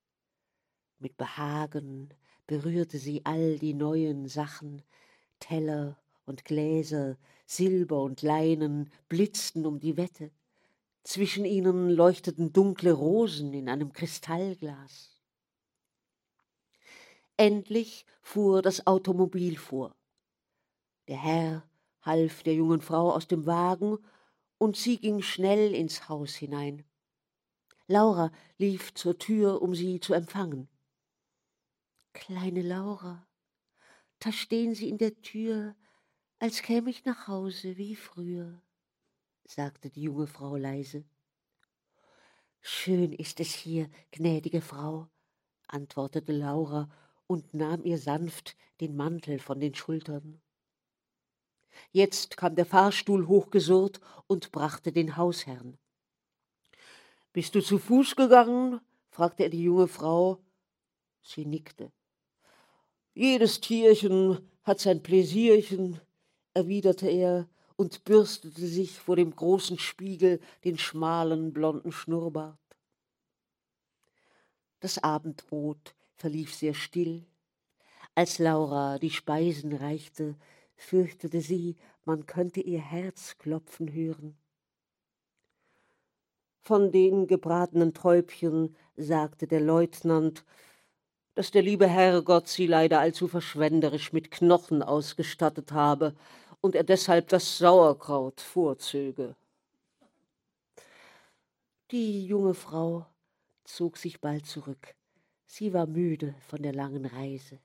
Mit 1.00 1.18
Behagen 1.18 2.14
berührte 2.48 3.00
sie 3.00 3.26
all 3.26 3.58
die 3.58 3.74
neuen 3.74 4.28
Sachen, 4.28 4.82
Teller 5.40 5.98
und 6.26 6.46
Gläser, 6.46 7.18
Silber 7.46 8.02
und 8.02 8.22
Leinen 8.22 8.92
blitzten 9.10 9.66
um 9.66 9.80
die 9.80 9.98
Wette, 9.98 10.32
zwischen 11.04 11.46
ihnen 11.46 11.90
leuchteten 11.90 12.54
dunkle 12.54 12.94
Rosen 12.94 13.54
in 13.54 13.70
einem 13.70 13.94
Kristallglas. 13.94 15.15
Endlich 17.38 18.06
fuhr 18.22 18.62
das 18.62 18.88
Automobil 18.88 19.58
vor. 19.58 19.96
Der 21.08 21.18
Herr 21.18 21.70
half 22.06 22.44
der 22.44 22.54
jungen 22.54 22.82
Frau 22.82 23.12
aus 23.12 23.28
dem 23.28 23.46
Wagen, 23.46 23.98
und 24.58 24.78
sie 24.78 24.98
ging 24.98 25.22
schnell 25.22 25.74
ins 25.74 26.08
Haus 26.08 26.36
hinein. 26.36 26.86
Laura 27.88 28.32
lief 28.58 28.94
zur 28.94 29.18
Tür, 29.18 29.62
um 29.62 29.76
sie 29.76 30.00
zu 30.00 30.14
empfangen. 30.14 30.70
Kleine 32.14 32.62
Laura, 32.62 33.28
da 34.20 34.32
stehen 34.32 34.74
Sie 34.74 34.88
in 34.88 34.98
der 34.98 35.22
Tür, 35.22 35.76
als 36.40 36.62
käme 36.62 36.90
ich 36.90 37.04
nach 37.04 37.28
Hause 37.28 37.76
wie 37.78 37.96
früher, 37.96 38.62
sagte 39.46 39.90
die 39.90 40.04
junge 40.04 40.28
Frau 40.28 40.56
leise. 40.56 41.04
Schön 42.62 43.12
ist 43.12 43.40
es 43.42 43.54
hier, 43.54 43.90
gnädige 44.12 44.62
Frau, 44.62 45.10
antwortete 45.68 46.32
Laura 46.32 46.90
und 47.28 47.54
nahm 47.54 47.84
ihr 47.84 47.98
sanft 47.98 48.56
den 48.82 48.96
Mantel 48.96 49.40
von 49.40 49.60
den 49.60 49.76
Schultern. 49.76 50.42
Jetzt 51.92 52.38
kam 52.38 52.56
der 52.56 52.66
Fahrstuhl 52.66 53.28
hochgesurrt 53.28 54.00
und 54.28 54.52
brachte 54.52 54.92
den 54.92 55.18
Hausherrn. 55.18 55.78
Bist 57.34 57.56
du 57.56 57.62
zu 57.62 57.78
Fuß 57.78 58.16
gegangen? 58.16 58.80
fragte 59.10 59.44
er 59.44 59.50
die 59.50 59.64
junge 59.64 59.88
Frau. 59.88 60.40
Sie 61.22 61.46
nickte. 61.46 61.92
Jedes 63.14 63.60
Tierchen 63.62 64.50
hat 64.64 64.80
sein 64.80 65.02
Pläsierchen, 65.02 66.00
erwiderte 66.54 67.08
er 67.10 67.50
und 67.76 68.04
bürstete 68.04 68.68
sich 68.68 69.00
vor 69.00 69.16
dem 69.16 69.36
großen 69.36 69.80
Spiegel 69.80 70.40
den 70.64 70.78
schmalen 70.78 71.54
blonden 71.54 71.92
Schnurrbart. 71.92 72.58
Das 74.80 75.04
Abendbrot 75.04 75.96
verlief 76.16 76.54
sehr 76.54 76.74
still. 76.74 77.26
Als 78.16 78.40
Laura 78.40 78.98
die 78.98 79.10
Speisen 79.10 79.74
reichte, 79.74 80.36
fürchtete 80.76 81.42
sie, 81.42 81.76
man 82.06 82.26
könnte 82.26 82.62
ihr 82.62 82.80
Herz 82.80 83.38
klopfen 83.38 83.92
hören. 83.92 84.38
Von 86.62 86.92
den 86.92 87.28
gebratenen 87.28 87.94
Täubchen 87.94 88.76
sagte 88.96 89.48
der 89.48 89.62
Leutnant, 89.62 90.46
dass 91.36 91.52
der 91.52 91.62
liebe 91.62 91.88
Herrgott 91.88 92.48
sie 92.48 92.66
leider 92.66 93.00
allzu 93.00 93.28
verschwenderisch 93.28 94.14
mit 94.14 94.32
Knochen 94.32 94.82
ausgestattet 94.82 95.74
habe 95.74 96.16
und 96.62 96.74
er 96.74 96.84
deshalb 96.84 97.28
das 97.28 97.58
Sauerkraut 97.58 98.42
vorzöge. 98.42 99.36
Die 101.92 102.26
junge 102.26 102.54
Frau 102.54 103.06
zog 103.66 103.98
sich 103.98 104.22
bald 104.22 104.46
zurück. 104.46 104.96
Sie 105.46 105.74
war 105.74 105.86
müde 105.86 106.36
von 106.48 106.62
der 106.62 106.74
langen 106.74 107.06
Reise. 107.06 107.60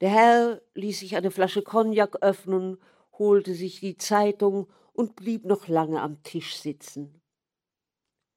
Der 0.00 0.10
Herr 0.10 0.62
ließ 0.74 1.00
sich 1.00 1.16
eine 1.16 1.30
Flasche 1.30 1.62
Cognac 1.62 2.22
öffnen, 2.22 2.78
holte 3.18 3.54
sich 3.54 3.80
die 3.80 3.96
Zeitung 3.96 4.68
und 4.92 5.16
blieb 5.16 5.44
noch 5.44 5.68
lange 5.68 6.00
am 6.00 6.22
Tisch 6.22 6.56
sitzen. 6.56 7.20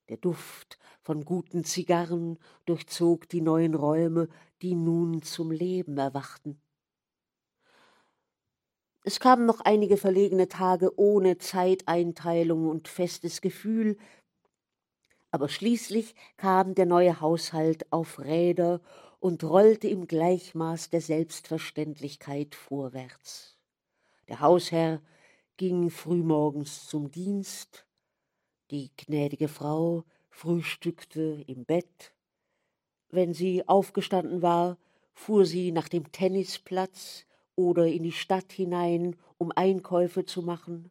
Der 0.08 0.16
Duft 0.16 0.78
von 1.02 1.24
guten 1.24 1.64
Zigarren 1.64 2.38
durchzog 2.64 3.28
die 3.28 3.40
neuen 3.40 3.74
Räume, 3.74 4.28
die 4.62 4.74
nun 4.74 5.22
zum 5.22 5.50
Leben 5.50 5.98
erwachten. 5.98 6.60
Es 9.02 9.20
kamen 9.20 9.46
noch 9.46 9.60
einige 9.60 9.96
verlegene 9.96 10.48
Tage 10.48 10.98
ohne 10.98 11.38
Zeiteinteilung 11.38 12.68
und 12.68 12.88
festes 12.88 13.40
Gefühl, 13.40 13.98
aber 15.30 15.48
schließlich 15.48 16.14
kam 16.36 16.74
der 16.74 16.86
neue 16.86 17.20
Haushalt 17.20 17.90
auf 17.92 18.18
Räder 18.18 18.80
und 19.20 19.44
rollte 19.44 19.88
im 19.88 20.06
Gleichmaß 20.06 20.90
der 20.90 21.00
Selbstverständlichkeit 21.00 22.54
vorwärts. 22.54 23.56
Der 24.28 24.40
Hausherr 24.40 25.00
ging 25.56 25.90
frühmorgens 25.90 26.86
zum 26.86 27.10
Dienst, 27.10 27.86
die 28.70 28.90
gnädige 28.96 29.48
Frau 29.48 30.04
frühstückte 30.30 31.44
im 31.46 31.64
Bett, 31.64 32.12
wenn 33.10 33.32
sie 33.32 33.66
aufgestanden 33.68 34.42
war, 34.42 34.78
fuhr 35.14 35.46
sie 35.46 35.72
nach 35.72 35.88
dem 35.88 36.10
Tennisplatz 36.12 37.24
oder 37.54 37.86
in 37.86 38.02
die 38.02 38.12
Stadt 38.12 38.52
hinein, 38.52 39.16
um 39.38 39.52
Einkäufe 39.52 40.26
zu 40.26 40.42
machen. 40.42 40.90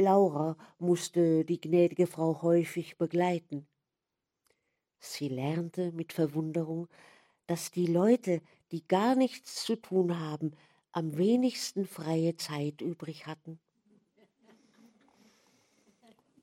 Laura 0.00 0.56
musste 0.78 1.44
die 1.44 1.60
gnädige 1.60 2.06
Frau 2.06 2.42
häufig 2.42 2.98
begleiten. 2.98 3.66
Sie 4.98 5.28
lernte 5.28 5.92
mit 5.92 6.12
Verwunderung, 6.12 6.88
dass 7.46 7.70
die 7.70 7.86
Leute, 7.86 8.42
die 8.72 8.86
gar 8.86 9.14
nichts 9.14 9.64
zu 9.64 9.76
tun 9.76 10.18
haben, 10.18 10.52
am 10.92 11.16
wenigsten 11.16 11.86
freie 11.86 12.36
Zeit 12.36 12.80
übrig 12.80 13.26
hatten. 13.26 13.60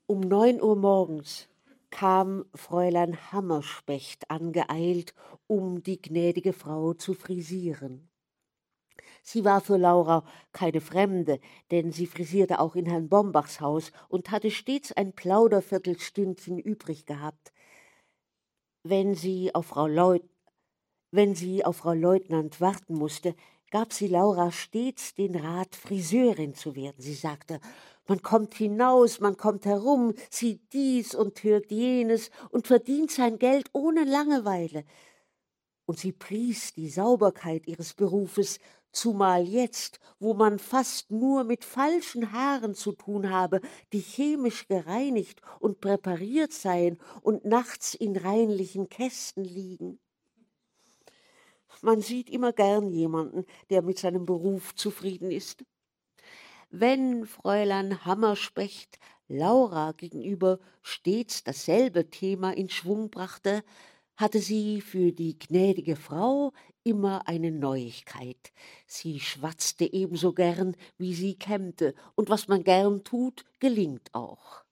Um 0.06 0.20
neun 0.20 0.62
Uhr 0.62 0.76
morgens 0.76 1.48
kam 1.90 2.46
Fräulein 2.54 3.30
Hammerspecht 3.32 4.30
angeeilt, 4.30 5.14
um 5.46 5.82
die 5.82 6.00
gnädige 6.00 6.52
Frau 6.52 6.94
zu 6.94 7.14
frisieren. 7.14 8.07
Sie 9.22 9.44
war 9.44 9.60
für 9.60 9.76
Laura 9.76 10.24
keine 10.52 10.80
Fremde, 10.80 11.40
denn 11.70 11.92
sie 11.92 12.06
frisierte 12.06 12.60
auch 12.60 12.76
in 12.76 12.86
Herrn 12.86 13.08
Bombachs 13.08 13.60
Haus 13.60 13.92
und 14.08 14.30
hatte 14.30 14.50
stets 14.50 14.92
ein 14.92 15.12
Plauderviertelstündchen 15.12 16.58
übrig 16.58 17.06
gehabt. 17.06 17.52
Wenn 18.82 19.14
sie 19.14 19.54
auf 19.54 19.66
Frau 19.66 19.86
Leut 19.86 20.22
wenn 21.10 21.34
sie 21.34 21.64
auf 21.64 21.78
Frau 21.78 21.94
Leutnant 21.94 22.60
warten 22.60 22.94
musste, 22.94 23.34
gab 23.70 23.92
sie 23.92 24.08
Laura 24.08 24.52
stets 24.52 25.14
den 25.14 25.36
Rat, 25.36 25.74
Friseurin 25.74 26.54
zu 26.54 26.76
werden. 26.76 26.96
Sie 26.98 27.14
sagte, 27.14 27.60
man 28.06 28.22
kommt 28.22 28.54
hinaus, 28.54 29.20
man 29.20 29.36
kommt 29.36 29.64
herum, 29.66 30.14
sieht 30.30 30.72
dies 30.72 31.14
und 31.14 31.42
hört 31.42 31.70
jenes 31.70 32.30
und 32.50 32.66
verdient 32.66 33.10
sein 33.10 33.38
Geld 33.38 33.68
ohne 33.72 34.04
Langeweile. 34.04 34.84
Und 35.86 35.98
sie 35.98 36.12
pries 36.12 36.74
die 36.74 36.90
Sauberkeit 36.90 37.66
ihres 37.66 37.94
Berufes, 37.94 38.58
zumal 38.92 39.46
jetzt, 39.46 40.00
wo 40.18 40.34
man 40.34 40.58
fast 40.58 41.10
nur 41.10 41.44
mit 41.44 41.64
falschen 41.64 42.32
Haaren 42.32 42.74
zu 42.74 42.92
tun 42.92 43.30
habe, 43.30 43.60
die 43.92 44.00
chemisch 44.00 44.66
gereinigt 44.68 45.40
und 45.60 45.80
präpariert 45.80 46.52
seien 46.52 46.98
und 47.22 47.44
nachts 47.44 47.94
in 47.94 48.16
reinlichen 48.16 48.88
Kästen 48.88 49.44
liegen. 49.44 50.00
Man 51.82 52.00
sieht 52.00 52.28
immer 52.28 52.52
gern 52.52 52.88
jemanden, 52.88 53.44
der 53.70 53.82
mit 53.82 53.98
seinem 53.98 54.26
Beruf 54.26 54.74
zufrieden 54.74 55.30
ist. 55.30 55.64
Wenn 56.70 57.24
Fräulein 57.26 58.04
Hammerspecht 58.04 58.98
Laura 59.28 59.92
gegenüber 59.92 60.58
stets 60.82 61.44
dasselbe 61.44 62.10
Thema 62.10 62.50
in 62.50 62.68
Schwung 62.68 63.10
brachte, 63.10 63.62
hatte 64.18 64.40
sie 64.40 64.80
für 64.80 65.12
die 65.12 65.38
gnädige 65.38 65.94
Frau 65.94 66.52
immer 66.82 67.28
eine 67.28 67.52
Neuigkeit. 67.52 68.52
Sie 68.86 69.20
schwatzte 69.20 69.90
ebenso 69.90 70.32
gern, 70.32 70.76
wie 70.98 71.14
sie 71.14 71.36
kämmte, 71.36 71.94
und 72.16 72.28
was 72.28 72.48
man 72.48 72.64
gern 72.64 73.04
tut, 73.04 73.44
gelingt 73.60 74.12
auch. 74.12 74.64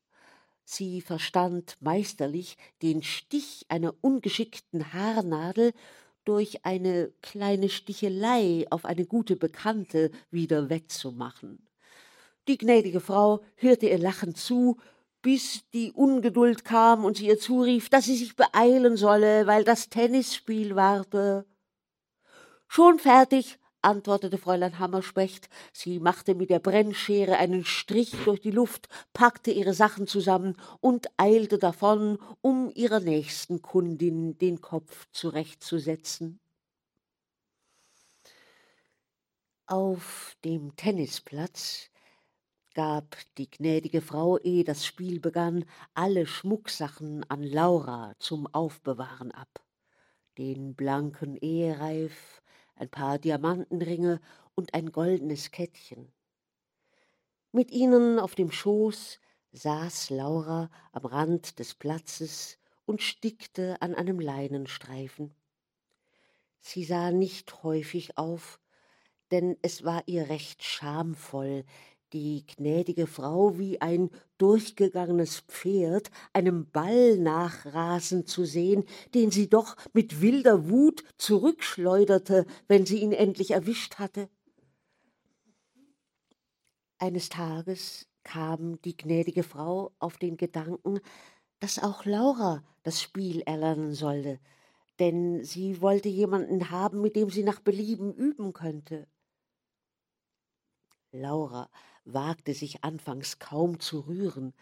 Sie 0.64 1.01
verstand 1.01 1.76
meisterlich 1.78 2.57
den 2.82 3.05
Stich 3.05 3.66
einer 3.68 3.94
ungeschickten 4.01 4.92
Haarnadel 4.92 5.72
durch 6.24 6.64
eine 6.64 7.12
kleine 7.22 7.68
Stichelei 7.68 8.66
auf 8.70 8.84
eine 8.84 9.07
gute 9.07 9.36
Bekannte 9.36 10.11
wieder 10.32 10.70
wettzumachen. 10.70 11.64
Die 12.49 12.59
gnädige 12.59 13.01
Frau 13.01 13.44
hörte 13.55 13.88
ihr 13.88 13.99
lachend 13.99 14.38
zu, 14.38 14.78
bis 15.27 15.68
die 15.72 15.91
Ungeduld 15.91 16.64
kam 16.64 17.05
und 17.05 17.16
sie 17.16 17.27
ihr 17.27 17.37
zurief, 17.37 17.89
dass 17.89 18.05
sie 18.05 18.14
sich 18.14 18.37
beeilen 18.37 18.97
solle, 18.97 19.49
weil 19.49 19.64
das 19.64 19.89
Tennisspiel 19.89 20.77
warte. 20.77 21.45
Schon 22.68 23.01
fertig, 23.01 23.59
antwortete 23.83 24.39
Fräulein 24.39 24.79
Hammerspecht. 24.79 25.49
Sie 25.72 25.99
machte 25.99 26.37
mit 26.37 26.51
der 26.51 26.61
Brennschere 26.61 27.39
einen 27.39 27.64
Strich 27.64 28.12
durch 28.24 28.41
die 28.41 28.53
Luft, 28.53 28.89
packte 29.14 29.51
ihre 29.51 29.74
Sachen 29.74 30.07
zusammen 30.07 30.57
und 30.79 31.09
eilte 31.16 31.59
davon, 31.59 32.20
um 32.41 32.70
ihrer 32.77 33.01
nächsten 33.01 33.62
Kundin 33.62 34.39
den 34.39 34.61
Kopf 34.61 35.09
zurechtzusetzen. 35.11 36.39
Auf 39.66 40.37
dem 40.45 40.77
Tennisplatz 40.77 41.91
gab 42.77 43.16
die 43.39 43.51
gnädige 43.51 44.03
Frau, 44.03 44.37
ehe 44.37 44.62
das 44.62 44.85
Spiel 44.85 45.18
begann, 45.18 45.64
alle 45.95 46.27
Schmucksachen 46.27 47.24
an 47.31 47.43
Laura 47.43 48.12
zum 48.18 48.47
Aufbewahren 48.49 49.33
ab. 49.33 49.64
Den 50.37 50.74
blanken 50.74 51.39
Ehereif, 51.39 52.43
ein 52.74 52.91
paar 52.91 53.18
Diamantenringe 53.18 54.20
und 54.55 54.74
ein 54.74 54.93
goldenes 54.93 55.53
Kettchen. 55.53 56.12
Mit 57.51 57.70
ihnen 57.70 58.18
auf 58.18 58.35
dem 58.35 58.53
Schoß 58.53 59.20
saß 59.53 60.11
Laura 60.11 60.68
am 60.93 61.07
Rand 61.07 61.59
des 61.59 61.74
Platzes 61.74 62.59
und 62.85 63.01
stickte 63.01 63.81
an 63.81 63.95
einem 63.95 64.20
Leinenstreifen. 64.20 65.35
Sie 66.59 66.85
sah 66.85 67.11
nicht 67.11 67.62
häufig 67.62 68.18
auf, 68.18 68.61
denn 69.31 69.57
es 69.62 69.83
war 69.83 70.03
ihr 70.05 70.29
recht 70.29 70.62
schamvoll, 70.62 71.64
die 72.13 72.47
gnädige 72.47 73.07
Frau 73.07 73.59
wie 73.59 73.81
ein 73.81 74.11
durchgegangenes 74.39 75.41
Pferd 75.49 76.11
einem 76.33 76.71
Ball 76.71 77.19
nachrasen 77.19 78.27
zu 78.27 78.45
sehen, 78.45 78.85
den 79.15 79.31
sie 79.31 79.49
doch 79.49 79.77
mit 79.93 80.21
wilder 80.21 80.69
Wut 80.69 81.05
zurückschleuderte, 81.19 82.47
wenn 82.69 82.87
sie 82.87 83.01
ihn 83.01 83.13
endlich 83.13 83.51
erwischt 83.51 83.97
hatte. 83.97 84.29
Eines 86.99 87.29
Tages 87.29 88.07
kam 88.23 88.81
die 88.83 88.97
gnädige 88.97 89.43
Frau 89.43 89.93
auf 89.99 90.17
den 90.17 90.37
Gedanken, 90.37 91.01
dass 91.61 91.83
auch 91.83 92.05
Laura 92.05 92.65
das 92.83 93.03
Spiel 93.03 93.43
erlernen 93.43 93.93
sollte, 93.93 94.41
denn 94.99 95.45
sie 95.45 95.81
wollte 95.81 96.09
jemanden 96.09 96.71
haben, 96.71 97.03
mit 97.03 97.17
dem 97.17 97.31
sie 97.31 97.43
nach 97.43 97.61
Belieben 97.61 98.15
üben 98.15 98.53
könnte. 98.53 99.07
Laura 101.13 101.71
wagte 102.07 102.55
sich 102.55 102.83
anfangs 102.83 103.39
kaum 103.39 103.81
zu 103.81 104.01
rühren, 104.01 104.55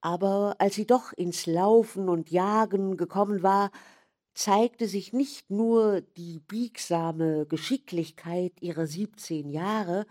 aber 0.00 0.56
als 0.58 0.76
sie 0.76 0.86
doch 0.86 1.12
ins 1.12 1.46
Laufen 1.46 2.08
und 2.08 2.30
Jagen 2.30 2.96
gekommen 2.96 3.42
war, 3.42 3.70
zeigte 4.32 4.86
sich 4.86 5.12
nicht 5.12 5.50
nur 5.50 6.00
die 6.00 6.38
biegsame 6.38 7.46
Geschicklichkeit 7.46 8.52
ihrer 8.60 8.86
siebzehn 8.86 9.50
Jahre, 9.50 10.06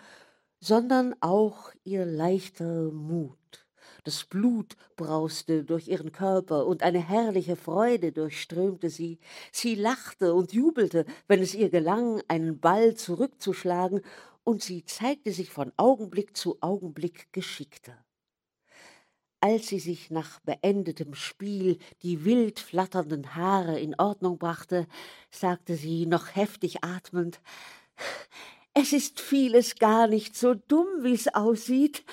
sondern 0.59 1.15
auch 1.21 1.71
ihr 1.85 2.05
leichter 2.05 2.91
Mut. 2.91 3.37
Das 4.03 4.25
Blut 4.25 4.75
brauste 4.95 5.63
durch 5.63 5.87
ihren 5.87 6.11
Körper 6.11 6.65
und 6.65 6.83
eine 6.83 6.99
herrliche 6.99 7.55
Freude 7.55 8.11
durchströmte 8.11 8.89
sie. 8.89 9.19
Sie 9.51 9.75
lachte 9.75 10.33
und 10.33 10.51
jubelte, 10.51 11.05
wenn 11.27 11.41
es 11.41 11.53
ihr 11.53 11.69
gelang, 11.69 12.21
einen 12.27 12.59
Ball 12.59 12.95
zurückzuschlagen, 12.95 14.01
und 14.47 14.63
sie 14.63 14.85
zeigte 14.85 15.33
sich 15.33 15.49
von 15.49 15.73
Augenblick 15.75 16.37
zu 16.37 16.57
Augenblick 16.61 17.33
geschickter. 17.33 18.01
Als 19.41 19.67
sie 19.67 19.79
sich 19.79 20.09
nach 20.09 20.39
beendetem 20.39 21.15
Spiel 21.15 21.79
die 22.01 22.23
wild 22.23 22.61
flatternden 22.61 23.35
Haare 23.35 23.77
in 23.77 23.93
Ordnung 23.99 24.37
brachte, 24.37 24.87
sagte 25.31 25.75
sie 25.75 26.05
noch 26.05 26.33
heftig 26.33 26.81
atmend 26.81 27.41
Es 28.73 28.93
ist 28.93 29.19
vieles 29.19 29.75
gar 29.75 30.07
nicht 30.07 30.37
so 30.37 30.53
dumm, 30.53 30.87
wie's 31.01 31.27
aussieht. 31.27 32.05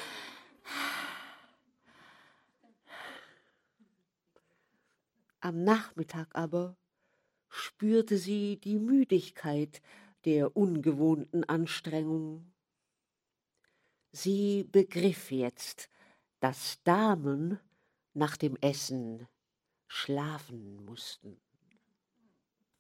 Am 5.39 5.63
Nachmittag 5.63 6.35
aber 6.35 6.77
spürte 7.49 8.19
sie 8.19 8.57
die 8.57 8.81
Müdigkeit 8.81 9.81
der 10.25 10.57
ungewohnten 10.57 11.45
Anstrengung. 11.45 12.53
Sie 14.13 14.65
begriff 14.65 15.31
jetzt, 15.31 15.91
dass 16.41 16.83
Damen 16.85 17.59
nach 18.13 18.37
dem 18.37 18.57
Essen 18.61 19.27
schlafen 19.89 20.85
mussten. 20.85 21.41